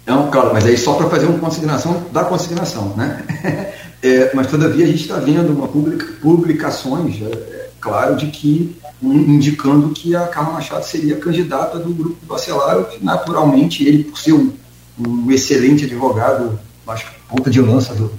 [0.05, 3.73] Não, claro, mas aí só para fazer uma consignação da consignação, né?
[4.03, 8.75] É, mas todavia a gente está vendo uma publica, publicações, é, é, claro, de que
[9.01, 14.33] indicando que a Carla Machado seria candidata do grupo Bacelar, que naturalmente ele, por ser
[14.33, 14.51] um,
[14.99, 18.11] um excelente advogado, acho que ponta de lança do,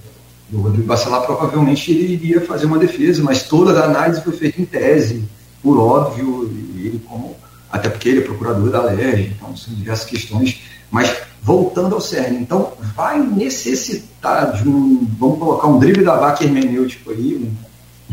[0.49, 4.63] do Rodrigo Bacelar, provavelmente ele iria fazer uma defesa, mas toda a análise foi feita
[4.63, 5.23] em tese,
[5.63, 7.37] por óbvio, ele como,
[7.71, 10.63] até porque ele é procurador da LERJ, então são diversas questões,
[10.95, 11.13] mas
[11.43, 17.11] voltando ao CERN, então vai necessitar de um, vamos colocar um drible da vaca hermenêutico
[17.11, 17.51] aí,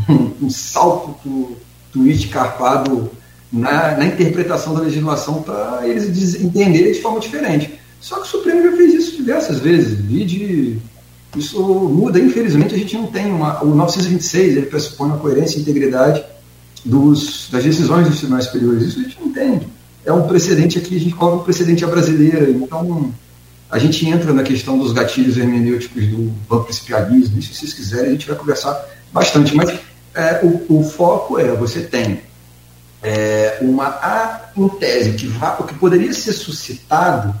[0.08, 1.56] um, um, salto do
[1.92, 3.08] tweet carpado
[3.52, 7.78] na, na interpretação da legislação para eles entenderem de forma diferente.
[8.00, 10.04] Só que o Supremo já fez isso diversas vezes.
[10.04, 10.78] de
[11.36, 13.62] isso muda, infelizmente a gente não tem uma.
[13.62, 16.24] O 926 ele pressupõe uma coerência e integridade
[16.84, 18.88] dos, das decisões dos tribunais superiores.
[18.88, 19.60] Isso a gente não tem.
[20.04, 22.50] É um precedente aqui, a gente coloca um precedente à brasileira.
[22.50, 23.12] Então,
[23.70, 27.38] a gente entra na questão dos gatilhos hermenêuticos do principialismo.
[27.38, 29.54] E se vocês quiserem, a gente vai conversar bastante.
[29.54, 29.78] Mas
[30.14, 32.20] é, o, o, foco é: você tem
[33.02, 34.40] é, uma a,
[34.78, 37.34] tese que, vá, que poderia ser suscitado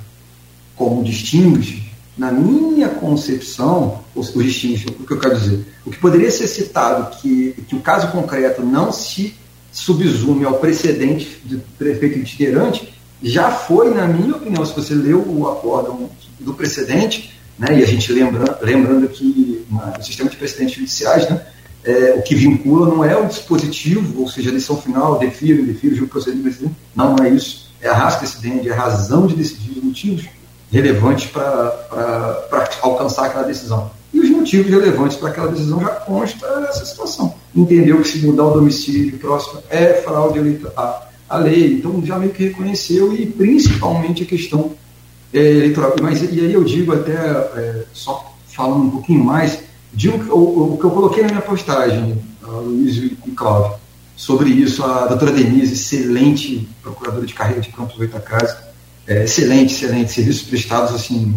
[0.76, 5.98] como distingue na minha concepção, os, os distintos, o que eu quero dizer, o que
[5.98, 9.34] poderia ser citado que, que o caso concreto não se
[9.72, 12.92] subsume ao precedente de prefeito itinerante,
[13.22, 17.86] já foi, na minha opinião, se você leu o acórdão do precedente, né, e a
[17.86, 21.40] gente lembra, lembrando que no sistema de precedentes judiciais, né,
[21.84, 25.94] é, o que vincula não é o dispositivo, ou seja, a lição final, defiro, defiro,
[25.94, 27.70] julgo procedimento, não, não é isso.
[27.80, 30.24] É a raça decidente, é a razão de decidir os motivos
[30.70, 33.90] relevantes para alcançar aquela decisão.
[34.14, 37.34] E os motivos relevantes para aquela decisão já consta nessa situação.
[37.54, 42.32] Entendeu que se mudar o domicílio próximo é fraude eleitoral, a lei, então já meio
[42.32, 44.72] que reconheceu, e principalmente a questão
[45.32, 45.94] é, eleitoral.
[46.00, 49.58] Mas, e aí eu digo até, é, só falando um pouquinho mais,
[49.92, 53.78] digo o, o, que eu coloquei na minha postagem, Luiz e Cláudio,
[54.16, 58.56] sobre isso, a doutora Denise, excelente procuradora de carreira de Campos Goitacazes,
[59.06, 60.12] é, excelente, excelente.
[60.12, 61.34] Serviços prestados, assim,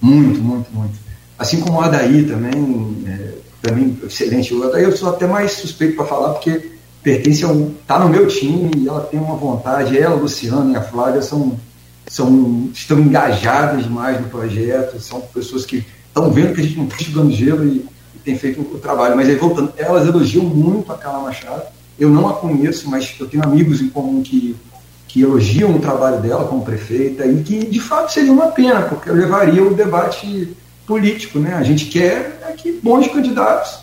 [0.00, 0.98] muito, muito, muito.
[1.38, 4.54] Assim como o Adaí também, é, também excelente.
[4.54, 6.70] O Adaí eu sou até mais suspeito para falar, porque
[7.02, 7.74] pertence a um.
[7.80, 9.98] está no meu time e ela tem uma vontade.
[9.98, 11.58] Ela, a Luciana e a Flávia são,
[12.06, 16.84] são, estão engajadas demais no projeto, são pessoas que estão vendo que a gente não
[16.84, 19.16] está estudando gelo e, e, tem feito o trabalho.
[19.16, 21.64] Mas aí, voltando, elas elogiam muito a Carla Machado.
[21.98, 24.56] Eu não a conheço, mas eu tenho amigos em comum que
[25.08, 29.10] que elogiam o trabalho dela como prefeita e que, de fato, seria uma pena, porque
[29.10, 30.54] levaria o debate
[30.88, 31.38] político.
[31.38, 31.54] Né?
[31.54, 33.80] A gente quer é que bons candidatos,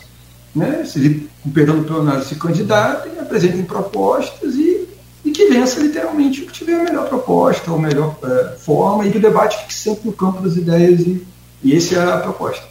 [0.54, 4.88] né, se, com perdão do plenário, se candidatem, apresentem propostas e,
[5.24, 9.12] e que vença literalmente o que tiver a melhor proposta, ou melhor é, forma, e
[9.12, 11.26] que o debate fique sempre no campo das ideias, e,
[11.62, 12.66] e essa é a proposta.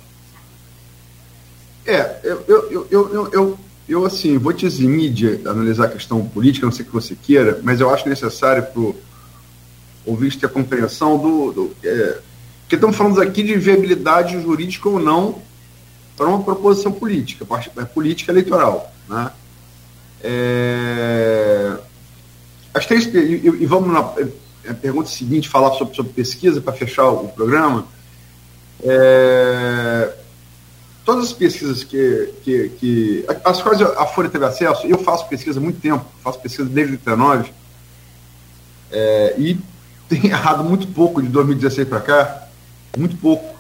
[1.86, 6.26] É, eu, eu, eu, eu, eu eu, assim, vou te eximir de analisar a questão
[6.26, 8.96] política, não sei o que você queira, mas eu acho necessário para o
[10.06, 11.52] ouvinte ter a compreensão do.
[11.52, 12.18] do é,
[12.66, 15.40] porque estamos falando aqui de viabilidade jurídica ou não
[16.18, 17.46] para uma proposição política,
[17.78, 18.92] é política eleitoral.
[19.08, 19.32] Né?
[20.24, 21.78] É,
[22.74, 24.14] as três, e, vamos na
[24.64, 27.86] é, pergunta seguinte, falar sobre, sobre pesquisa para fechar o, programa.
[28.84, 30.12] É,
[31.06, 35.60] todas as pesquisas que, que, que, as quais a Folha teve acesso, eu faço pesquisa
[35.60, 37.54] há muito tempo, faço pesquisa desde 19,
[38.92, 39.60] é, e
[40.10, 42.45] tem errado muito pouco de 2016 para cá,
[42.98, 43.56] muito pouco.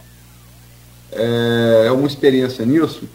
[1.12, 3.07] É, é uma experiência nisso.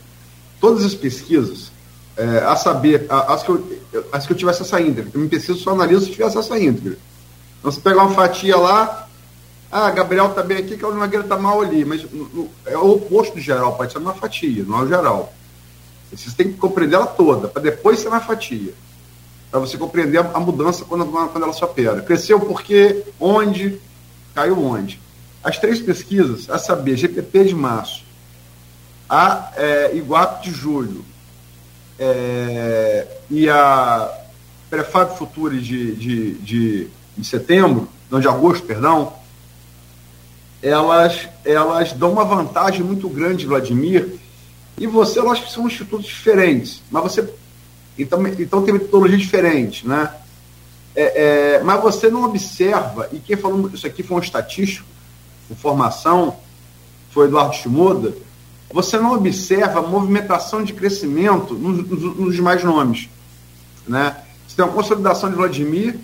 [0.60, 1.70] Todas as pesquisas,
[2.16, 3.80] é, a saber, as que, eu,
[4.12, 6.98] as que eu tivesse essa íntegra, eu me pesquiso só analiso se tivesse essa íntegra.
[7.58, 9.08] Então, você pegar uma fatia lá,
[9.70, 11.84] ah, Gabriel está bem aqui, que o Nogueira está mal ali.
[11.84, 12.04] Mas
[12.66, 15.32] é o oposto do geral, pode ser uma fatia, não é o geral.
[16.12, 18.74] Você tem que compreender ela toda, para depois ser uma fatia.
[19.50, 22.02] Para você compreender a, a, mudança quando, quando ela se opera.
[22.02, 23.80] Cresceu porque, onde,
[24.34, 25.00] caiu onde.
[25.42, 28.04] As três pesquisas, a saber, GPP de março,
[29.08, 31.04] a é, Iguape de julho
[31.98, 34.10] é, e a
[34.68, 39.12] Prefab Futuri de, de, de, de setembro, não, de agosto, perdão,
[40.62, 44.18] elas, elas dão uma vantagem muito grande, Vladimir,
[44.78, 47.28] e você, lógico que são institutos diferentes, mas você.
[47.98, 50.14] Então, então tem metodologia diferente, né?
[50.94, 54.86] É, é, mas você não observa, e quem falou isso aqui foi um estatístico,
[55.54, 56.36] formação,
[57.10, 58.14] foi Eduardo Shimoda,
[58.72, 63.08] você não observa movimentação de crescimento nos, nos, nos demais nomes.
[63.86, 64.16] Né?
[64.46, 65.98] Você tem uma consolidação de Vladimir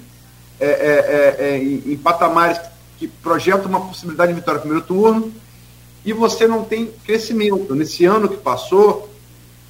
[0.58, 2.58] é, é, é, é em, em patamares
[2.98, 5.32] que projeta uma possibilidade de vitória no primeiro turno,
[6.04, 7.74] e você não tem crescimento.
[7.74, 9.10] Nesse ano que passou,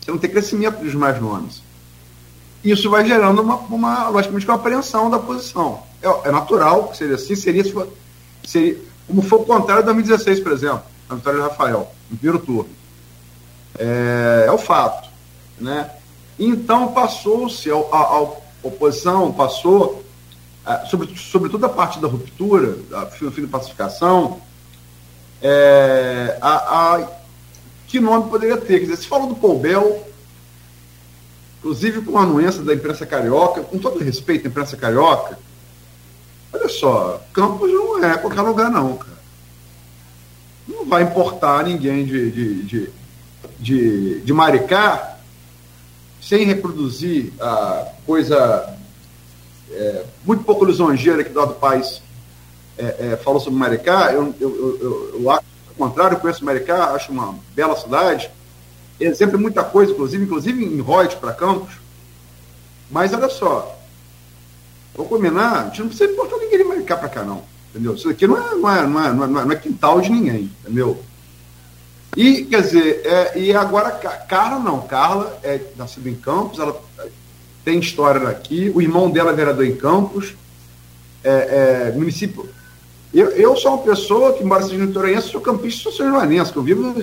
[0.01, 1.63] você não tem crescimento dos mais nomes.
[2.63, 5.83] Isso vai gerando uma, uma logicamente, uma apreensão da posição.
[6.03, 7.65] É, é natural que seria assim, seria,
[8.45, 12.45] seria como foi o contrário de 2016, por exemplo, a vitória de Rafael, no primeiro
[12.45, 12.71] turno.
[13.79, 15.09] É, é o fato.
[15.61, 15.91] Né?
[16.39, 18.27] Então passou-se, a, a, a,
[18.63, 20.05] oposição passou,
[20.91, 24.41] sobre, sobretudo a parte da ruptura, a fim de pacificação,
[25.41, 27.09] é, a, a,
[27.87, 28.81] que nome poderia ter?
[28.81, 30.05] Quer dizer, se falou do Paul Bell,
[31.59, 35.39] inclusive com a anuência da imprensa carioca, com todo respeito à imprensa carioca,
[36.57, 39.17] olha só, Campos não é qualquer lugar não, cara.
[40.67, 42.91] Não vai importar ninguém de, de, de,
[43.59, 45.17] de, de Maricá
[46.21, 48.77] sem reproduzir a coisa
[49.71, 52.03] é, muito pouco lisonjeira que Eduardo Paes
[52.79, 57.13] é, é, falou sobre Maricá, eu, eu, eu, eu, acho, ao contrário, conheço Maricá, acho
[57.13, 58.31] uma bela cidade,
[58.99, 61.75] exemplo muita coisa, inclusive, inclusive em Reut para Campos,
[62.91, 63.77] mas olha só,
[64.95, 66.36] vou combinar, a gente não precisa importar
[66.87, 67.95] Maricá para cá, não, entendeu?
[67.95, 70.51] Isso aqui não é, não é, não é, não é, não é quintal de ninguém,
[70.63, 71.03] entendeu?
[72.17, 76.81] E, quer dizer, é, e agora, Carla não, Carla é nascida em Campos, ela
[77.65, 80.35] tem história daqui, o irmão dela é vereador em Campos,
[81.23, 82.49] é, é, município
[83.13, 86.59] eu, eu sou uma pessoa que, embora seja litorense, sou campista, sou são joanense, que
[86.59, 86.95] eu vivo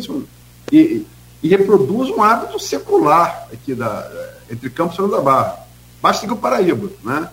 [0.72, 1.08] e,
[1.42, 4.10] e reproduzo um hábito secular aqui da,
[4.50, 5.58] entre Campos e São da Barra.
[6.02, 7.30] Basta que o Paraíba, né?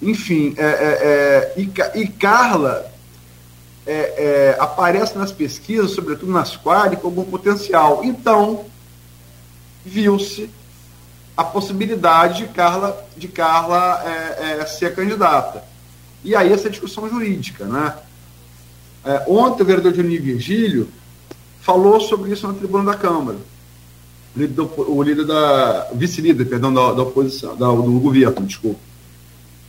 [0.00, 2.90] Enfim, é, é, é, e, e, Carla
[3.86, 8.04] é, é, aparece nas pesquisas, sobretudo nas quadras, com algum potencial.
[8.04, 8.66] Então,
[9.84, 10.50] viu-se
[11.36, 15.64] a possibilidade de Carla, de Carla é, ser candidata.
[16.24, 17.64] E aí essa discussão jurídica.
[17.64, 17.94] Né?
[19.26, 20.88] Ontem o vereador Juninho Virgílio
[21.60, 23.38] falou sobre isso na tribuna da Câmara.
[24.88, 25.88] O líder da.
[25.94, 28.78] vice-líder, perdão, da, da oposição, da, do governo, desculpa.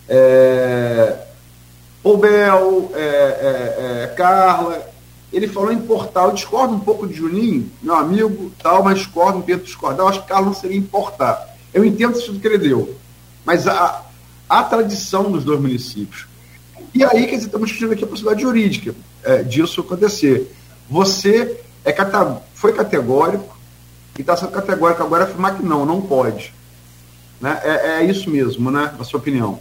[0.09, 1.17] É,
[2.03, 4.87] o Bel, é, é, é, Carla,
[5.31, 9.41] ele falou em portal, eu discordo um pouco de Juninho, meu amigo, tal, mas discordo,
[9.43, 11.57] tento discordar, eu acho que Carla não seria importar.
[11.73, 12.95] Eu entendo isso que ele deu,
[13.45, 14.05] mas a,
[14.47, 16.27] a tradição dos dois municípios,
[16.93, 20.51] e aí, quer dizer, estamos discutindo aqui a possibilidade jurídica é, disso acontecer.
[20.89, 21.93] Você é
[22.53, 23.55] foi categórico
[24.17, 26.53] e está sendo categórico agora afirmar que não, não pode.
[27.39, 27.59] Né?
[27.63, 28.93] É, é isso mesmo, né?
[28.97, 29.59] Na sua opinião.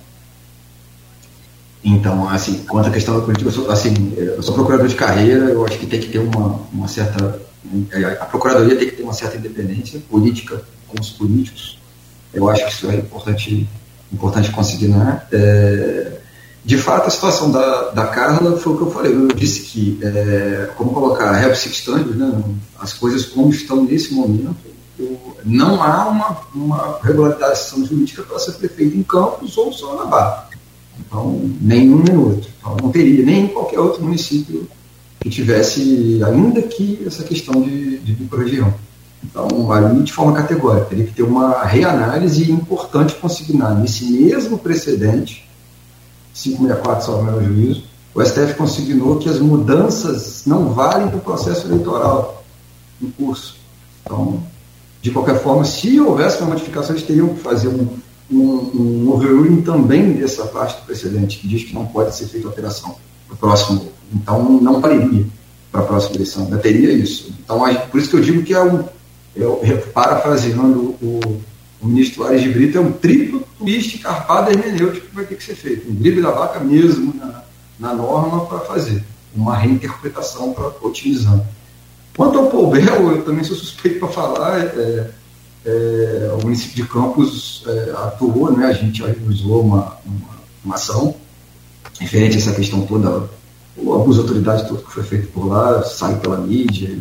[1.89, 5.45] Então, assim, quanto à questão da política, eu sou, assim, eu sou procurador de carreira,
[5.45, 7.41] eu acho que tem que ter uma, uma certa.
[8.21, 11.79] A procuradoria tem que ter uma certa independência política com os políticos.
[12.35, 13.69] Eu acho que isso é importante,
[14.13, 15.29] importante consignar.
[15.31, 16.19] É,
[16.65, 19.15] de fato, a situação da, da Carla foi o que eu falei.
[19.15, 22.43] Eu disse que, é, como colocar have substâncias, né,
[22.81, 24.57] as coisas como estão nesse momento,
[24.99, 30.07] eu, não há uma, uma regularização jurídica para ser prefeito em Campos ou só na
[30.07, 30.46] Barra.
[31.01, 32.51] Então, nenhum nem outro.
[32.59, 34.69] Então, não teria nem em qualquer outro município
[35.21, 38.73] que tivesse, ainda que essa questão de, de micro-região.
[39.25, 45.47] Então, ali de forma categórica, teria que ter uma reanálise importante consignar nesse mesmo precedente
[46.35, 51.67] 564, salvo meu juízo, o STF consignou que as mudanças não valem para o processo
[51.67, 52.45] eleitoral
[53.01, 53.57] em curso.
[54.03, 54.43] Então,
[55.03, 57.89] de qualquer forma, se houvesse uma modificação, eles teriam que fazer um,
[58.31, 62.49] um, um overruling também dessa parte do precedente, que diz que não pode ser feita
[62.49, 62.97] alteração
[63.27, 63.93] para o próximo.
[64.13, 65.27] Então, não valeria
[65.71, 67.33] para a próxima eleição, ainda teria isso.
[67.45, 68.85] Então, por isso que eu digo que é um,
[69.35, 69.61] eu,
[69.93, 71.21] parafraseando o,
[71.81, 75.45] o ministro Ares de Brito, é um triplo twist carpado hermenêutico que vai ter que
[75.45, 75.91] ser feito.
[75.91, 77.43] Um drible da vaca mesmo na,
[77.79, 79.05] na norma para fazer.
[79.35, 81.39] Uma reinterpretação para otimizar.
[82.17, 84.59] Quanto ao Paul Bell, eu também sou suspeito para falar.
[84.59, 85.11] É,
[85.67, 90.29] é, o município de Campos é, atuou, né, a gente realizou uma, uma,
[90.65, 91.15] uma, ação.
[91.99, 93.29] Referente a essa questão toda,
[93.77, 96.97] o abuso de autoridade todo que foi feito por lá, sai pela mídia,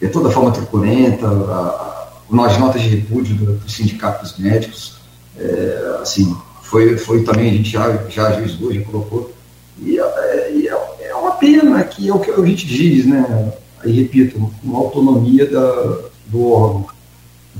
[0.00, 4.96] de toda forma truculenta, a, nas notas de repúdio dos médicos,
[5.38, 9.32] é, assim, foi, foi também, a gente já, já ajuizou, já colocou,
[9.80, 13.52] e, é, e é, é, uma pena que é o que a gente diz, né,
[13.84, 16.86] aí repito, uma autonomia da, do órgão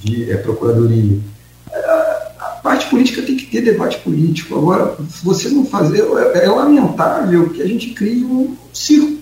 [0.02, 1.18] de é, procuradoria.
[1.70, 1.78] É,
[2.38, 6.02] a parte política tem que ter debate político, agora, se você não fazer,
[6.34, 9.18] é, é lamentável que a gente crie um circo,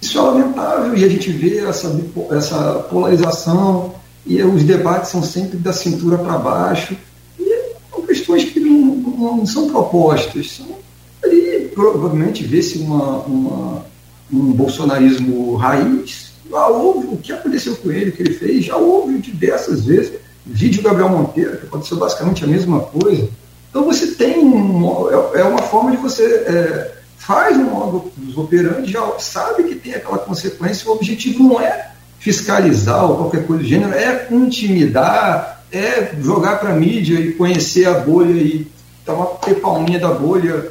[0.00, 2.00] isso é lamentável, e a gente vê essa,
[2.30, 3.94] essa polarização,
[4.26, 6.96] e os debates são sempre da cintura para baixo,
[7.38, 10.66] e são questões que não, não, são propostas, são
[11.22, 13.84] ali provavelmente vê-se uma, uma,
[14.32, 16.31] um bolsonarismo raiz.
[16.52, 20.12] Já houve o que aconteceu com ele, o que ele fez, já houve diversas vezes.
[20.44, 23.26] Vídeo Gabriel Monteiro, que aconteceu basicamente a mesma coisa.
[23.70, 28.92] Então você tem um, é, é uma forma de você é, faz um modus operandi,
[28.92, 33.68] já sabe que tem aquela consequência, o objetivo não é fiscalizar ou qualquer coisa do
[33.68, 38.70] gênero, é intimidar, é jogar para a mídia e conhecer a bolha e
[39.06, 40.70] tomar ter palminha da bolha.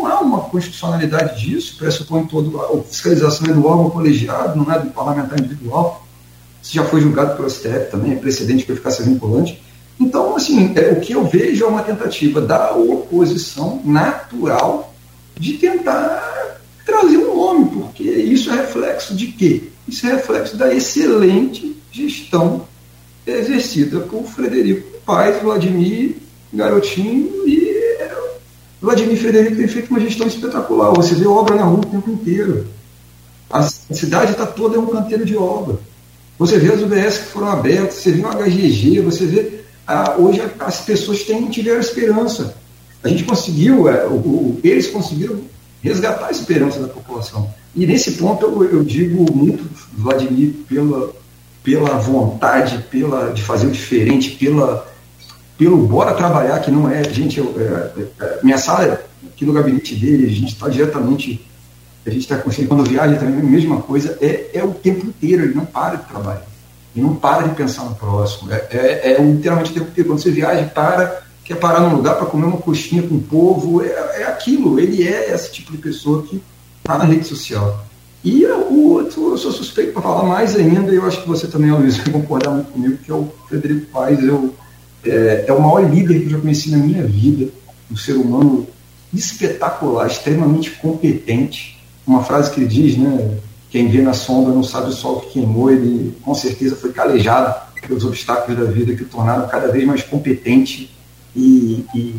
[0.00, 4.78] Não há uma constitucionalidade disso, pressupõe todo a fiscalização é do órgão colegiado, não é
[4.78, 6.06] do parlamentar individual.
[6.62, 9.62] Isso já foi julgado pelo STF também, é precedente para eficácia vinculante.
[10.00, 14.94] Então, assim, é, o que eu vejo é uma tentativa da oposição natural
[15.38, 19.64] de tentar trazer um nome, porque isso é reflexo de quê?
[19.86, 22.66] Isso é reflexo da excelente gestão
[23.26, 26.16] exercida por Frederico Paes, Vladimir
[26.54, 27.69] Garotinho e
[28.80, 30.92] Vladimir Frederico tem feito uma gestão espetacular.
[30.94, 32.66] Você vê obra na rua o tempo inteiro.
[33.50, 35.78] A cidade está toda em um canteiro de obra.
[36.38, 39.60] Você vê as UBS que foram abertas, você vê o HGG, você vê.
[39.86, 42.54] Ah, hoje as pessoas têm, tiveram esperança.
[43.02, 45.40] A gente conseguiu, é, o, o, eles conseguiram
[45.82, 47.52] resgatar a esperança da população.
[47.74, 51.12] E nesse ponto eu, eu digo muito, Vladimir, pela,
[51.62, 54.86] pela vontade pela, de fazer o diferente, pela,
[55.60, 59.94] pelo bora trabalhar, que não é, gente, eu, é, é, minha sala aqui no gabinete
[59.94, 61.46] dele, a gente está diretamente,
[62.06, 65.42] a gente está conseguindo, quando viaja também, a mesma coisa, é, é o tempo inteiro,
[65.44, 66.46] ele não para de trabalhar,
[66.96, 70.22] ele não para de pensar no próximo, é, é, é literalmente o tempo inteiro, quando
[70.22, 74.22] você viaja, para, quer parar num lugar para comer uma coxinha com o povo, é,
[74.22, 76.42] é aquilo, ele é esse tipo de pessoa que
[76.78, 77.84] está na rede social.
[78.24, 81.70] E o outro, eu sou suspeito para falar mais ainda, eu acho que você também,
[81.70, 84.22] Luiz, vai concordar muito comigo, que é o Frederico Paes.
[84.22, 84.54] Eu,
[85.04, 87.50] é, é, o maior líder que eu já conheci na minha vida,
[87.90, 88.66] um ser humano
[89.12, 91.78] espetacular, extremamente competente.
[92.06, 93.38] Uma frase que ele diz, né?
[93.70, 97.54] Quem vê na sombra não sabe o sol que queimou, ele com certeza foi calejado
[97.86, 100.90] pelos obstáculos da vida que o tornaram cada vez mais competente
[101.34, 102.14] e, e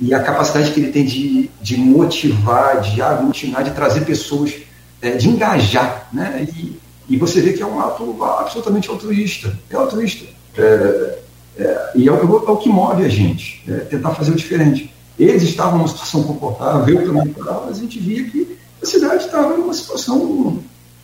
[0.00, 4.52] e a capacidade que ele tem de, de motivar, de aglutinar, de trazer pessoas,
[5.00, 6.08] é, de engajar.
[6.12, 6.48] Né?
[6.54, 6.78] E,
[7.08, 9.56] e você vê que é um ato absolutamente altruísta.
[9.70, 10.24] É altruísta.
[10.56, 11.18] É,
[11.58, 14.92] é, e é o, é o, que move a gente, é tentar fazer o diferente.
[15.18, 19.24] Eles estavam numa situação confortável, eu também estava, mas a gente via que a cidade
[19.24, 20.58] estava numa situação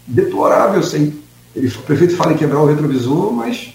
[0.07, 0.83] deplorável.
[0.83, 1.15] Sem,
[1.55, 3.73] ele, o prefeito fala em quebrar o retrovisor, mas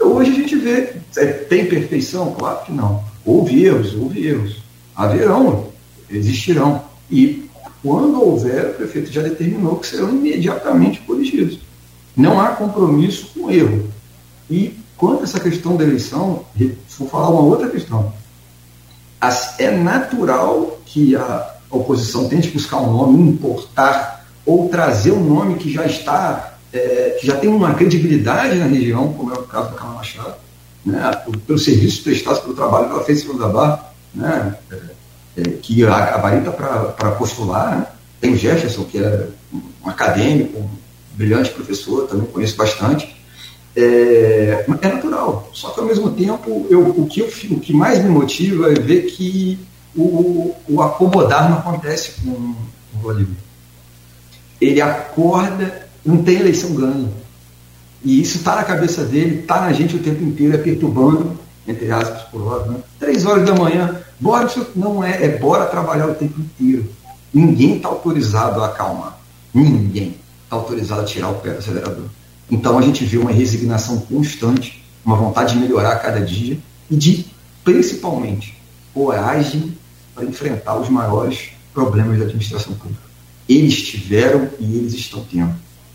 [0.00, 2.32] hoje a gente vê, é, tem perfeição?
[2.32, 4.62] Claro que não Houve erros, houve erros.
[4.94, 5.66] Haverão,
[6.08, 6.84] existirão.
[7.10, 7.50] E
[7.82, 11.58] quando houver, o prefeito já determinou que serão imediatamente corrigidos.
[12.16, 13.90] Não há compromisso com erro.
[14.48, 16.44] E quanto a essa questão da eleição,
[16.98, 18.12] vou falar uma outra questão.
[19.58, 25.72] É natural que a oposição tente buscar um nome, importar ou trazer um nome que
[25.72, 29.76] já está, é, que já tem uma credibilidade na região, como é o caso da
[29.76, 30.34] Câmara Machado,
[30.84, 31.10] né,
[31.46, 34.76] pelo serviço prestado, pelo trabalho que ela fez em da Barra, né, é,
[35.38, 37.86] é, que a, a Barita para postular, né,
[38.20, 39.28] tem o Jefferson, que é
[39.84, 40.68] um acadêmico, um
[41.14, 43.15] brilhante professor, também conheço bastante,
[43.76, 45.48] é, é, natural.
[45.52, 48.74] Só que ao mesmo tempo, eu, o, que eu, o que mais me motiva é
[48.74, 49.58] ver que
[49.94, 52.56] o, o acomodar não acontece com o
[53.02, 53.36] Vladimir.
[54.60, 57.10] Ele acorda, não tem eleição ganha
[58.06, 61.36] e isso está na cabeça dele, está na gente o tempo inteiro, é perturbando,
[61.66, 62.66] entre aspas, por hora.
[62.66, 62.78] Né?
[63.00, 66.88] Três horas da manhã, bora, não é, é bora trabalhar o tempo inteiro.
[67.34, 69.18] Ninguém está autorizado a acalmar.
[69.52, 72.04] Ninguém está autorizado a tirar o pé do acelerador.
[72.50, 76.58] Então a gente vê uma resignação constante, uma vontade de melhorar a cada dia
[76.90, 77.26] e de,
[77.64, 78.56] principalmente,
[78.94, 79.76] coragem
[80.14, 83.02] para enfrentar os maiores problemas da administração pública.
[83.48, 85.54] Eles tiveram e eles estão tendo.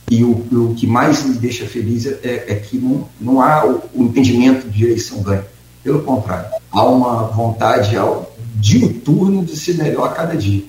[0.10, 3.82] E o, o que mais me deixa feliz é, é que não, não há o,
[3.94, 5.46] o, entendimento de eleição ganha.
[5.84, 7.96] Pelo contrário, há uma vontade
[8.56, 10.64] diuturno de ser melhor a cada dia.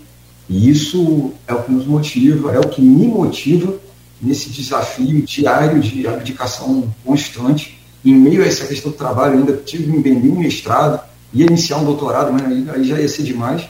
[0.49, 3.75] E isso é o que nos motiva, é o que me motiva
[4.23, 7.79] nesse desafio diário de abdicação constante.
[8.05, 11.01] Em meio a essa questão do trabalho, ainda tive que vender um mestrado,
[11.33, 13.69] ia iniciar um doutorado, mas aí, aí já ia ser demais.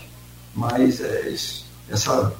[0.54, 1.34] Mas é,
[1.90, 2.32] essa,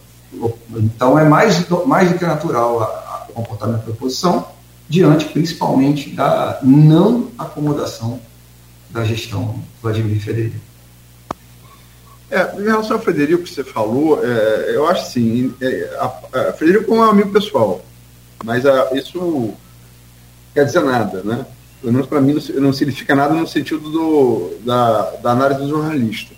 [0.73, 3.03] então é mais, mais do que natural a,
[3.33, 4.47] comportamento da oposição,
[4.89, 8.21] diante principalmente da não acomodação
[8.91, 10.57] da gestão Vladimir Federico.
[12.31, 16.53] É, em relação ao Frederico que você falou, é, eu acho assim, é, a, a
[16.53, 17.83] Frederico é um amigo pessoal,
[18.43, 19.53] mas a, isso
[20.55, 21.47] quer dizer nada, né?
[21.81, 25.69] Pelo menos para mim não, não, significa nada no sentido do, da, da análise do
[25.69, 26.35] jornalista.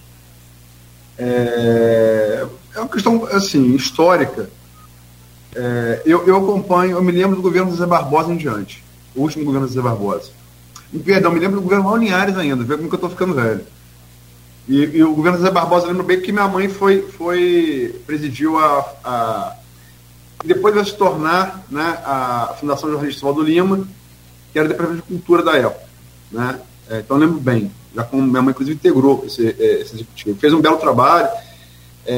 [1.19, 4.49] É, é uma questão, assim, histórica.
[5.55, 8.83] É, eu, eu acompanho, eu me lembro do governo Zé Barbosa em diante.
[9.15, 10.31] O último governo Zé Barbosa.
[10.93, 13.65] E, perdão, me lembro do governo Linhares ainda, vê como que eu estou ficando velho.
[14.67, 18.79] E, e, o governo Zé Barbosa, lembro bem que minha mãe foi, foi presidiu a,
[19.05, 19.57] a
[20.47, 23.87] depois vai se tornar né, a Fundação Jornalista Valdo Lima,
[24.53, 25.85] que era o Departamento de Cultura da época.
[26.31, 26.61] Né?
[26.91, 30.39] É, então lembro bem, já como minha mãe inclusive integrou esse, é, esse executivo.
[30.39, 31.29] Fez um belo trabalho,
[32.07, 32.15] é,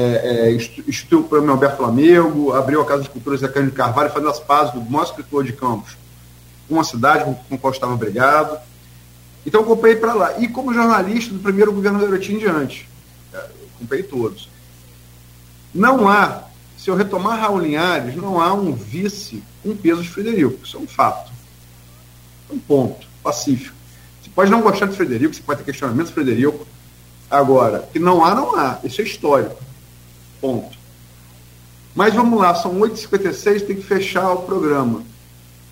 [0.49, 4.29] é, instituiu o prêmio Alberto Flamengo, abriu a Casa de Cultura Zé Cândido Carvalho, fazendo
[4.29, 5.95] as pazes do maior escritor de Campos
[6.67, 8.59] com a cidade com a qual estava obrigado.
[9.45, 10.39] Então eu comprei para lá.
[10.39, 12.89] E como jornalista do primeiro governo Garotinho em diante,
[13.33, 13.45] é,
[13.79, 14.49] comprei todos.
[15.73, 16.43] Não há,
[16.87, 20.63] se eu retomar Raul Linhares, não há um vice com peso de Frederico.
[20.63, 21.33] Isso é um fato.
[22.49, 23.75] É um ponto pacífico.
[24.21, 26.65] Você pode não gostar de Frederico, você pode ter questionamento de Frederico.
[27.29, 28.79] Agora, que não há, não há.
[28.85, 29.61] Isso é histórico.
[30.39, 30.77] Ponto.
[31.93, 35.03] Mas vamos lá, são 8h56, tem que fechar o programa.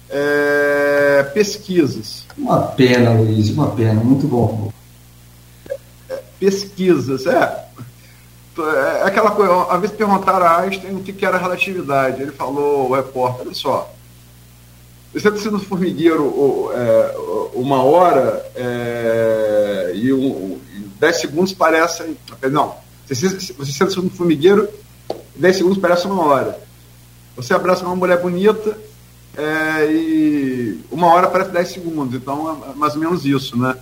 [0.10, 2.26] É, pesquisas.
[2.38, 4.70] Uma pena, Luiz, uma pena, muito bom.
[6.10, 7.70] É, pesquisas, é.
[8.58, 12.22] É aquela coisa, uma vez perguntaram a Einstein o que era relatividade.
[12.22, 13.94] Ele falou, o repórter, olha só,
[15.16, 17.16] você está sendo formigueiro é,
[17.54, 20.60] uma hora é, e, um,
[21.00, 22.18] dez segundos parecem.
[22.52, 22.76] Não,
[23.08, 24.68] você, você senta no formigueiro,
[25.36, 26.60] dez segundos parece uma hora.
[27.38, 28.78] Você abraça uma mulher bonita
[29.38, 32.16] é, e uma hora parece dez segundos.
[32.16, 33.78] Então é mais ou menos isso, né?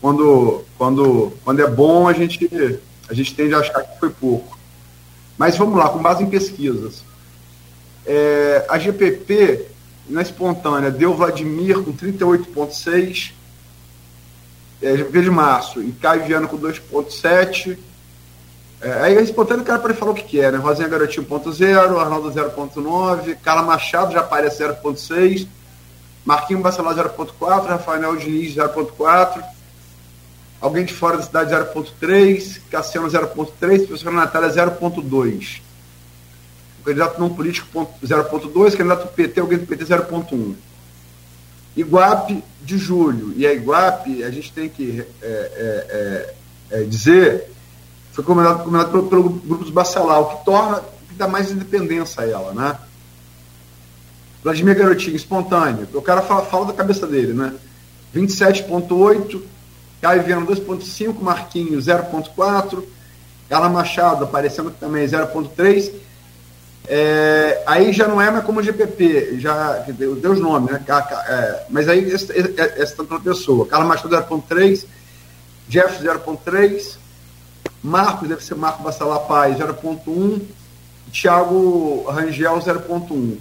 [0.00, 2.48] Quando, quando, quando é bom, a gente,
[3.10, 4.58] a gente tende a achar que foi pouco.
[5.36, 7.02] Mas vamos lá, com base em pesquisas.
[8.06, 9.66] É, a GPP
[10.10, 13.32] na espontânea, deu Vladimir com 38,6.
[14.82, 17.76] É, de março, e Caio Viana com 2,7.
[18.80, 20.56] É, aí a espontânea o cara falar o que é, né?
[20.56, 25.46] Rosinha Garotinho 1.0, Arnaldo 0.9, Carla Machado já aparece 0.6,
[26.24, 29.44] Marquinho Bacelar 0.4, Rafael Diniz 0.4,
[30.60, 35.60] alguém de fora da cidade 0.3, Cassiano 0.3, professora Natália 0.2
[36.80, 40.54] o candidato não político 0,2, candidato PT, alguém do PT 0,1.
[41.76, 43.32] Iguape de julho.
[43.36, 46.34] E a Iguape, a gente tem que é, é,
[46.70, 47.50] é, é dizer,
[48.12, 52.26] foi comandado, comandado pelo, pelo grupo dos o que torna, que dá mais independência a
[52.26, 52.78] ela, né?
[54.42, 55.86] Vladimir Garotinho, espontâneo.
[55.92, 57.54] O cara fala, fala da cabeça dele, né?
[58.16, 59.42] 27,8,
[60.00, 62.82] Caio Viana 2,5, Marquinhos 0,4,
[63.48, 65.92] Ela Machado aparecendo também 0,3
[66.92, 70.84] é, aí já não é mais como GPP, já deu os nomes, né?
[71.28, 73.64] É, mas aí essa, essa outra pessoa.
[73.64, 74.86] Carlos Machado 0.3,
[75.68, 76.96] Jefferson 0.3,
[77.80, 80.42] Marcos deve ser Marcos Bassalar Paz 0.1,
[81.12, 83.36] Thiago Rangel 0.1.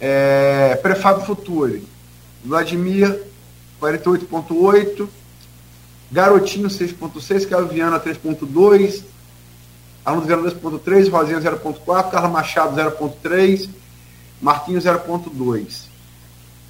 [0.00, 1.86] É, Prefábio Futuri,
[2.42, 3.22] Vladimir
[3.82, 5.06] 48.8,
[6.10, 9.04] Garotinho 6.6, Carlos Viana 3.2,
[10.04, 13.68] Aluno 02.3, Rosinha 0.4, Carla Machado 0.3,
[14.40, 15.90] Marquinhos 0.2.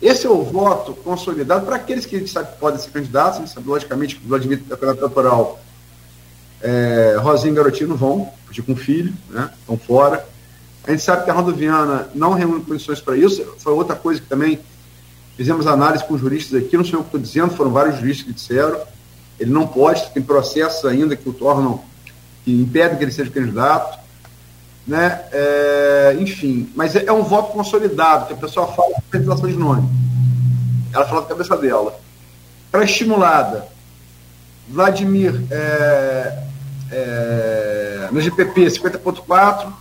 [0.03, 3.37] Esse é o voto consolidado para aqueles que a gente sabe que podem ser candidatos,
[3.37, 5.61] a gente sabe logicamente que o Vladimir candidato eleitoral,
[6.63, 10.27] é, Rosinha e Garotinho não vão, porque com filho, né, estão fora.
[10.85, 14.21] A gente sabe que a Arnaldo Viana não reúne condições para isso, foi outra coisa
[14.21, 14.59] que também
[15.37, 18.33] fizemos análise com juristas aqui, não sei o que estou dizendo, foram vários juristas que
[18.33, 18.81] disseram,
[19.41, 21.83] ele não pode, tem processos ainda que o tornam
[22.45, 23.99] que impede que ele seja candidato,
[24.87, 25.25] né?
[25.33, 29.57] É, enfim, mas é, é, um voto consolidado, que a pessoa fala de apresentação de
[29.57, 29.89] nome.
[30.93, 31.99] Ela fala da cabeça dela.
[32.71, 33.67] Pré-estimulada,
[34.69, 36.45] Vladimir é,
[36.93, 39.73] é, no GPP 50.4,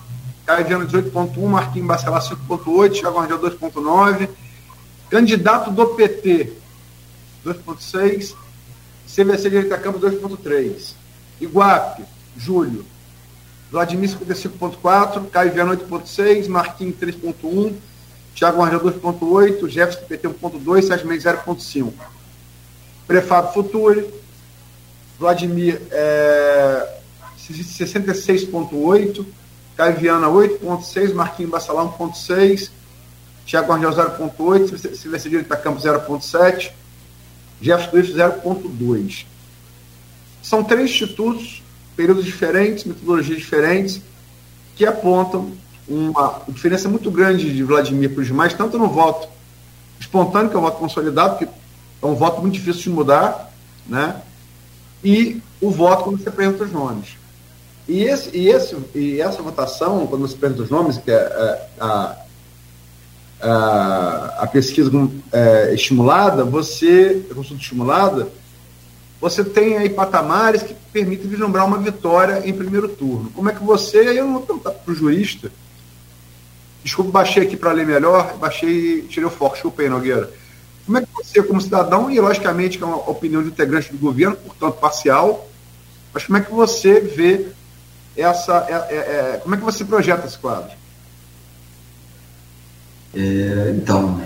[0.45, 4.29] Caio Viana 18.1, Marquinhos Bacelar 5.8, Thiago Rangel 2.9,
[5.09, 6.53] candidato do PT
[7.45, 8.35] 2.6,
[9.15, 10.93] CVC de Câmara 2.3,
[11.41, 12.03] Iguape
[12.37, 12.85] Júlio.
[13.71, 17.75] Vladimir 55.4, Caio Viana 8.6, Marquinhos 3.1,
[18.35, 21.93] Thiago Argel 2.8, Jefferson PT 1.2, Sérgio Mendes 0.5.
[23.05, 24.13] Prefábio Futuri,
[25.19, 26.99] Vladimir é,
[27.37, 29.25] 66.8,
[29.75, 32.71] Caio Viana 8.6, Marquinhos Bassalão 1.6,
[33.45, 36.71] Thiago Argel 0.8, Silvestre Direito Campo 0.7,
[37.61, 39.25] Jefferson 0.2.
[40.41, 41.61] São três institutos
[41.95, 44.01] períodos diferentes, metodologias diferentes,
[44.75, 45.51] que apontam
[45.87, 49.27] uma diferença muito grande de Vladimir para os demais, tanto no voto
[49.99, 53.51] espontâneo, que é o voto consolidado, que é um voto muito difícil de mudar,
[53.85, 54.21] né?
[55.03, 57.17] e o voto quando você apresenta os nomes.
[57.87, 61.67] E, esse, e, esse, e essa votação, quando você pergunta os nomes, que é, é
[61.79, 62.15] a,
[63.41, 64.91] a, a pesquisa
[65.31, 68.27] é, estimulada, você, a consulta estimulada,
[69.19, 73.29] você tem aí patamares que permitem vislumbrar uma vitória em primeiro turno.
[73.31, 75.51] Como é que você, eu não vou perguntar para o jurista,
[76.83, 80.31] desculpa, baixei aqui para ler melhor, baixei, tirei o foco, desculpa aí, Nogueira.
[80.85, 83.97] Como é que você, como cidadão, e logicamente que é uma opinião de integrante do
[83.97, 85.47] governo, portanto parcial,
[86.13, 87.47] mas como é que você vê
[88.17, 88.65] essa.
[88.67, 90.71] É, é, é, como é que você projeta esse quadro?
[93.13, 94.21] É, então,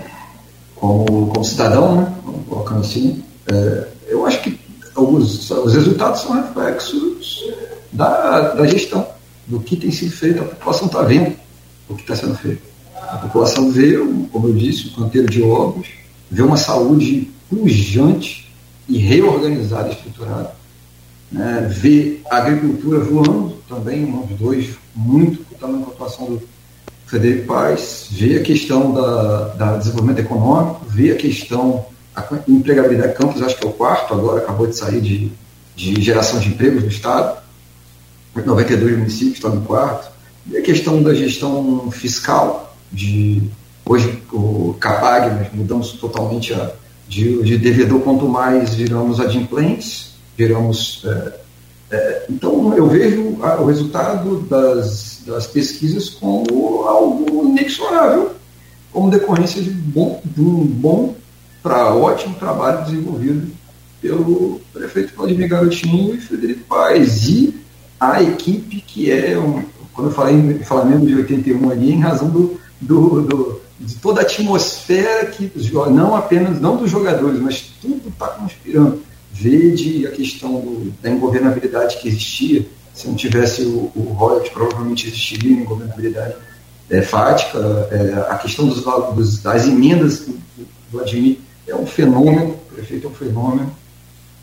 [0.74, 2.14] como, como cidadão, né,
[2.48, 4.58] colocando assim, é, eu acho que
[4.96, 7.44] os, os resultados são reflexos
[7.92, 9.06] da, da gestão,
[9.46, 11.34] do que tem sido feito, a população está vendo
[11.88, 12.62] o que está sendo feito.
[12.96, 13.96] A população vê,
[14.32, 15.86] como eu disse, o canteiro de obras,
[16.30, 18.52] vê uma saúde pujante
[18.88, 20.54] e reorganizada, estruturada,
[21.30, 21.68] né?
[21.70, 26.42] vê a agricultura voando também, um dos dois, muito também com a atuação do
[27.06, 33.42] Frederico Paes, vê a questão da, da desenvolvimento econômico, vê a questão a empregabilidade Campos,
[33.42, 35.32] acho que é o quarto, agora acabou de sair de,
[35.74, 37.42] de geração de empregos no Estado,
[38.34, 40.12] 92 municípios estão no quarto,
[40.46, 43.42] e a questão da gestão fiscal, de
[43.84, 46.70] hoje o CAPAG, nós mudamos totalmente a,
[47.08, 51.04] de, de devedor, quanto mais viramos adimplentes, viramos.
[51.04, 51.32] É,
[51.90, 58.32] é, então, eu vejo a, o resultado das, das pesquisas como algo inexorável,
[58.92, 61.14] como decorrência de, bom, de um bom
[61.62, 63.50] para ótimo trabalho desenvolvido
[64.00, 67.26] pelo prefeito Vladimir Garotinho e Frederico Paes.
[67.26, 67.54] E
[67.98, 69.64] a equipe que é, um,
[69.94, 74.20] quando eu falei em Flamengo de 81 ali, em razão do, do, do, de toda
[74.20, 75.50] a atmosfera que,
[75.90, 79.00] não apenas, não dos jogadores, mas tudo está conspirando.
[79.32, 85.56] Vede a questão do, da ingovernabilidade que existia, se não tivesse o, o provavelmente existiria
[85.56, 86.34] ingovernabilidade
[86.88, 87.58] é, fática,
[87.90, 88.84] é, a questão dos,
[89.14, 90.38] dos, das emendas do
[90.92, 93.74] Vladimir é um fenômeno, o prefeito é um fenômeno,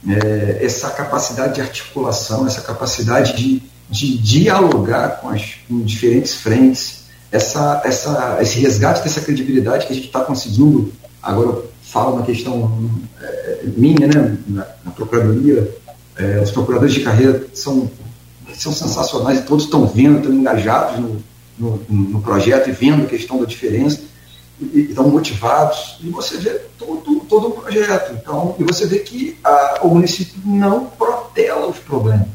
[0.07, 7.01] é, essa capacidade de articulação, essa capacidade de, de dialogar com as com diferentes frentes,
[7.31, 10.91] essa, essa, esse resgate dessa credibilidade que a gente está conseguindo,
[11.21, 12.89] agora eu falo na questão
[13.21, 15.69] é, minha, né, na, na Procuradoria,
[16.17, 17.89] é, os procuradores de carreira são,
[18.55, 21.21] são sensacionais e todos estão vendo, estão engajados no,
[21.57, 24.01] no, no projeto e vendo a questão da diferença
[24.73, 28.13] e estão motivados, e você vê todo, todo o projeto.
[28.13, 32.27] Então, e você vê que a, o município não protela os problemas.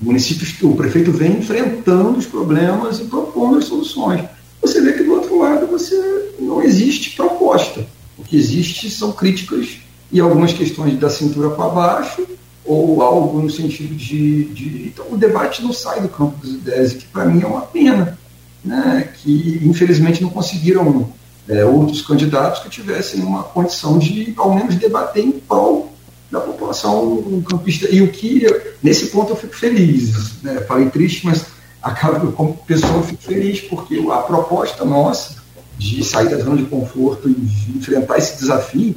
[0.00, 4.24] O município, o prefeito vem enfrentando os problemas e propondo as soluções.
[4.62, 7.84] Você vê que do outro lado você não existe proposta.
[8.16, 9.78] O que existe são críticas
[10.12, 12.26] e algumas questões da cintura para baixo,
[12.68, 14.88] ou algo no sentido de, de.
[14.88, 18.18] Então o debate não sai do campo das ideias, que para mim é uma pena
[18.62, 21.10] né, que infelizmente não conseguiram
[21.48, 25.90] é, outros candidatos que tivessem uma condição de, ao menos, debater em prol
[26.30, 27.88] da população campista.
[27.90, 28.46] E o que,
[28.82, 30.42] nesse ponto, eu fico feliz.
[30.42, 30.60] Né?
[30.68, 31.46] Falei triste, mas
[31.82, 35.38] acabo, como pessoa, eu fico feliz, porque a proposta nossa
[35.78, 38.94] de sair da zona de conforto e enfrentar esse desafio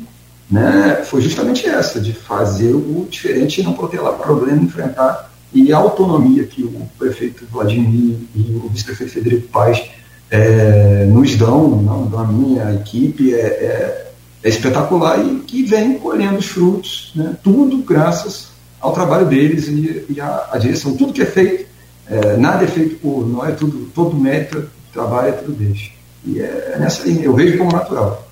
[0.52, 5.78] né, foi justamente essa, de fazer o diferente e não protelar problema, enfrentar e a
[5.78, 9.82] autonomia que o prefeito Vladimir e o vice-prefeito Federico Paes
[10.30, 14.11] é, nos dão, não, da minha equipe, é, é,
[14.44, 18.48] é, espetacular e que vem colhendo os frutos, né, tudo graças
[18.80, 20.95] ao trabalho deles e, e à, à, direção.
[20.95, 21.65] Tudo que é feito,
[22.10, 25.91] é, nada é feito por nós, é tudo, todo mérito, trabalho é tudo deles.
[26.26, 28.31] E é nessa linha, eu vejo como natural.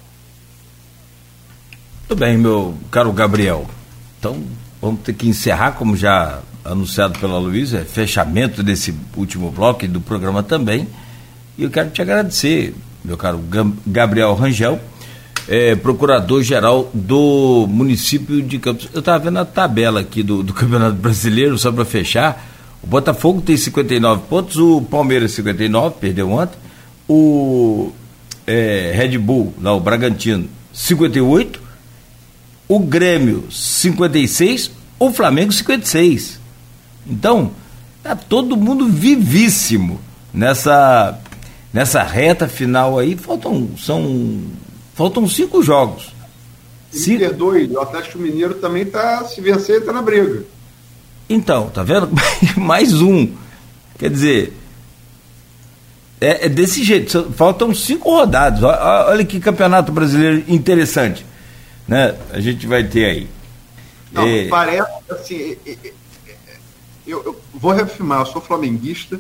[2.10, 3.68] Tudo bem, meu caro Gabriel.
[4.18, 4.42] Então,
[4.82, 9.88] vamos ter que encerrar, como já anunciado pela Luísa, é fechamento desse último bloco e
[9.88, 10.88] do programa também.
[11.56, 12.74] E eu quero te agradecer,
[13.06, 13.40] meu caro
[13.86, 14.80] Gabriel Rangel,
[15.48, 18.90] é, procurador-geral do município de Campos.
[18.92, 22.44] Eu estava vendo a tabela aqui do, do Campeonato Brasileiro, só para fechar.
[22.82, 26.58] O Botafogo tem 59 pontos, o Palmeiras 59, perdeu ontem.
[27.08, 27.92] O
[28.48, 31.69] é, Red Bull, lá, o Bragantino, 58.
[32.70, 34.72] O Grêmio, 56.
[35.00, 36.40] O Flamengo, 56.
[37.08, 37.52] Então,
[38.04, 40.00] tá todo mundo vivíssimo
[40.32, 41.20] nessa
[41.74, 43.18] nessa reta final aí.
[43.18, 44.44] Faltam são
[44.94, 46.14] faltam cinco jogos.
[46.92, 47.20] Cinco...
[47.20, 50.44] Perdoe, o Atlético Mineiro também tá se vencer está na briga.
[51.28, 52.10] Então, tá vendo?
[52.56, 53.32] Mais um.
[53.98, 54.54] Quer dizer,
[56.22, 57.32] é, é, desse jeito.
[57.36, 58.62] Faltam cinco rodadas.
[58.64, 61.26] Olha que campeonato brasileiro interessante,
[61.90, 62.16] né?
[62.32, 63.30] A gente vai ter aí.
[64.12, 64.48] Não, é...
[64.48, 65.58] parece assim
[67.06, 69.20] eu, eu, vou reafirmar, eu sou flamenguista.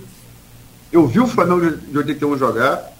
[0.91, 2.93] Eu vi o Flamengo de 81 jogar.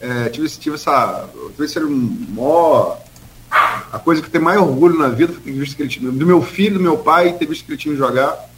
[0.00, 1.28] É, tive, tive essa.
[1.52, 3.00] Tive esse maior.
[3.50, 6.10] A coisa que eu tenho mais orgulho na vida foi ter visto aquele time.
[6.10, 8.50] Do meu filho, do meu pai, ter visto aquele time jogar.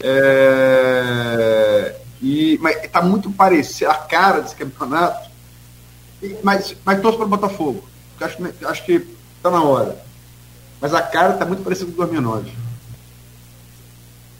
[0.00, 5.28] É, e, mas está muito parecido, a cara desse campeonato.
[6.22, 7.84] E, mas, mas torço para o Botafogo.
[8.20, 8.36] Acho,
[8.66, 9.06] acho que
[9.36, 9.96] está na hora.
[10.80, 12.50] Mas a cara está muito parecida com 2009.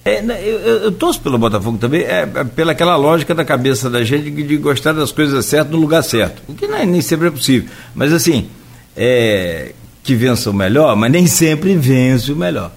[0.05, 3.45] É, né, eu, eu, eu, torço pelo Botafogo também, é, é, pela aquela lógica da
[3.45, 6.43] cabeça da gente de, de, gostar das coisas certas no lugar certo.
[6.47, 7.69] O que é, nem sempre é possível.
[7.93, 8.49] Mas assim,
[8.97, 9.73] é,
[10.05, 12.71] que vença o melhor, mas nem sempre vence o melhor.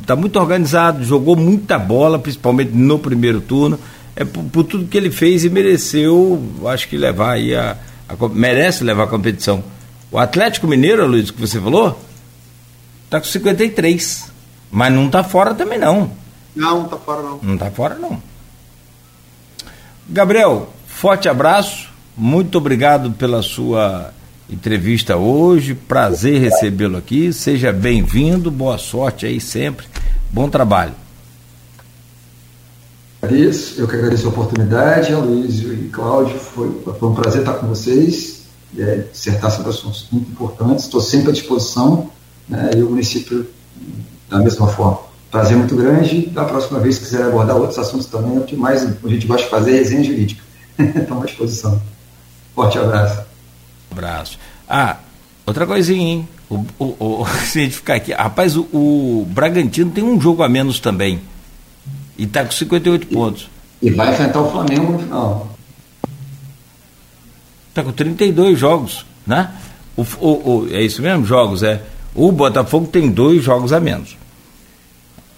[0.00, 3.78] Está muito organizado, jogou muita bola, principalmente no primeiro turno.
[4.16, 7.76] É por, por tudo que ele fez e mereceu, acho que levar aí a,
[8.08, 9.62] a, merece levar a competição.
[10.12, 11.98] O Atlético Mineiro, Luiz, que você falou,
[13.06, 14.30] está com 53.
[14.70, 16.10] Mas não está fora também não.
[16.54, 17.38] Não, não tá fora não.
[17.42, 18.22] Não tá fora não.
[20.08, 21.88] Gabriel, forte abraço.
[22.14, 24.12] Muito obrigado pela sua
[24.50, 25.74] entrevista hoje.
[25.74, 27.32] Prazer recebê-lo aqui.
[27.32, 28.50] Seja bem-vindo.
[28.50, 29.86] Boa sorte aí sempre.
[30.30, 30.92] Bom trabalho.
[33.22, 37.54] Agradeço, eu que agradeço a oportunidade, a Luiz e Cláudio, foi, foi um prazer estar
[37.54, 38.31] com vocês,
[38.78, 42.10] é, dissertar sobre assuntos muito importantes, estou sempre à disposição,
[42.48, 43.46] né, e o município
[44.28, 46.26] da mesma forma prazer muito grande.
[46.26, 49.26] Da próxima vez, se quiser abordar outros assuntos também, é o que mais a gente
[49.26, 50.42] gosta de fazer é resenha jurídica.
[50.78, 51.82] Estamos à disposição.
[52.54, 53.22] Forte abraço.
[53.90, 54.38] Abraço.
[54.68, 54.98] Ah,
[55.46, 56.28] outra coisinha, hein?
[56.50, 58.12] O, o, o, se a gente ficar aqui.
[58.12, 61.20] Rapaz, o, o, Bragantino tem um jogo a menos também.
[62.18, 63.50] E está com 58 e, pontos.
[63.80, 65.51] E vai enfrentar o Flamengo no final.
[67.72, 69.50] Está com 32 jogos, né?
[69.96, 71.24] O, o, o, é isso mesmo?
[71.24, 71.80] Jogos, é.
[72.14, 74.14] O Botafogo tem dois jogos a menos.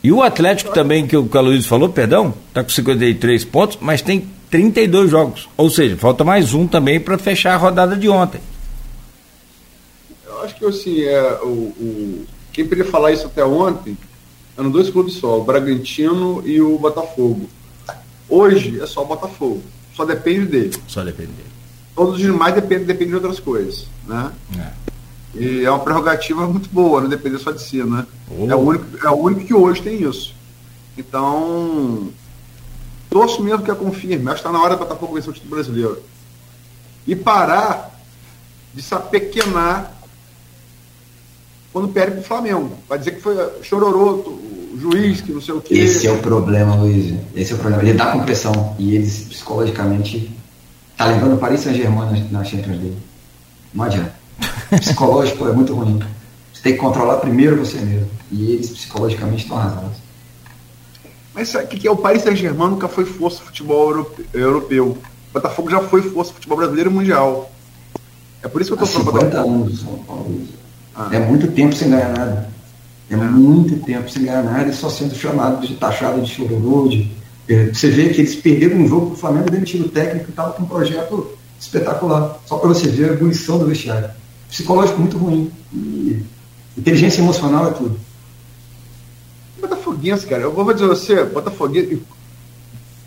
[0.02, 4.28] E o Atlético também, que o Luiz falou, perdão, está com 53 pontos, mas tem
[4.50, 5.48] 32 jogos.
[5.56, 8.40] Ou seja, falta mais um também para fechar a rodada de ontem.
[10.26, 13.96] Eu acho que assim, é, o, o, quem poderia falar isso até ontem
[14.58, 17.48] eram dois clubes só, o Bragantino e o Botafogo.
[18.28, 19.62] Hoje é só o Botafogo.
[19.94, 20.74] Só depende dele.
[20.88, 21.53] Só depende dele.
[21.94, 23.86] Todos os demais dependem, dependem de outras coisas.
[24.06, 24.32] Né?
[24.58, 24.84] É.
[25.36, 28.06] E é uma prerrogativa muito boa, não depender só de si, né?
[28.30, 28.50] Oh.
[28.50, 30.34] É, o único, é o único que hoje tem isso.
[30.96, 32.08] Então,
[33.10, 34.26] torço mesmo que a confirme.
[34.26, 36.02] Acho que está na hora do Botafogo vencer o título brasileiro.
[37.06, 38.00] E parar
[38.72, 39.92] de se apequenar
[41.72, 42.78] quando perde para o Flamengo.
[42.88, 45.74] Vai dizer que foi chororoto, o juiz, que não sei o quê.
[45.74, 47.14] Esse é o problema, Luiz.
[47.34, 47.82] Esse é o problema.
[47.82, 48.76] Ele dá com pressão.
[48.78, 50.30] E eles, psicologicamente,
[50.96, 52.98] tá levando o Paris Saint-Germain na Champions League.
[53.72, 54.24] Não adianta
[54.80, 56.00] psicológico é muito ruim.
[56.52, 58.10] Você tem que controlar primeiro você mesmo.
[58.30, 59.96] E eles psicologicamente estão arrasados.
[61.34, 61.90] Mas sabe o que é?
[61.90, 64.90] O Paris Saint-Germain nunca foi força futebol europeu.
[64.90, 67.50] O Botafogo já foi força futebol brasileiro e mundial.
[68.42, 69.22] É por isso que eu estou falando.
[69.22, 70.42] 50 anos, São Paulo.
[70.94, 71.08] Ah.
[71.12, 72.48] É muito tempo sem ganhar nada.
[73.10, 76.88] É, é, muito tempo sem ganhar nada e só sendo chamado de taxado de chororô.
[76.88, 77.10] De...
[77.46, 80.52] Você vê que eles perderam um jogo para o Flamengo, demitiram o técnico e estava
[80.52, 82.40] com um projeto espetacular.
[82.46, 84.10] Só para você ver a ebulição do vestiário
[84.48, 85.50] psicológico muito ruim.
[85.72, 86.22] E
[86.76, 87.98] inteligência emocional é tudo.
[89.60, 92.02] Botafoguense, cara, eu vou dizer você, Botafoguense,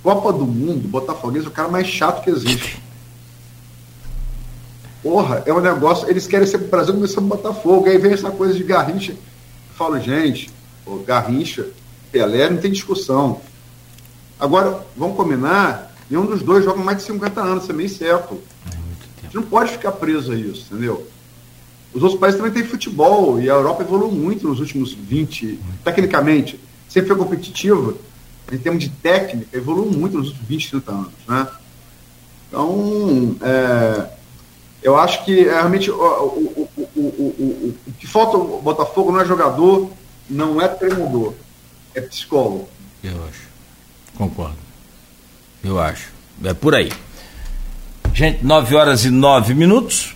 [0.04, 2.82] Copa do Mundo, Botafoguense é o cara mais chato que existe.
[5.02, 8.32] Porra, é um negócio, eles querem ser o Brasil começando no Botafogo, aí vem essa
[8.32, 9.12] coisa de Garrincha.
[9.12, 10.50] Eu falo, gente,
[10.86, 11.68] o Garrincha,
[12.12, 13.40] Pelé, não tem discussão.
[14.40, 18.42] Agora, vamos combinar, nenhum dos dois joga mais de 50 anos, isso é meio certo.
[18.66, 21.08] A gente não pode ficar preso a isso, entendeu?
[21.94, 26.60] Os outros países também têm futebol e a Europa evoluiu muito nos últimos 20, tecnicamente,
[26.88, 27.96] sempre foi competitiva,
[28.52, 31.12] em termos de técnica, evoluiu muito nos últimos 20, 30 anos.
[31.28, 31.48] Né?
[32.48, 34.10] Então, é,
[34.82, 39.20] eu acho que é, realmente o, o, o, o, o que falta o Botafogo não
[39.20, 39.90] é jogador,
[40.30, 41.34] não é treinador,
[41.94, 42.70] é psicólogo.
[43.04, 43.47] Eu acho.
[44.18, 44.58] Concordo.
[45.64, 46.10] Eu acho.
[46.44, 46.92] É por aí.
[48.14, 50.16] Gente, 9 horas e 9 minutos.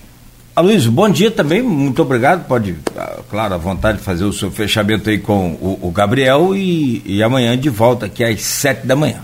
[0.55, 2.45] Aloysio, bom dia também, muito obrigado.
[2.45, 6.53] Pode, ah, claro, à vontade de fazer o seu fechamento aí com o, o Gabriel
[6.55, 9.23] e, e, amanhã de volta aqui às sete da manhã.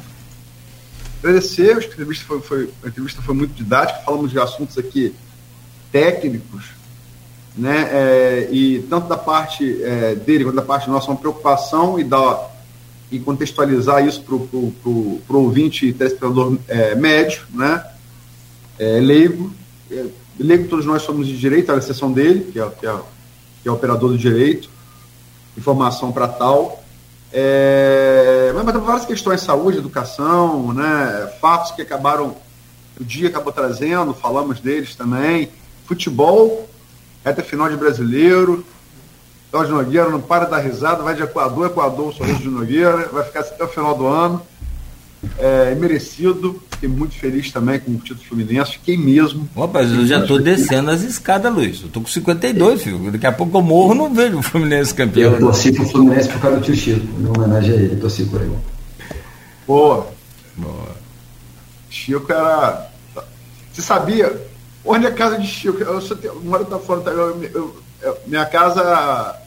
[1.21, 5.13] Agradecer, a entrevista foi, foi, a entrevista foi muito didática, falamos de assuntos aqui
[5.91, 6.65] técnicos,
[7.57, 7.89] né?
[7.91, 12.56] É, e tanto da parte é, dele quanto da parte nossa, uma preocupação e, dar,
[13.11, 17.85] e contextualizar isso para o ouvinte telespectador é, médio, né?
[18.77, 19.51] É, leigo.
[19.89, 20.05] É,
[20.37, 22.95] que todos nós somos de direito, a exceção dele, que é, que é,
[23.63, 24.69] que é operador do direito,
[25.57, 26.83] informação para tal.
[27.31, 32.35] É, mas várias questões, saúde, educação, né, fatos que acabaram,
[32.99, 35.49] o dia acabou trazendo, falamos deles também.
[35.85, 36.69] Futebol,
[37.23, 38.65] reta final de brasileiro.
[39.51, 43.09] Jorge Nogueira não para de dar risada, vai de Equador, Equador, o sorriso de Nogueira,
[43.11, 44.41] vai ficar até o final do ano.
[45.39, 49.49] É, merecido, fiquei muito feliz também com o título Fluminense, fiquei mesmo.
[49.55, 51.81] Opa, eu já estou descendo as escadas, Luiz.
[51.81, 53.11] Eu tô com 52, filho.
[53.11, 55.33] Daqui a pouco eu morro, não vejo o Fluminense campeão.
[55.33, 58.41] Eu torci pro Fluminense por causa do tio Chico, em homenagem a ele, torci por
[58.41, 58.55] ele.
[59.65, 60.07] Boa.
[60.55, 60.95] Boa.
[61.89, 62.89] Chico era.
[63.73, 64.45] Você sabia?
[64.85, 65.81] Onde é a casa de Chico?
[65.81, 67.75] Eu, só tenho, moro tá fora, tá, eu, eu,
[68.25, 69.39] minha casa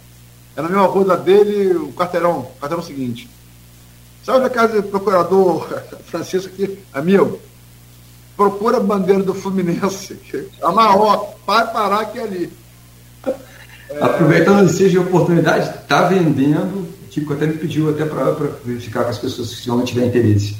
[0.57, 3.31] é na mesma rua da dele, o quarteirão, o quarteirão seguinte.
[4.25, 5.67] Sabe da casa do procurador
[6.07, 7.41] Francisco aqui, amigo?
[8.37, 10.19] Procura a bandeira do Fluminense,
[10.63, 12.53] a maior, vai parar aqui ali.
[13.27, 14.03] É...
[14.03, 18.33] Aproveitando seja a oportunidade, está vendendo, tipo, até me pediu até para
[18.65, 20.57] verificar com as pessoas que realmente tiver interesse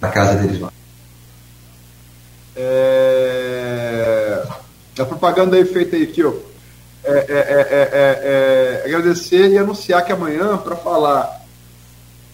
[0.00, 0.71] na casa deles lá.
[5.22, 6.32] Propaganda aí feita aí aqui, ó.
[7.04, 11.40] É, é, é, é agradecer e anunciar que amanhã, para falar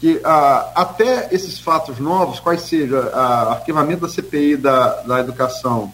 [0.01, 3.15] que ah, até esses fatos novos, quais sejam o
[3.51, 5.93] arquivamento da CPI da, da educação,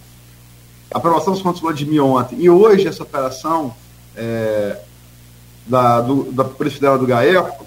[0.92, 3.74] a aprovação dos contos de mim ontem, e hoje essa operação
[4.16, 4.78] é,
[5.66, 7.66] da, do, da Polícia Federal do GAECO,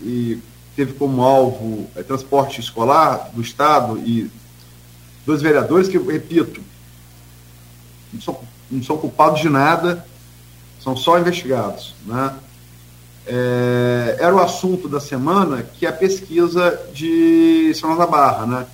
[0.00, 0.38] e
[0.76, 4.30] teve como alvo é, transporte escolar do Estado e
[5.24, 6.60] dois vereadores que, repito,
[8.20, 8.38] são,
[8.72, 10.04] não são culpados de nada,
[10.80, 12.34] são só investigados, né?
[13.26, 18.66] é, era o assunto da semana, que é a pesquisa de São da Barra, né?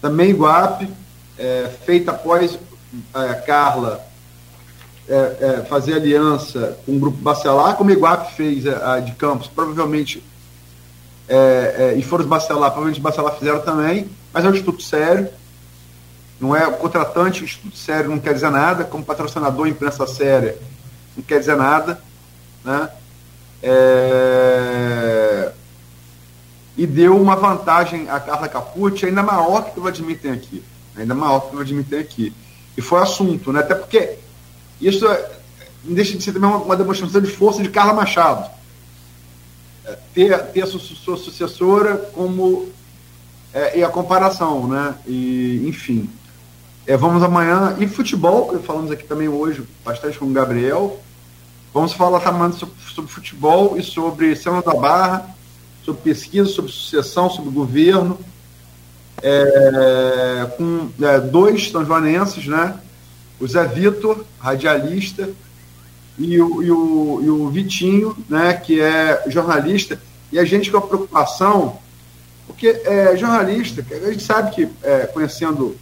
[0.00, 0.88] Também Iguape,
[1.38, 2.58] é, feita após
[3.14, 4.04] é, Carla
[5.08, 10.22] é, é, fazer aliança com o grupo Bacelar, como Iguape fez a, de Campos, provavelmente,
[11.96, 15.28] e foram os Bacelar, provavelmente Bacelar fizeram também, mas é um instituto sério,
[16.44, 20.58] não é contratante, o instituto sério não quer dizer nada, como patrocinador, imprensa séria,
[21.16, 21.98] não quer dizer nada,
[22.62, 22.90] né?
[23.62, 25.52] É...
[26.76, 30.62] E deu uma vantagem a Carla Capucci ainda maior que o Vladimir tem aqui.
[30.96, 32.34] Ainda maior que o Vladimir tem aqui.
[32.76, 33.60] E foi assunto, né?
[33.60, 34.18] Até porque
[34.80, 35.30] isso é,
[35.82, 38.50] deixa de ser também uma, uma, demonstração de força de Carla Machado.
[39.86, 42.68] É, ter, ter a sua, sua sucessora como.
[43.52, 44.94] É, e a comparação, né?
[45.06, 46.10] E, enfim.
[46.86, 47.76] É, vamos amanhã.
[47.78, 51.00] E futebol, que falamos aqui também hoje, bastante com o Gabriel.
[51.72, 55.34] Vamos falar também sobre, sobre futebol e sobre São da Barra,
[55.82, 58.18] sobre pesquisa, sobre sucessão, sobre governo,
[59.22, 62.78] é, com é, dois são joanenses, né?
[63.40, 65.30] O Zé Vitor, radialista,
[66.18, 70.00] e o, e o, e o Vitinho, né, que é jornalista,
[70.30, 71.78] e a gente com a preocupação,
[72.46, 75.76] porque é jornalista, a gente sabe que, é, conhecendo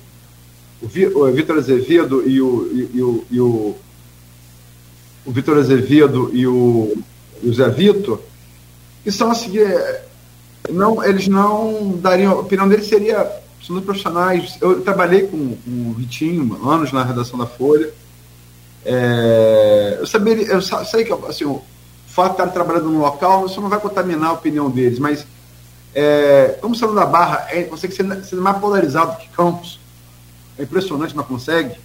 [0.83, 3.77] o, Vitor Azevedo e o, e, o, e o
[5.25, 6.97] o Vitor Azevedo e o,
[7.43, 8.21] e o Zé Vitor,
[9.05, 10.05] que são assim, é,
[10.71, 13.31] não, eles não dariam, a opinião deles seria,
[13.65, 17.91] são profissionais, eu trabalhei com, com o Vitinho anos na redação da Folha,
[18.85, 21.63] é, eu, saberia, eu sei que assim, o
[22.09, 25.25] fato de estar trabalhando no local, isso não vai contaminar a opinião deles, mas
[25.95, 29.79] é, como sendo da Barra é, consegue ser, ser mais polarizado que Campos,
[30.59, 31.77] é impressionante, mas consegue,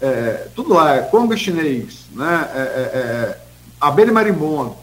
[0.00, 2.50] é, tudo lá, Congo chinês, né?
[2.54, 3.40] É, é, é,
[3.80, 4.12] abelha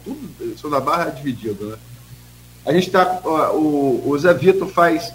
[0.04, 1.76] tudo isso da barra dividido, né?
[2.64, 3.20] A gente está,
[3.54, 5.12] o, o Zé Vitor faz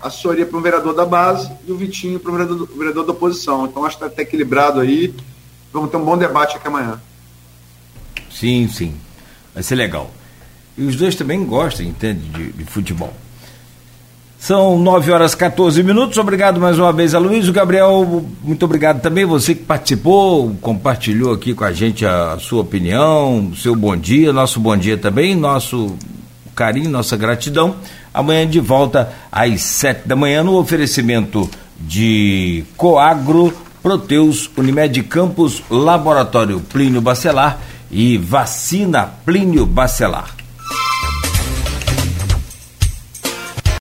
[0.00, 3.66] assessoria para um vereador da base e o Vitinho para um vereador, vereador da oposição.
[3.66, 5.14] Então acho que está equilibrado aí.
[5.72, 7.00] Vamos ter um bom debate aqui amanhã.
[8.30, 8.94] Sim, sim.
[9.52, 10.10] Vai ser legal.
[10.76, 13.12] E os dois também gostam, entende, de, de futebol.
[14.38, 16.18] São 9 horas 14 minutos.
[16.18, 17.48] Obrigado mais uma vez a Luiz.
[17.48, 19.24] O Gabriel, muito obrigado também.
[19.24, 24.60] Você que participou, compartilhou aqui com a gente a sua opinião, seu bom dia, nosso
[24.60, 25.96] bom dia também, nosso
[26.54, 27.76] carinho, nossa gratidão.
[28.12, 31.48] Amanhã de volta às 7 da manhã no oferecimento
[31.80, 33.52] de Coagro,
[33.82, 37.58] Proteus, Unimed Campos, Laboratório Plínio Bacelar
[37.90, 40.43] e Vacina Plínio Bacelar.